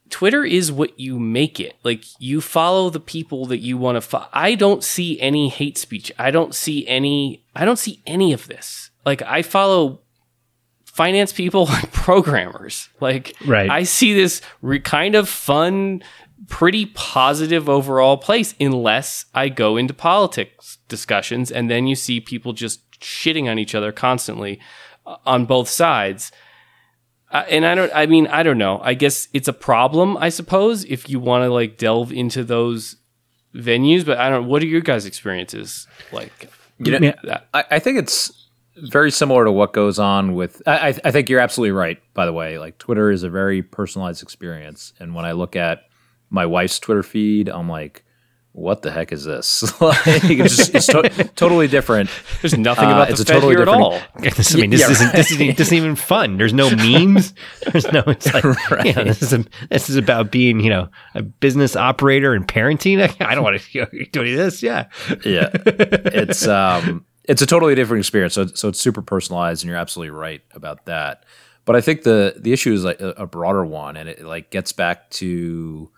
Twitter 0.09 0.43
is 0.43 0.71
what 0.71 0.99
you 0.99 1.19
make 1.19 1.59
it. 1.59 1.75
Like 1.83 2.03
you 2.19 2.41
follow 2.41 2.89
the 2.89 2.99
people 2.99 3.45
that 3.47 3.59
you 3.59 3.77
want 3.77 3.95
to 3.95 4.01
follow. 4.01 4.27
I 4.33 4.55
don't 4.55 4.83
see 4.83 5.19
any 5.21 5.49
hate 5.49 5.77
speech. 5.77 6.11
I 6.17 6.31
don't 6.31 6.53
see 6.53 6.87
any. 6.87 7.45
I 7.55 7.65
don't 7.65 7.79
see 7.79 8.01
any 8.05 8.33
of 8.33 8.47
this. 8.47 8.89
Like 9.05 9.21
I 9.21 9.41
follow 9.41 10.01
finance 10.99 11.31
people 11.31 11.67
and 11.77 11.91
programmers. 11.93 12.89
Like 12.99 13.35
Right. 13.45 13.69
I 13.69 13.83
see 13.83 14.13
this 14.13 14.41
re- 14.61 14.81
kind 14.81 15.15
of 15.15 15.29
fun, 15.29 16.03
pretty 16.47 16.87
positive 16.87 17.69
overall 17.69 18.17
place, 18.17 18.53
unless 18.59 19.25
I 19.33 19.47
go 19.49 19.77
into 19.77 19.93
politics 19.93 20.77
discussions, 20.89 21.51
and 21.51 21.69
then 21.71 21.87
you 21.87 21.95
see 21.95 22.19
people 22.19 22.51
just 22.53 22.79
shitting 22.99 23.49
on 23.49 23.57
each 23.57 23.73
other 23.73 23.91
constantly 23.93 24.59
uh, 25.05 25.15
on 25.25 25.45
both 25.45 25.69
sides. 25.69 26.31
Uh, 27.31 27.45
and 27.49 27.65
I 27.65 27.75
don't. 27.75 27.91
I 27.95 28.05
mean, 28.07 28.27
I 28.27 28.43
don't 28.43 28.57
know. 28.57 28.81
I 28.83 28.93
guess 28.95 29.27
it's 29.33 29.47
a 29.47 29.53
problem. 29.53 30.17
I 30.17 30.29
suppose 30.29 30.83
if 30.85 31.07
you 31.09 31.19
want 31.19 31.43
to 31.43 31.49
like 31.53 31.77
delve 31.77 32.11
into 32.11 32.43
those 32.43 32.97
venues, 33.55 34.03
but 34.05 34.17
I 34.17 34.29
don't. 34.29 34.47
What 34.47 34.61
are 34.63 34.65
your 34.67 34.81
guys' 34.81 35.05
experiences 35.05 35.87
like? 36.11 36.49
You 36.79 36.97
know, 36.99 37.13
Yeah. 37.23 37.41
I, 37.53 37.63
I 37.71 37.79
think 37.79 37.99
it's 37.99 38.38
very 38.83 39.11
similar 39.11 39.45
to 39.45 39.51
what 39.51 39.73
goes 39.73 39.99
on 39.99 40.33
with. 40.35 40.61
I, 40.67 40.89
I- 40.89 40.99
I 41.05 41.11
think 41.11 41.29
you're 41.29 41.39
absolutely 41.39 41.71
right. 41.71 41.99
By 42.13 42.25
the 42.25 42.33
way, 42.33 42.57
like 42.59 42.77
Twitter 42.77 43.11
is 43.11 43.23
a 43.23 43.29
very 43.29 43.61
personalized 43.61 44.23
experience, 44.23 44.93
and 44.99 45.13
when 45.15 45.25
I 45.25 45.33
look 45.33 45.55
at 45.55 45.83
my 46.29 46.45
wife's 46.45 46.79
Twitter 46.79 47.03
feed, 47.03 47.49
I'm 47.49 47.67
like, 47.69 48.03
"What 48.51 48.81
the 48.81 48.91
heck 48.91 49.11
is 49.11 49.23
this?" 49.23 49.63
like, 49.81 49.97
it's 50.05 50.55
just 50.57 50.75
it's 50.75 50.87
to- 50.87 51.31
totally 51.35 51.67
different. 51.67 52.09
there's 52.41 52.57
nothing 52.57 52.85
Uh, 52.89 52.91
about 52.93 53.09
it's 53.09 53.19
the 53.19 53.23
a 53.23 53.25
Fed 53.25 53.33
totally 53.41 53.53
here 53.53 53.61
at 53.61 53.65
different- 53.65 53.83
all. 53.83 53.93
I 54.15 54.21
mean, 54.21 54.69
this 54.69 54.81
Yeah, 54.81 54.89
isn't 54.91 55.11
this 55.13 55.31
isn't, 55.31 55.47
this 55.57 55.67
isn't 55.67 55.77
even 55.77 55.95
fun. 55.95 56.37
There's 56.37 56.53
no 56.53 56.69
memes. 56.69 57.33
There's 57.71 57.91
no. 57.91 58.03
It's 58.07 58.31
like 58.33 58.43
you 58.43 58.93
know, 58.93 59.03
this 59.05 59.21
is 59.21 59.33
a, 59.33 59.45
this 59.69 59.89
is 59.89 59.95
about 59.95 60.31
being 60.31 60.59
you 60.59 60.69
know 60.69 60.89
a 61.15 61.21
business 61.23 61.75
operator 61.75 62.33
and 62.33 62.47
parenting. 62.47 62.99
I 63.21 63.33
don't 63.35 63.43
want 63.43 63.59
to 63.61 63.85
do 64.11 64.21
any 64.21 64.31
of 64.33 64.37
this. 64.37 64.61
Yeah, 64.63 64.87
yeah 65.25 65.49
it's 65.55 66.47
um 66.47 67.05
it's 67.29 67.41
a 67.41 67.45
totally 67.45 67.75
different 67.75 67.99
experience 68.01 68.33
so 68.33 68.45
so 68.47 68.67
it's 68.67 68.79
super 68.81 69.01
personalized 69.01 69.63
and 69.63 69.69
you're 69.69 69.77
absolutely 69.79 70.09
right 70.11 70.41
about 70.53 70.85
that 70.85 71.23
but 71.65 71.75
i 71.75 71.81
think 71.81 72.03
the 72.03 72.33
the 72.37 72.51
issue 72.51 72.73
is 72.73 72.83
like 72.83 72.99
a, 72.99 73.09
a 73.11 73.25
broader 73.27 73.63
one 73.65 73.95
and 73.95 74.09
it, 74.09 74.21
like 74.25 74.49
gets 74.51 74.73
back 74.73 75.09
to 75.11 75.89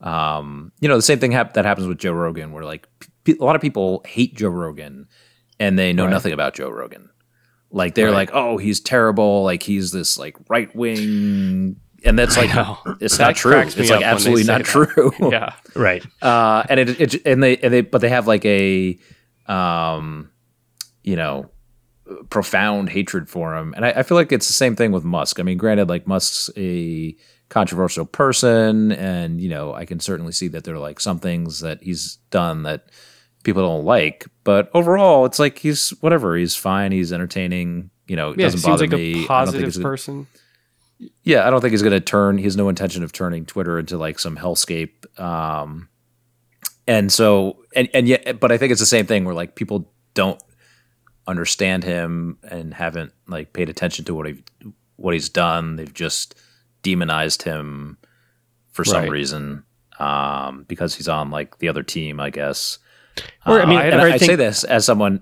um 0.00 0.72
you 0.80 0.88
know 0.88 0.96
the 0.96 1.02
same 1.02 1.18
thing 1.18 1.30
hap- 1.32 1.54
that 1.54 1.64
happens 1.64 1.86
with 1.86 1.98
joe 1.98 2.12
rogan 2.12 2.52
where 2.52 2.64
like 2.64 2.88
p- 3.24 3.36
a 3.40 3.44
lot 3.44 3.54
of 3.56 3.62
people 3.62 4.02
hate 4.06 4.34
joe 4.34 4.48
rogan 4.48 5.06
and 5.60 5.78
they 5.78 5.92
know 5.92 6.04
Right. 6.04 6.10
nothing 6.10 6.32
about 6.32 6.54
joe 6.54 6.70
rogan 6.70 7.10
like 7.70 7.94
they're 7.94 8.06
Right. 8.06 8.14
like 8.14 8.30
oh 8.32 8.56
he's 8.58 8.80
terrible 8.80 9.42
like 9.44 9.62
he's 9.62 9.90
this 9.92 10.18
like 10.18 10.36
right 10.48 10.74
wing 10.74 11.76
and 12.04 12.16
that's 12.16 12.36
like 12.36 12.54
know. 12.54 12.78
it's 13.00 13.18
That 13.18 13.26
not 13.28 13.36
true 13.36 13.58
it's 13.58 13.76
like 13.76 13.90
up 13.90 13.90
when 13.90 14.00
they 14.00 14.04
absolutely 14.06 14.44
not 14.44 14.58
that. 14.58 14.66
true 14.66 15.12
Yeah. 15.32 15.52
right. 15.74 16.06
uh, 16.22 16.62
and 16.70 16.78
it, 16.80 17.00
it 17.00 17.26
and 17.26 17.42
they 17.42 17.56
and 17.58 17.74
they 17.74 17.80
but 17.80 18.00
they 18.00 18.08
have 18.08 18.28
like 18.28 18.44
a 18.44 18.96
um, 19.48 20.30
you 21.08 21.16
know 21.16 21.50
profound 22.30 22.88
hatred 22.88 23.28
for 23.28 23.54
him, 23.56 23.74
and 23.76 23.84
I, 23.84 23.90
I 23.90 24.02
feel 24.02 24.16
like 24.16 24.32
it's 24.32 24.46
the 24.46 24.52
same 24.64 24.76
thing 24.76 24.92
with 24.92 25.04
Musk. 25.04 25.40
I 25.40 25.42
mean, 25.42 25.58
granted, 25.58 25.88
like 25.88 26.06
Musk's 26.06 26.50
a 26.56 27.14
controversial 27.48 28.04
person, 28.06 28.92
and 28.92 29.40
you 29.40 29.48
know 29.48 29.74
I 29.74 29.84
can 29.84 30.00
certainly 30.00 30.32
see 30.32 30.48
that 30.48 30.64
there 30.64 30.74
are 30.74 30.78
like 30.90 31.00
some 31.00 31.18
things 31.18 31.60
that 31.60 31.82
he's 31.82 32.18
done 32.30 32.62
that 32.64 32.90
people 33.44 33.62
don't 33.62 33.84
like, 33.84 34.26
but 34.44 34.70
overall, 34.74 35.24
it's 35.24 35.38
like 35.38 35.58
he's 35.58 35.90
whatever. 36.00 36.36
He's 36.36 36.56
fine. 36.56 36.92
He's 36.92 37.12
entertaining. 37.12 37.90
You 38.06 38.16
know, 38.16 38.30
it 38.32 38.38
Yeah, 38.38 38.46
doesn't 38.46 38.60
seems 38.60 38.80
bother 38.80 38.86
like 38.86 38.98
me. 38.98 39.20
a 39.20 39.24
I 39.24 39.26
positive 39.26 39.82
person. 39.82 40.26
yeah, 41.24 41.46
I 41.46 41.50
don't 41.50 41.60
think 41.60 41.72
he's 41.72 41.82
going 41.82 41.92
to 41.92 42.00
turn. 42.00 42.38
He 42.38 42.44
has 42.44 42.56
no 42.56 42.68
intention 42.70 43.02
of 43.02 43.12
turning 43.12 43.44
Twitter 43.44 43.78
into 43.78 43.98
like 43.98 44.18
some 44.18 44.36
hellscape. 44.36 45.04
Um, 45.20 45.88
and 46.86 47.12
so, 47.12 47.58
and 47.76 47.88
and 47.92 48.08
yet, 48.08 48.40
but 48.40 48.50
I 48.50 48.56
think 48.56 48.72
it's 48.72 48.80
the 48.80 48.86
same 48.96 49.04
thing 49.06 49.24
where 49.26 49.34
like 49.34 49.54
people 49.56 49.92
don't 50.14 50.40
understand 51.28 51.84
him 51.84 52.38
and 52.42 52.74
haven't 52.74 53.12
like 53.28 53.52
paid 53.52 53.68
attention 53.68 54.04
to 54.06 54.14
what 54.14 54.26
he 54.26 54.42
what 54.96 55.14
he's 55.14 55.28
done. 55.28 55.76
They've 55.76 55.94
just 55.94 56.34
demonized 56.82 57.42
him 57.42 57.98
for 58.72 58.84
some 58.84 59.02
Right. 59.02 59.10
reason 59.10 59.62
um, 60.00 60.64
because 60.66 60.94
he's 60.96 61.08
on 61.08 61.30
like 61.30 61.58
the 61.58 61.68
other 61.68 61.82
team, 61.84 62.18
I 62.18 62.30
guess. 62.30 62.78
Or, 63.46 63.60
I 63.60 63.66
mean, 63.66 63.78
Uh, 63.78 63.82
and 63.82 63.92
and 63.94 64.02
I 64.02 64.10
I, 64.10 64.14
I 64.14 64.16
say 64.16 64.34
this 64.36 64.64
as 64.64 64.84
someone 64.84 65.20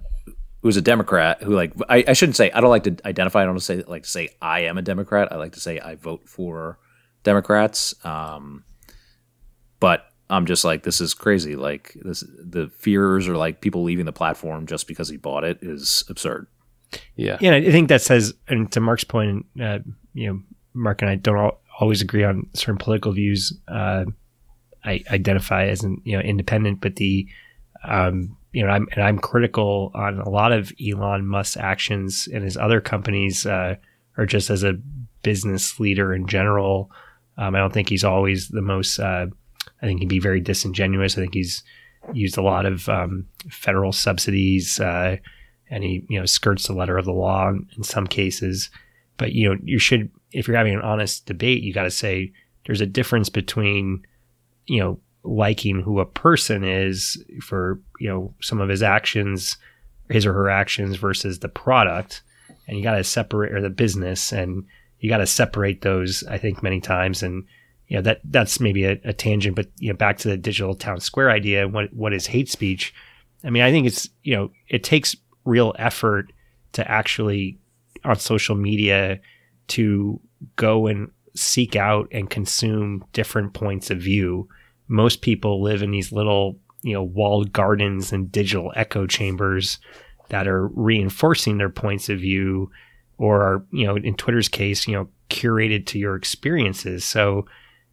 who's 0.63 0.77
a 0.77 0.83
Democrat 0.83 1.43
who 1.43 1.55
like 1.55 1.73
I, 1.89 2.05
I 2.09 2.13
shouldn't 2.15 2.37
say 2.37 2.51
I 2.53 2.61
don't 2.61 2.71
like 2.71 2.85
to 2.85 2.97
identify. 3.05 3.43
I 3.43 3.47
don't 3.47 3.59
say 3.61 3.83
like 3.87 4.05
to 4.05 4.09
say 4.09 4.29
I 4.41 4.61
am 4.61 4.79
a 4.79 4.83
Democrat. 4.83 5.33
I 5.33 5.37
like 5.37 5.53
to 5.53 5.61
say 5.61 5.79
I 5.81 5.95
vote 5.97 6.29
for 6.29 6.79
Democrats. 7.23 7.95
Um, 8.05 8.65
but 9.81 10.07
I'm 10.29 10.47
just 10.47 10.65
like 10.65 10.83
this 10.83 11.01
is 11.01 11.15
crazy. 11.15 11.57
Like 11.57 11.97
this, 12.03 12.25
the 12.39 12.69
fears 12.79 13.29
or 13.29 13.37
like 13.37 13.61
people 13.61 13.83
leaving 13.83 14.07
the 14.07 14.13
platform 14.13 14.67
just 14.67 14.89
because 14.89 15.09
he 15.09 15.17
bought 15.17 15.45
it 15.45 15.59
is 15.63 16.05
absurd. 16.09 16.47
Yeah. 17.17 17.39
Yeah, 17.41 17.53
and 17.53 17.67
I 17.67 17.71
think 17.71 17.89
that 17.89 18.03
says, 18.03 18.35
and 18.49 18.71
to 18.73 18.81
Mark's 18.81 19.05
point, 19.05 19.47
uh, 19.61 19.79
you 20.15 20.29
know, 20.29 20.41
Mark 20.75 21.03
and 21.03 21.11
I 21.11 21.17
don't 21.17 21.37
all, 21.37 21.61
always 21.81 22.03
agree 22.03 22.25
on 22.25 22.49
certain 22.55 22.79
political 22.79 23.13
views. 23.13 23.53
Uh, 23.69 24.05
I 24.85 25.03
identify 25.11 25.67
as 25.67 25.83
an 25.83 26.01
you 26.05 26.17
know 26.17 26.23
independent, 26.23 26.81
but 26.81 26.97
the 26.97 27.27
um, 27.85 28.37
you 28.53 28.65
know, 28.65 28.71
I'm 28.71 28.89
and 28.93 29.03
I'm 29.03 29.19
critical 29.19 29.91
on 29.95 30.19
a 30.21 30.29
lot 30.29 30.53
of 30.53 30.73
Elon 30.81 31.27
Musk's 31.27 31.57
actions 31.57 32.29
and 32.33 32.43
his 32.43 32.57
other 32.57 32.81
companies, 32.81 33.47
uh, 33.47 33.77
or 34.17 34.27
just 34.27 34.51
as 34.51 34.63
a 34.63 34.79
business 35.23 35.79
leader 35.79 36.15
in 36.15 36.27
general. 36.27 36.91
Um, 37.37 37.55
I 37.55 37.59
don't 37.59 37.73
think 37.73 37.89
he's 37.89 38.05
always 38.05 38.49
the 38.49 38.63
most. 38.63 38.99
Uh, 38.99 39.27
I 39.83 39.87
think 39.87 40.01
he'd 40.01 40.09
be 40.09 40.19
very 40.19 40.41
disingenuous. 40.41 41.17
I 41.17 41.21
think 41.21 41.35
he's 41.35 41.63
used 42.13 42.39
a 42.39 42.43
lot 42.43 42.67
of 42.67 42.89
um, 42.89 43.27
federal 43.51 43.93
subsidies. 43.93 44.81
Uh, 44.81 45.17
and 45.71 45.85
he 45.85 46.05
you 46.09 46.19
know 46.19 46.27
skirts 46.27 46.67
the 46.67 46.73
letter 46.73 46.97
of 46.97 47.05
the 47.05 47.13
law 47.13 47.49
in, 47.49 47.83
some 47.83 48.07
cases. 48.07 48.71
But 49.17 49.33
you 49.33 49.49
know 49.49 49.59
you 49.63 49.79
should 49.79 50.11
if 50.33 50.47
you're 50.47 50.57
having 50.57 50.75
an 50.75 50.83
honest 50.83 51.27
debate, 51.27 51.63
you 51.63 51.73
got 51.73 51.85
to 51.85 51.91
say 51.91 52.33
there's 52.67 52.81
a 52.81 52.87
difference 52.87 53.29
between 53.29 54.05
you 54.67 54.81
know 54.81 55.01
liking 55.23 55.83
who 55.83 55.99
a 55.99 56.07
person 56.07 56.63
is 56.65 57.23
for 57.43 57.81
you 58.01 58.09
know 58.09 58.35
some 58.41 58.61
of 58.61 58.69
his 58.69 58.83
actions, 58.83 59.57
his 60.09 60.27
or 60.27 60.33
her 60.33 60.51
actions 60.51 60.97
versus 60.97 61.41
the 61.41 61.49
product, 61.49 62.23
and 62.67 62.77
you 62.77 62.83
got 62.83 62.97
to 62.97 63.05
separate 63.05 63.53
or 63.53 63.61
the 63.61 63.71
business 63.71 64.33
and 64.33 64.65
you 65.01 65.11
got 65.11 65.19
to 65.19 65.27
separate 65.27 65.83
those. 65.83 66.25
I 66.25 66.39
think 66.39 66.63
many 66.63 66.81
times, 66.81 67.23
and 67.23 67.45
you 67.89 67.97
know 67.97 68.03
that 68.03 68.21
that's 68.25 68.61
maybe 68.61 68.85
a, 68.85 69.01
a, 69.05 69.13
tangent, 69.13 69.57
but 69.57 69.69
you 69.79 69.91
know 69.91 69.97
back 69.97 70.19
to 70.19 70.29
the 70.29 70.37
digital 70.37 70.75
town 70.75 71.01
square 71.01 71.31
idea. 71.31 71.69
What 71.69 71.93
what 71.93 72.13
is 72.13 72.27
hate 72.27 72.49
speech? 72.49 72.95
I 73.45 73.51
mean, 73.51 73.63
I 73.63 73.71
think 73.71 73.87
it's 73.87 74.09
you 74.23 74.35
know 74.35 74.51
it 74.69 74.83
takes 74.83 75.17
real 75.45 75.75
effort 75.79 76.33
to 76.73 76.91
actually 76.91 77.59
on 78.05 78.17
social 78.19 78.57
media 78.57 79.21
to 79.69 80.21
go 80.57 80.87
and 80.87 81.11
seek 81.35 81.77
out 81.77 82.09
and 82.11 82.29
consume 82.29 83.05
different 83.13 83.53
points 83.53 83.91
of 83.91 83.99
view. 83.99 84.49
Most 84.89 85.23
people 85.23 85.63
live 85.63 85.83
in 85.83 85.91
these 85.91 86.13
little 86.13 86.59
you 86.83 86.93
know 86.93 87.03
walled 87.03 87.53
gardens 87.53 88.13
and 88.13 88.31
digital 88.31 88.73
echo 88.77 89.07
chambers 89.07 89.79
that 90.29 90.49
are 90.49 90.69
reinforcing 90.69 91.59
their 91.59 91.71
points 91.71 92.09
of 92.09 92.19
view 92.19 92.71
or 93.19 93.43
are 93.43 93.67
you 93.71 93.87
know 93.87 93.97
in 93.97 94.15
twitter's 94.15 94.49
case 94.49 94.87
you 94.87 94.95
know 94.95 95.09
curated 95.29 95.87
to 95.87 95.99
your 95.99 96.15
experiences 96.15 97.05
so 97.05 97.45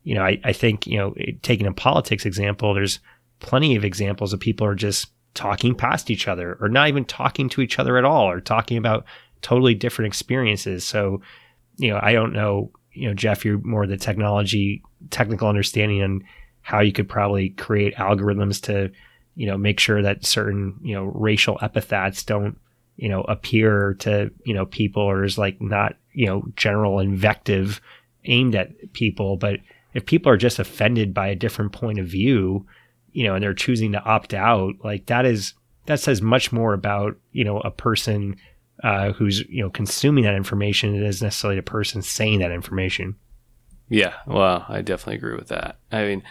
you 0.04 0.16
know 0.16 0.24
i, 0.24 0.39
I 0.43 0.54
think 0.54 0.88
you 0.88 0.97
know 0.97 1.14
taking 1.41 1.68
a 1.68 1.74
politics 1.74 2.26
example 2.26 2.74
there's 2.74 2.99
plenty 3.39 3.76
of 3.76 3.84
examples 3.84 4.34
of 4.34 4.39
people 4.39 4.66
are 4.66 4.76
just 4.76 5.08
talking 5.34 5.76
past 5.76 6.12
each 6.12 6.28
other 6.28 6.58
or 6.62 6.70
not 6.70 6.88
even 6.88 7.06
talking 7.06 7.49
to 7.49 7.62
each 7.62 7.80
other 7.80 7.97
at 7.97 8.06
all 8.06 8.30
or 8.30 8.39
talking 8.39 8.78
about 8.78 9.06
totally 9.41 9.74
different 9.74 10.08
experiences 10.08 10.84
so 10.84 11.22
you 11.78 11.89
know 11.89 11.99
i 12.01 12.14
don't 12.14 12.34
know 12.34 12.72
you 12.91 13.08
know 13.08 13.14
jeff 13.14 13.43
you're 13.43 13.60
more 13.60 13.88
the 13.88 13.97
technology 13.97 14.82
technical 15.10 15.47
understanding 15.47 16.01
and 16.01 16.24
how 16.64 16.80
you 16.80 16.93
could 16.93 17.08
probably 17.08 17.49
create 17.49 17.95
algorithms 17.95 18.62
to, 18.62 18.89
you 19.36 19.45
know, 19.45 19.58
make 19.58 19.80
sure 19.80 20.01
that 20.01 20.26
certain, 20.26 20.80
you 20.82 20.95
know, 20.95 21.04
racial 21.04 21.60
epithets 21.62 22.24
don't, 22.24 22.58
you 22.95 23.10
know, 23.10 23.22
appear 23.24 23.95
to, 23.99 24.32
you 24.45 24.54
know, 24.54 24.66
people 24.66 25.04
or 25.04 25.24
is 25.26 25.38
like 25.38 25.62
not, 25.62 25.95
you 26.14 26.26
know, 26.26 26.43
general 26.56 26.99
invective 26.99 27.82
aimed 28.26 28.56
at 28.56 28.93
people. 28.93 29.36
But 29.36 29.60
if 29.94 30.06
people 30.06 30.32
are 30.32 30.38
just 30.38 30.60
offended 30.60 31.14
by 31.14 31.28
a 31.28 31.36
different 31.36 31.72
point 31.72 32.00
of 32.00 32.08
view, 32.08 32.66
you 33.12 33.24
know, 33.24 33.36
and 33.36 33.44
they're 33.44 33.54
choosing 33.54 33.91
to 33.91 34.04
opt 34.04 34.34
out, 34.34 34.76
like 34.84 35.06
that 35.08 35.26
is, 35.26 35.54
that 35.86 36.00
says 36.00 36.22
much 36.22 36.52
more 36.52 36.74
about, 36.74 37.18
you 37.32 37.44
know, 37.44 37.60
a 37.60 37.72
person 37.72 38.36
uh, 38.84 39.14
who's, 39.14 39.41
you 39.50 39.62
know, 39.62 39.70
consuming 39.70 40.24
that 40.24 40.36
information 40.36 40.94
than 40.94 41.04
it 41.04 41.08
is 41.08 41.22
necessarily 41.22 41.60
a 41.60 41.64
person 41.64 42.02
saying 42.02 42.39
that 42.39 42.52
information. 42.52 43.16
Yeah, 43.89 44.14
well, 44.26 44.66
I 44.68 44.82
definitely 44.82 45.18
agree 45.18 45.36
with 45.36 45.50
that. 45.50 45.78
I 45.91 46.04
mean, 46.04 46.24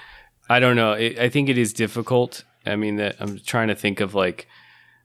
I 0.49 0.59
don't 0.59 0.77
know. 0.77 0.93
It, 0.93 1.19
I 1.19 1.29
think 1.29 1.49
it 1.49 1.59
is 1.59 1.73
difficult. 1.73 2.45
I 2.67 2.77
mean, 2.77 2.97
that 2.97 3.17
I'm 3.21 3.39
trying 3.39 3.69
to 3.69 3.75
think 3.75 4.01
of 4.01 4.15
like 4.15 4.49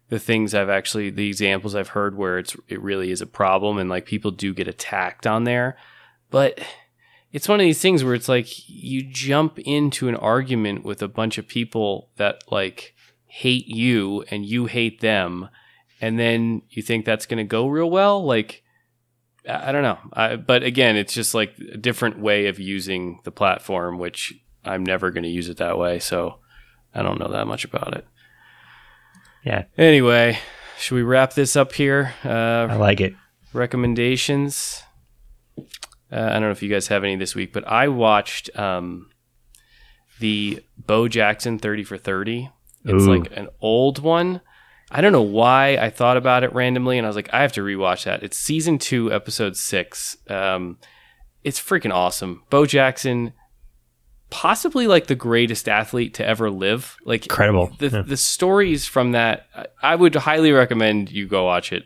the 0.10 0.20
things 0.20 0.56
I've 0.56 0.70
actually 0.70 1.10
the 1.10 1.28
examples 1.28 1.76
I've 1.76 1.90
heard 1.90 2.18
where 2.18 2.40
it's 2.40 2.56
it 2.68 2.82
really 2.82 3.12
is 3.12 3.22
a 3.22 3.28
problem 3.28 3.78
and 3.78 3.90
like 3.90 4.06
people 4.06 4.32
do 4.32 4.54
get 4.54 4.68
attacked 4.68 5.28
on 5.28 5.44
there, 5.44 5.78
but 6.30 6.60
it's 7.32 7.48
one 7.48 7.60
of 7.60 7.64
these 7.64 7.82
things 7.82 8.04
where 8.04 8.14
it's 8.14 8.30
like 8.30 8.48
you 8.68 9.04
jump 9.04 9.60
into 9.60 10.08
an 10.08 10.16
argument 10.16 10.84
with 10.84 11.02
a 11.02 11.08
bunch 11.08 11.38
of 11.38 11.48
people 11.48 12.10
that 12.18 12.44
like 12.52 12.94
hate 13.26 13.68
you 13.68 14.24
and 14.30 14.46
you 14.46 14.66
hate 14.66 15.02
them 15.02 15.50
and 16.00 16.18
then 16.20 16.62
you 16.70 16.82
think 16.82 17.06
that's 17.06 17.26
going 17.26 17.38
to 17.38 17.44
go 17.44 17.68
real 17.68 17.90
well 17.90 18.24
like 18.24 18.64
i 19.48 19.72
don't 19.72 19.84
know 19.84 19.98
I, 20.14 20.36
but 20.38 20.64
again 20.64 20.96
it's 20.96 21.14
just 21.14 21.34
like 21.34 21.54
a 21.74 21.78
different 21.78 22.20
way 22.20 22.48
of 22.48 22.60
using 22.60 23.20
the 23.24 23.32
platform 23.32 24.00
which 24.00 24.34
I'm 24.68 24.86
never 24.86 25.12
going 25.12 25.24
to 25.24 25.30
use 25.30 25.50
it 25.50 25.58
that 25.58 25.78
way, 25.78 26.00
so 26.00 26.40
I 26.94 27.02
don't 27.02 27.20
know 27.20 27.30
that 27.30 27.48
much 27.48 27.64
about 27.66 27.96
it. 27.96 28.06
Yeah. 29.44 29.64
Anyway, 29.78 30.40
should 30.78 30.96
we 30.96 31.04
wrap 31.04 31.34
this 31.34 31.56
up 31.56 31.74
here? 31.74 32.14
Uh, 32.24 32.68
I 32.70 32.76
like 32.76 33.00
it. 33.02 33.14
Recommendations. 33.54 34.84
Uh, 36.12 36.22
I 36.22 36.34
don't 36.34 36.44
know 36.44 36.52
if 36.52 36.64
you 36.64 36.70
guys 36.70 36.88
have 36.88 37.04
any 37.04 37.16
this 37.16 37.36
week, 37.36 37.52
but 37.52 37.68
I 37.68 37.88
watched 37.88 38.50
um, 38.58 39.10
the 40.20 40.64
Bo 40.78 41.08
Jackson 41.08 41.60
30 41.60 41.84
for 41.84 41.98
30. 41.98 42.50
It's 42.86 43.04
Ooh. 43.04 43.18
like 43.18 43.36
an 43.36 43.50
old 43.62 44.00
one. 44.00 44.42
I 44.90 45.02
don't 45.02 45.12
know 45.12 45.22
why 45.22 45.78
I 45.78 45.90
thought 45.90 46.16
about 46.16 46.44
it 46.44 46.54
randomly, 46.54 46.98
and 46.98 47.06
I 47.06 47.10
was 47.10 47.18
like, 47.18 47.34
I 47.34 47.42
have 47.42 47.52
to 47.54 47.62
rewatch 47.62 48.06
that. 48.06 48.24
It's 48.24 48.38
season 48.38 48.78
two, 48.78 49.12
episode 49.12 49.58
six. 49.58 50.16
Um, 50.30 50.78
it's 51.44 51.60
freaking 51.60 51.94
awesome. 51.94 52.44
Bo 52.50 52.66
Jackson 52.66 53.34
possibly 54.30 54.88
like 54.88 55.08
the 55.08 55.16
greatest 55.16 55.68
athlete 55.70 56.14
to 56.16 56.26
ever 56.26 56.50
live. 56.50 56.98
Like 57.06 57.24
incredible. 57.24 57.72
The 57.78 57.90
yeah. 57.90 58.02
the 58.02 58.18
stories 58.18 58.86
from 58.86 59.12
that, 59.12 59.48
I 59.82 59.96
would 59.96 60.16
highly 60.16 60.52
recommend 60.52 61.12
you 61.12 61.28
go 61.28 61.46
watch 61.46 61.74
it 61.74 61.84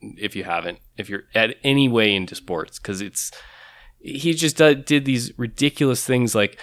if 0.00 0.34
you 0.34 0.44
haven't. 0.44 0.78
If 0.96 1.08
you're 1.08 1.24
at 1.34 1.56
any 1.62 1.88
way 1.88 2.14
into 2.14 2.34
sports, 2.34 2.78
because 2.78 3.00
it's 3.00 3.30
he 4.00 4.34
just 4.34 4.56
did, 4.56 4.84
did 4.84 5.04
these 5.04 5.36
ridiculous 5.38 6.04
things. 6.04 6.34
Like 6.34 6.58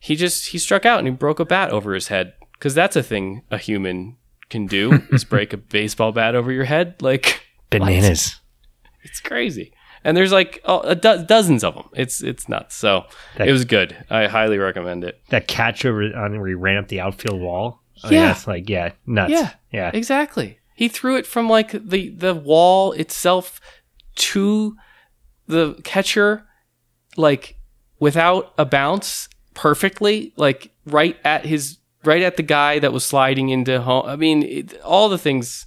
he 0.00 0.16
just 0.16 0.48
he 0.48 0.58
struck 0.58 0.84
out 0.84 0.98
and 0.98 1.06
he 1.06 1.12
broke 1.12 1.40
a 1.40 1.44
bat 1.44 1.70
over 1.70 1.94
his 1.94 2.08
head 2.08 2.34
because 2.52 2.74
that's 2.74 2.96
a 2.96 3.02
thing 3.02 3.42
a 3.50 3.58
human 3.58 4.16
can 4.50 4.66
do 4.66 5.02
is 5.12 5.24
break 5.24 5.52
a 5.52 5.56
baseball 5.56 6.12
bat 6.12 6.34
over 6.34 6.50
your 6.52 6.64
head. 6.64 7.00
Like 7.00 7.46
bananas. 7.70 8.40
What? 8.82 8.92
It's 9.04 9.20
crazy 9.20 9.72
and 10.04 10.16
there's 10.16 10.32
like 10.32 10.60
oh, 10.64 10.94
do- 10.94 11.24
dozens 11.24 11.64
of 11.64 11.74
them. 11.74 11.88
It's 11.94 12.22
it's 12.22 12.48
nuts. 12.48 12.74
So 12.74 13.04
that, 13.36 13.48
it 13.48 13.52
was 13.52 13.64
good. 13.64 13.96
I 14.10 14.26
highly 14.26 14.58
recommend 14.58 15.04
it. 15.04 15.20
That 15.30 15.48
catch 15.48 15.84
over 15.84 16.02
on 16.16 16.38
where 16.38 16.48
he 16.48 16.54
ran 16.54 16.78
up 16.78 16.88
the 16.88 17.00
outfield 17.00 17.40
wall. 17.40 17.82
Oh, 18.04 18.10
yeah, 18.10 18.28
that's 18.28 18.46
like 18.46 18.68
yeah, 18.68 18.92
nuts. 19.06 19.32
Yeah, 19.32 19.50
yeah, 19.70 19.90
exactly. 19.92 20.58
He 20.74 20.88
threw 20.88 21.16
it 21.16 21.26
from 21.26 21.48
like 21.48 21.72
the 21.72 22.10
the 22.10 22.34
wall 22.34 22.92
itself 22.92 23.60
to 24.16 24.76
the 25.46 25.74
catcher, 25.84 26.46
like 27.16 27.56
without 27.98 28.52
a 28.58 28.64
bounce, 28.64 29.28
perfectly, 29.54 30.32
like 30.36 30.70
right 30.86 31.16
at 31.24 31.46
his 31.46 31.78
right 32.04 32.22
at 32.22 32.36
the 32.36 32.42
guy 32.42 32.78
that 32.78 32.92
was 32.92 33.04
sliding 33.04 33.48
into 33.48 33.80
home. 33.80 34.06
I 34.06 34.16
mean, 34.16 34.42
it, 34.42 34.80
all 34.82 35.08
the 35.08 35.18
things. 35.18 35.66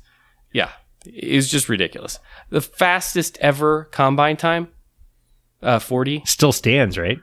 Yeah, 0.52 0.72
it 1.06 1.36
was 1.36 1.50
just 1.50 1.70
ridiculous 1.70 2.20
the 2.50 2.62
fastest 2.62 3.38
ever 3.40 3.86
combine 3.86 4.38
time, 4.38 4.70
uh, 5.62 5.80
40. 5.80 6.24
Still 6.26 6.52
stands, 6.52 6.98
right? 6.98 7.20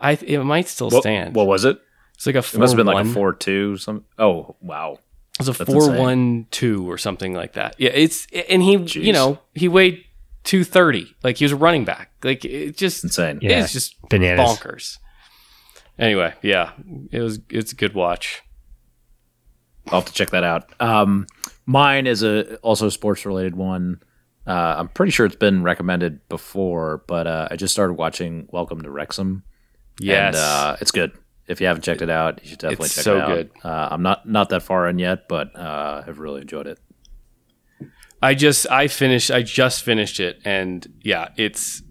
I 0.00 0.12
it 0.12 0.42
might 0.44 0.68
still 0.68 0.90
what, 0.90 1.02
stand. 1.02 1.34
What 1.34 1.46
was 1.46 1.64
it? 1.64 1.78
It's 2.14 2.26
like 2.26 2.36
a 2.36 2.42
four, 2.42 2.58
it 2.58 2.60
must 2.60 2.72
have 2.72 2.76
been 2.76 2.86
like 2.86 3.06
a 3.06 3.08
four 3.08 3.32
two. 3.32 3.76
Some 3.78 4.04
oh 4.18 4.56
wow, 4.60 4.92
it 4.92 5.38
was 5.38 5.48
a 5.48 5.52
That's 5.52 5.70
four 5.70 5.84
insane. 5.84 5.98
one 5.98 6.46
two 6.50 6.90
or 6.90 6.98
something 6.98 7.34
like 7.34 7.54
that. 7.54 7.76
Yeah, 7.78 7.90
it's 7.92 8.26
and 8.48 8.62
he 8.62 8.76
Jeez. 8.76 9.02
you 9.02 9.12
know 9.12 9.38
he 9.54 9.68
weighed 9.68 10.04
two 10.46 10.64
thirty. 10.64 11.14
Like 11.22 11.36
he 11.36 11.44
was 11.44 11.52
a 11.52 11.56
running 11.56 11.84
back. 11.84 12.12
Like 12.24 12.46
it 12.46 12.78
just 12.78 13.04
insane. 13.04 13.40
Yeah, 13.42 13.62
it's 13.62 13.72
just 13.74 14.00
bananas, 14.08 14.48
bonkers. 14.48 14.98
Anyway, 15.98 16.32
yeah, 16.40 16.72
it 17.10 17.20
was 17.20 17.40
it's 17.50 17.72
a 17.72 17.76
good 17.76 17.92
watch. 17.92 18.42
I'll 19.88 20.00
have 20.00 20.06
to 20.06 20.12
check 20.12 20.30
that 20.30 20.42
out. 20.42 20.72
Um, 20.80 21.26
mine 21.66 22.06
is 22.06 22.22
a 22.22 22.56
also 22.56 22.88
sports 22.88 23.26
related 23.26 23.54
one. 23.54 24.00
Uh, 24.46 24.76
I'm 24.78 24.88
pretty 24.88 25.10
sure 25.10 25.26
it's 25.26 25.36
been 25.36 25.62
recommended 25.62 26.26
before, 26.28 27.02
but 27.06 27.26
uh, 27.26 27.48
I 27.50 27.56
just 27.56 27.74
started 27.74 27.94
watching 27.94 28.48
Welcome 28.50 28.80
to 28.82 28.90
Wrexham. 28.90 29.42
Yes, 30.00 30.34
and, 30.34 30.36
uh, 30.36 30.76
it's 30.80 30.92
good. 30.92 31.12
If 31.48 31.60
you 31.60 31.66
haven't 31.66 31.82
checked 31.82 32.02
it 32.02 32.10
out, 32.10 32.40
you 32.42 32.50
should 32.50 32.58
definitely 32.58 32.86
it's 32.86 32.94
check 32.96 33.04
so 33.04 33.16
it 33.16 33.20
out. 33.20 33.28
So 33.28 33.34
good. 33.34 33.50
Uh, 33.64 33.88
I'm 33.90 34.02
not 34.02 34.28
not 34.28 34.48
that 34.50 34.62
far 34.62 34.88
in 34.88 34.98
yet, 34.98 35.28
but 35.28 35.54
uh, 35.56 36.04
I've 36.06 36.18
really 36.18 36.40
enjoyed 36.40 36.66
it. 36.66 36.78
I 38.22 38.34
just 38.34 38.70
I 38.70 38.88
finished 38.88 39.30
I 39.30 39.42
just 39.42 39.82
finished 39.82 40.20
it, 40.20 40.40
and 40.44 40.86
yeah, 41.02 41.28
it's 41.36 41.82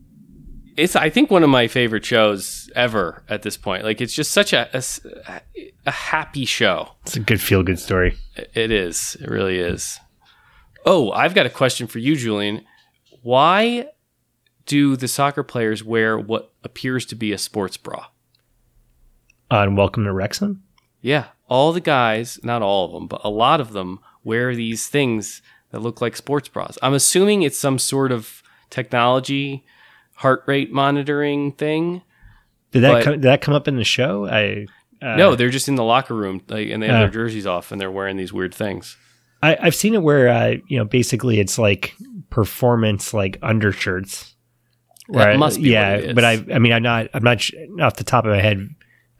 it's 0.76 0.96
I 0.96 1.10
think 1.10 1.32
one 1.32 1.44
of 1.44 1.50
my 1.50 1.68
favorite 1.68 2.06
shows 2.06 2.70
ever 2.76 3.24
at 3.30 3.44
this 3.44 3.58
point. 3.58 3.84
Like 3.84 4.02
it's 4.02 4.14
just 4.14 4.32
such 4.32 4.52
a 4.54 4.70
a, 4.76 5.42
a 5.86 5.92
happy 5.92 6.46
show. 6.46 6.90
It's 7.04 7.16
a 7.16 7.20
good 7.20 7.42
feel 7.42 7.64
good 7.64 7.80
story. 7.80 8.18
It 8.36 8.72
is. 8.72 9.16
It 9.22 9.30
really 9.30 9.60
is. 9.60 10.00
Oh, 10.86 11.12
I've 11.12 11.34
got 11.34 11.46
a 11.46 11.50
question 11.52 11.88
for 11.88 12.00
you, 12.00 12.16
Julian. 12.16 12.64
Why 13.22 13.88
do 14.66 14.96
the 14.96 15.08
soccer 15.08 15.44
players 15.44 15.84
wear 15.84 16.18
what 16.18 16.52
appears 16.64 17.06
to 17.08 17.16
be 17.16 17.32
a 17.32 17.38
sports 17.38 17.78
bra? 17.78 18.08
Uh, 19.50 19.58
On 19.58 19.76
Welcome 19.76 20.04
to 20.06 20.14
Wrexham? 20.14 20.64
Yeah. 21.02 21.26
All 21.48 21.72
the 21.72 21.82
guys, 21.82 22.40
not 22.44 22.62
all 22.62 22.86
of 22.86 22.92
them, 22.92 23.08
but 23.08 23.22
a 23.24 23.30
lot 23.30 23.62
of 23.62 23.74
them 23.74 24.00
wear 24.24 24.56
these 24.56 24.88
things 24.88 25.42
that 25.72 25.80
look 25.80 26.02
like 26.02 26.16
sports 26.16 26.48
bras. 26.48 26.78
I'm 26.82 26.94
assuming 26.94 27.44
it's 27.44 27.60
some 27.60 27.80
sort 27.80 28.12
of 28.12 28.44
technology, 28.70 29.66
heart 30.16 30.44
rate 30.46 30.72
monitoring 30.72 31.52
thing. 31.54 32.02
Did 32.72 32.82
that 32.82 33.04
come, 33.04 33.14
did 33.14 33.24
that 33.24 33.42
come 33.42 33.54
up 33.54 33.68
in 33.68 33.78
the 33.78 33.84
show? 33.84 34.28
I 34.28 34.68
uh, 35.02 35.16
no, 35.16 35.36
they're 35.36 35.50
just 35.50 35.68
in 35.68 35.76
the 35.76 35.84
locker 35.84 36.16
room, 36.16 36.42
like, 36.48 36.70
and 36.70 36.82
they 36.82 36.88
have 36.88 36.96
uh, 36.96 37.00
their 37.02 37.10
jerseys 37.10 37.46
off, 37.46 37.72
and 37.72 37.80
they're 37.80 37.92
wearing 37.92 38.18
these 38.18 38.34
weird 38.34 38.54
things. 38.54 38.98
I, 39.44 39.56
have 39.66 39.76
seen 39.76 39.94
it 39.94 40.02
where 40.02 40.30
uh, 40.30 40.56
you 40.68 40.78
know 40.78 40.86
basically 40.86 41.40
it's 41.40 41.60
like 41.60 41.94
performance 42.30 43.14
like 43.14 43.38
undershirts. 43.42 44.36
That 45.10 45.38
must 45.38 45.62
be 45.62 45.70
yeah, 45.70 46.14
but 46.14 46.24
I 46.24 46.44
I 46.52 46.60
mean 46.60 46.74
I'm 46.74 46.82
not 46.82 47.10
I'm 47.14 47.24
not 47.24 47.48
off 47.80 47.98
the 47.98 48.04
top 48.04 48.26
of 48.26 48.32
my 48.32 48.42
head. 48.42 48.68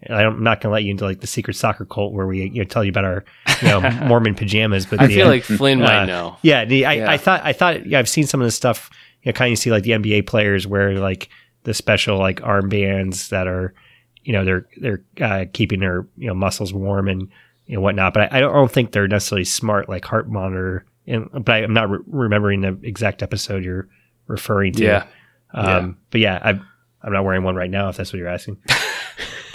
I'm 0.10 0.44
not 0.44 0.62
going 0.62 0.70
to 0.70 0.74
let 0.74 0.84
you 0.84 0.92
into 0.92 1.06
like 1.06 1.22
the 1.22 1.28
secret 1.28 1.56
soccer 1.56 1.86
cult 1.86 2.14
where 2.14 2.28
we 2.28 2.44
you 2.44 2.62
know, 2.62 2.64
tell 2.64 2.84
you 2.84 2.90
about 2.90 3.06
our 3.06 3.26
you 3.62 3.68
know 3.68 3.82
Mormon 4.06 4.36
pajamas. 4.36 4.86
But 4.86 5.02
I 5.02 5.08
the, 5.08 5.16
feel 5.16 5.28
uh, 5.28 5.32
like 5.32 5.44
Flynn 5.44 5.82
uh, 5.82 5.86
might 5.86 6.06
know. 6.06 6.38
Yeah, 6.42 6.66
the, 6.66 6.86
I, 6.86 6.94
yeah. 6.94 7.12
I 7.12 7.18
thought 7.18 7.42
I 7.44 7.54
thought 7.54 7.86
yeah, 7.86 8.00
I've 8.00 8.10
seen 8.10 8.28
some 8.28 8.42
of 8.42 8.48
this 8.48 8.56
stuff. 8.56 8.90
You 9.24 9.32
know, 9.32 9.34
kind 9.34 9.52
of 9.52 9.60
see 9.60 9.72
like 9.72 9.84
the 9.84 9.92
NBA 9.92 10.28
players 10.28 10.68
wear 10.68 11.00
like 11.00 11.30
the 11.64 11.74
special 11.74 12.18
like 12.20 12.42
armbands 12.42 13.30
that 13.30 13.48
are, 13.48 13.74
you 14.24 14.34
know, 14.34 14.46
they're 14.46 14.68
they're 14.78 15.04
uh, 15.22 15.46
keeping 15.52 15.80
their 15.80 16.08
you 16.18 16.28
know 16.28 16.36
muscles 16.36 16.74
warm 16.74 17.08
and 17.08 17.30
you 17.66 17.76
know 17.76 17.82
whatnot. 17.82 18.14
But 18.14 18.32
I, 18.34 18.38
I 18.38 18.40
don't 18.40 18.72
think 18.72 18.92
they're 18.92 19.08
necessarily 19.08 19.46
smart 19.46 19.90
like 19.90 20.06
heart 20.06 20.30
monitor. 20.30 20.86
And 21.08 21.30
but 21.32 21.50
I, 21.50 21.62
am 21.62 21.74
not 21.74 21.90
re- 21.90 22.00
remembering 22.08 22.62
the 22.62 22.80
exact 22.84 23.24
episode 23.24 23.64
you're 23.64 23.88
referring 24.28 24.74
to. 24.74 24.84
Yeah. 24.84 25.08
Um, 25.54 25.66
Yeah. 25.66 25.92
But 26.12 26.22
yeah, 26.22 26.40
I, 26.44 26.50
I'm 27.06 27.14
not 27.14 27.24
wearing 27.24 27.44
one 27.44 27.56
right 27.56 27.70
now. 27.70 27.90
If 27.90 27.98
that's 27.98 28.12
what 28.12 28.20
you're 28.20 28.28
asking. 28.28 28.58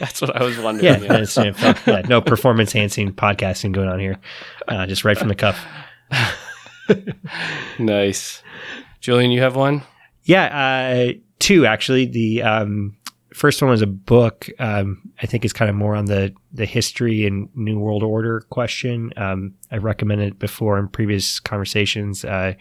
That's 0.01 0.21
what 0.21 0.35
I 0.35 0.43
was 0.43 0.59
wondering. 0.59 0.85
Yeah, 0.85 0.99
yeah. 0.99 1.53
know, 1.53 1.75
yeah, 1.87 2.01
no 2.09 2.21
performance 2.21 2.75
enhancing 2.75 3.13
podcasting 3.13 3.73
going 3.73 3.89
on 3.89 4.01
here. 4.01 4.17
Uh, 4.67 4.87
just 4.87 5.05
right 5.05 5.17
from 5.17 5.29
the 5.29 5.35
cuff. 5.35 5.65
Nice. 7.79 8.43
Julian, 9.01 9.31
you 9.31 9.41
have 9.41 9.57
one? 9.57 9.83
Yeah, 10.25 10.45
uh, 10.45 11.13
two 11.39 11.67
actually. 11.67 12.07
The 12.07 12.43
um, 12.43 12.97
first 13.33 13.63
one 13.63 13.71
was 13.71 13.83
a 13.83 13.87
book. 13.87 14.49
Um, 14.59 15.01
I 15.23 15.27
think 15.27 15.45
is 15.45 15.53
kind 15.53 15.69
of 15.69 15.77
more 15.77 15.95
on 15.95 16.07
the 16.07 16.35
the 16.53 16.67
history 16.67 17.27
and 17.27 17.49
New 17.55 17.79
World 17.79 18.03
Order 18.03 18.41
question. 18.51 19.13
Um, 19.17 19.55
I've 19.71 19.85
recommended 19.85 20.29
it 20.29 20.39
before 20.39 20.79
in 20.79 20.89
previous 20.89 21.41
conversations. 21.41 22.25
Uh, 22.25 22.55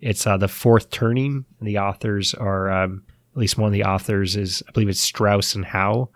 it's 0.00 0.26
uh, 0.26 0.36
the 0.36 0.48
Fourth 0.48 0.90
Turning. 0.90 1.44
The 1.60 1.78
authors 1.78 2.34
are 2.34 2.70
um, 2.70 3.04
at 3.34 3.38
least 3.38 3.58
one 3.58 3.68
of 3.68 3.72
the 3.72 3.84
authors 3.84 4.36
is 4.36 4.62
I 4.68 4.72
believe 4.72 4.88
it's 4.88 5.00
Strauss 5.00 5.54
and 5.54 5.64
Howe. 5.64 6.10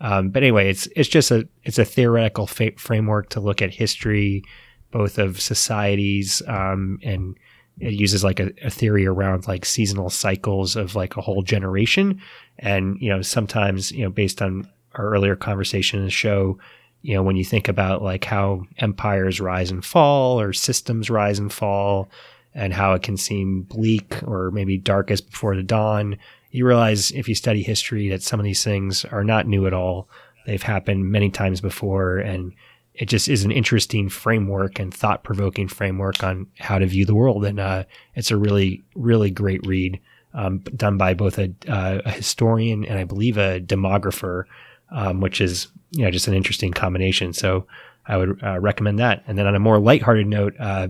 Um, 0.00 0.30
but 0.30 0.42
anyway, 0.42 0.70
it's 0.70 0.88
it's 0.96 1.08
just 1.08 1.30
a 1.30 1.46
it's 1.64 1.78
a 1.78 1.84
theoretical 1.84 2.46
fa- 2.46 2.76
framework 2.76 3.28
to 3.30 3.40
look 3.40 3.60
at 3.60 3.74
history, 3.74 4.42
both 4.90 5.18
of 5.18 5.40
societies 5.40 6.42
um, 6.46 6.98
and 7.02 7.36
it 7.80 7.94
uses 7.94 8.22
like 8.22 8.40
a, 8.40 8.50
a 8.62 8.70
theory 8.70 9.06
around 9.06 9.48
like 9.48 9.64
seasonal 9.64 10.10
cycles 10.10 10.76
of 10.76 10.94
like 10.94 11.16
a 11.16 11.22
whole 11.22 11.42
generation. 11.42 12.20
And 12.58 12.96
you 13.00 13.10
know 13.10 13.22
sometimes 13.22 13.92
you 13.92 14.04
know 14.04 14.10
based 14.10 14.40
on 14.42 14.68
our 14.94 15.10
earlier 15.10 15.36
conversation 15.36 16.00
in 16.00 16.04
the 16.04 16.10
show 16.10 16.58
you 17.02 17.14
know 17.14 17.22
when 17.22 17.36
you 17.36 17.44
think 17.44 17.68
about 17.68 18.02
like 18.02 18.24
how 18.24 18.64
empires 18.78 19.40
rise 19.40 19.70
and 19.70 19.84
fall 19.84 20.40
or 20.40 20.52
systems 20.52 21.10
rise 21.10 21.38
and 21.38 21.52
fall 21.52 22.10
and 22.54 22.74
how 22.74 22.92
it 22.94 23.02
can 23.02 23.16
seem 23.16 23.62
bleak 23.62 24.22
or 24.24 24.50
maybe 24.50 24.76
darkest 24.76 25.30
before 25.30 25.56
the 25.56 25.62
dawn 25.62 26.16
you 26.50 26.66
realize 26.66 27.10
if 27.12 27.28
you 27.28 27.34
study 27.34 27.62
history 27.62 28.08
that 28.08 28.22
some 28.22 28.40
of 28.40 28.44
these 28.44 28.64
things 28.64 29.04
are 29.06 29.24
not 29.24 29.46
new 29.46 29.66
at 29.66 29.72
all 29.72 30.08
they've 30.46 30.62
happened 30.62 31.10
many 31.10 31.30
times 31.30 31.60
before 31.60 32.18
and 32.18 32.52
it 32.94 33.08
just 33.08 33.28
is 33.28 33.44
an 33.44 33.50
interesting 33.50 34.08
framework 34.08 34.78
and 34.78 34.92
thought 34.92 35.24
provoking 35.24 35.68
framework 35.68 36.22
on 36.22 36.46
how 36.58 36.78
to 36.78 36.86
view 36.86 37.06
the 37.06 37.14
world. 37.14 37.44
And 37.44 37.58
uh, 37.58 37.84
it's 38.14 38.30
a 38.30 38.36
really, 38.36 38.82
really 38.94 39.30
great 39.30 39.66
read 39.66 40.00
um, 40.34 40.58
done 40.76 40.98
by 40.98 41.14
both 41.14 41.38
a, 41.38 41.52
uh, 41.66 42.02
a 42.04 42.10
historian 42.10 42.84
and 42.84 42.98
I 42.98 43.04
believe 43.04 43.38
a 43.38 43.60
demographer, 43.60 44.44
um, 44.90 45.20
which 45.20 45.40
is 45.40 45.68
you 45.92 46.04
know 46.04 46.10
just 46.10 46.28
an 46.28 46.34
interesting 46.34 46.72
combination. 46.72 47.32
So 47.32 47.66
I 48.06 48.16
would 48.16 48.42
uh, 48.42 48.60
recommend 48.60 48.98
that. 48.98 49.22
And 49.26 49.38
then 49.38 49.46
on 49.46 49.54
a 49.54 49.60
more 49.60 49.80
lighthearted 49.80 50.26
note, 50.26 50.54
uh, 50.58 50.88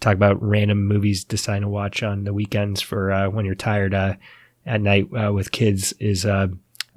talk 0.00 0.14
about 0.14 0.42
random 0.42 0.86
movies 0.86 1.24
to 1.24 1.36
sign 1.36 1.62
to 1.62 1.68
watch 1.68 2.02
on 2.02 2.24
the 2.24 2.34
weekends 2.34 2.80
for 2.80 3.12
uh, 3.12 3.28
when 3.28 3.44
you're 3.44 3.54
tired 3.54 3.94
uh, 3.94 4.14
at 4.66 4.80
night 4.80 5.08
uh, 5.14 5.32
with 5.32 5.52
kids. 5.52 5.92
Is 6.00 6.24
uh, 6.26 6.48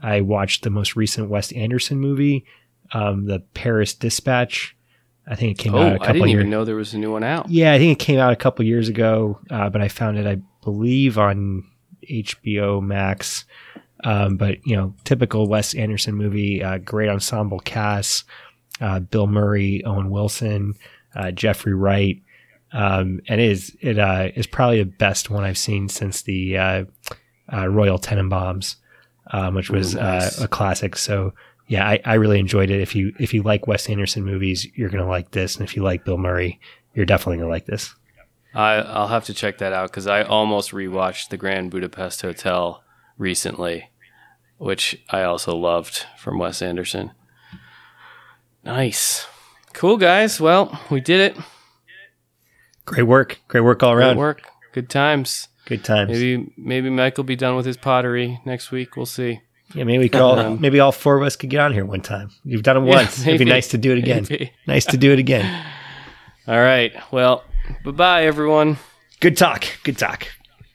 I 0.02 0.22
watched 0.22 0.64
the 0.64 0.70
most 0.70 0.96
recent 0.96 1.30
Wes 1.30 1.52
Anderson 1.52 2.00
movie 2.00 2.46
um, 2.94 3.26
the 3.26 3.40
Paris 3.54 3.94
Dispatch. 3.94 4.76
I 5.30 5.36
think 5.36 5.60
it 5.60 5.62
came 5.64 5.76
Oh, 5.76 5.80
out 5.82 5.96
a 5.96 6.00
couple 6.00 6.10
I 6.10 6.14
didn't 6.14 6.30
years. 6.30 6.40
even 6.42 6.50
know 6.52 6.64
there 6.64 6.76
was 6.78 6.94
a 6.94 6.98
new 6.98 7.12
one 7.12 7.24
out. 7.24 7.50
Yeah, 7.50 7.74
I 7.74 7.80
think 7.80 8.00
it 8.02 8.04
came 8.06 8.18
out 8.20 8.32
a 8.32 8.38
couple 8.38 8.64
years 8.64 8.88
ago, 8.88 9.40
uh, 9.50 9.70
but 9.70 9.82
I 9.82 9.90
found 9.90 10.18
it, 10.18 10.26
I 10.26 10.38
believe, 10.64 11.18
on 11.18 11.66
HBO 12.10 12.82
Max. 12.82 13.44
Um, 14.04 14.38
but 14.38 14.66
you 14.66 14.76
know, 14.76 14.94
typical 15.04 15.48
Wes 15.48 15.74
Anderson 15.74 16.16
movie, 16.16 16.64
uh, 16.64 16.78
great 16.78 17.10
ensemble 17.10 17.60
cast: 17.60 18.24
uh, 18.80 19.00
Bill 19.00 19.28
Murray, 19.28 19.84
Owen 19.84 20.10
Wilson, 20.10 20.76
uh, 21.16 21.32
Jeffrey 21.32 21.74
Wright, 21.74 22.22
um, 22.72 23.20
and 23.28 23.42
it 23.42 23.50
is 23.52 23.76
it 23.82 23.98
uh, 24.00 24.30
is 24.36 24.48
probably 24.48 24.80
the 24.84 24.86
best 24.90 25.30
one 25.30 25.44
I've 25.44 25.58
seen 25.58 25.90
since 25.90 26.22
the 26.22 26.58
uh, 27.52 27.62
uh, 27.62 27.68
Royal 27.68 28.00
Tenenbaums, 28.00 28.76
um, 29.32 29.56
which 29.56 29.70
was 29.70 29.96
Ooh, 29.96 30.00
nice. 30.00 30.40
uh, 30.42 30.46
a 30.46 30.48
classic. 30.48 30.96
So 30.98 31.34
yeah, 31.68 31.88
I, 31.88 32.00
I 32.06 32.14
really 32.16 32.40
enjoyed 32.40 32.70
it. 32.70 32.80
If 32.82 32.96
you 32.96 33.14
if 33.20 33.34
you 33.34 33.44
like 33.44 33.68
Wes 33.68 33.90
Anderson 33.90 34.24
movies, 34.24 34.68
you're 34.76 34.90
gonna 34.90 35.08
like 35.08 35.32
this, 35.32 35.56
and 35.58 35.68
if 35.68 35.76
you 35.76 35.84
like 35.84 36.06
Bill 36.06 36.18
Murray, 36.18 36.60
you're 36.94 37.06
definitely 37.06 37.38
gonna 37.38 37.50
like 37.50 37.66
this. 37.66 37.94
I, 38.54 38.76
I'll 38.76 39.10
have 39.10 39.26
to 39.26 39.34
check 39.34 39.58
that 39.60 39.74
out 39.74 39.90
because 39.92 40.08
I 40.08 40.24
almost 40.24 40.72
rewatched 40.72 41.30
the 41.30 41.38
Grand 41.38 41.70
Budapest 41.70 42.22
Hotel 42.22 42.84
recently, 43.18 43.92
which 44.58 45.00
I 45.10 45.24
also 45.24 45.56
loved 45.56 46.06
from 46.18 46.40
Wes 46.40 46.62
Anderson. 46.62 47.12
Nice. 48.64 49.28
Cool, 49.74 49.98
guys. 49.98 50.42
Well, 50.42 50.80
we 50.90 51.02
did 51.02 51.20
it. 51.20 51.44
Great 52.86 53.04
work, 53.04 53.40
great 53.48 53.62
work 53.62 53.84
all 53.84 53.94
Great 53.96 54.06
around. 54.08 54.18
work. 54.18 54.42
Good 54.74 54.90
times. 54.90 55.50
Good 55.68 55.84
times. 55.84 56.10
Maybe 56.10 56.52
maybe 56.58 56.90
Mike 56.90 57.18
will 57.18 57.24
be 57.26 57.36
done 57.36 57.56
with 57.56 57.66
his 57.66 57.78
pottery 57.78 58.40
next 58.46 58.72
week. 58.72 58.96
We'll 58.96 59.06
see. 59.06 59.42
yeah, 59.76 59.84
maybe 59.84 60.00
we 60.00 60.10
could 60.10 60.22
all, 60.22 60.40
Um, 60.40 60.62
maybe 60.62 60.80
all 60.80 60.94
four 60.94 61.18
of 61.18 61.24
us 61.24 61.36
could 61.36 61.50
get 61.50 61.60
on 61.60 61.74
here 61.74 61.84
one 61.86 62.00
time. 62.02 62.30
You've 62.46 62.64
done 62.64 62.78
it 62.78 62.88
Yeah, 62.88 62.96
once. 62.96 63.28
It'd 63.28 63.38
be 63.38 63.44
nice 63.46 63.68
to 63.70 63.78
do 63.78 63.92
it 63.92 63.98
again. 63.98 64.26
Maybe. 64.30 64.52
Nice 64.66 64.86
to 64.86 64.98
do 64.98 65.12
it 65.12 65.20
again. 65.20 65.46
All 66.48 66.58
right. 66.60 66.94
Well, 67.12 67.44
bye 67.84 67.92
bye, 67.92 68.26
everyone. 68.26 68.78
Good 69.20 69.36
talk. 69.36 69.66
Good 69.84 69.98
talk. 69.98 70.28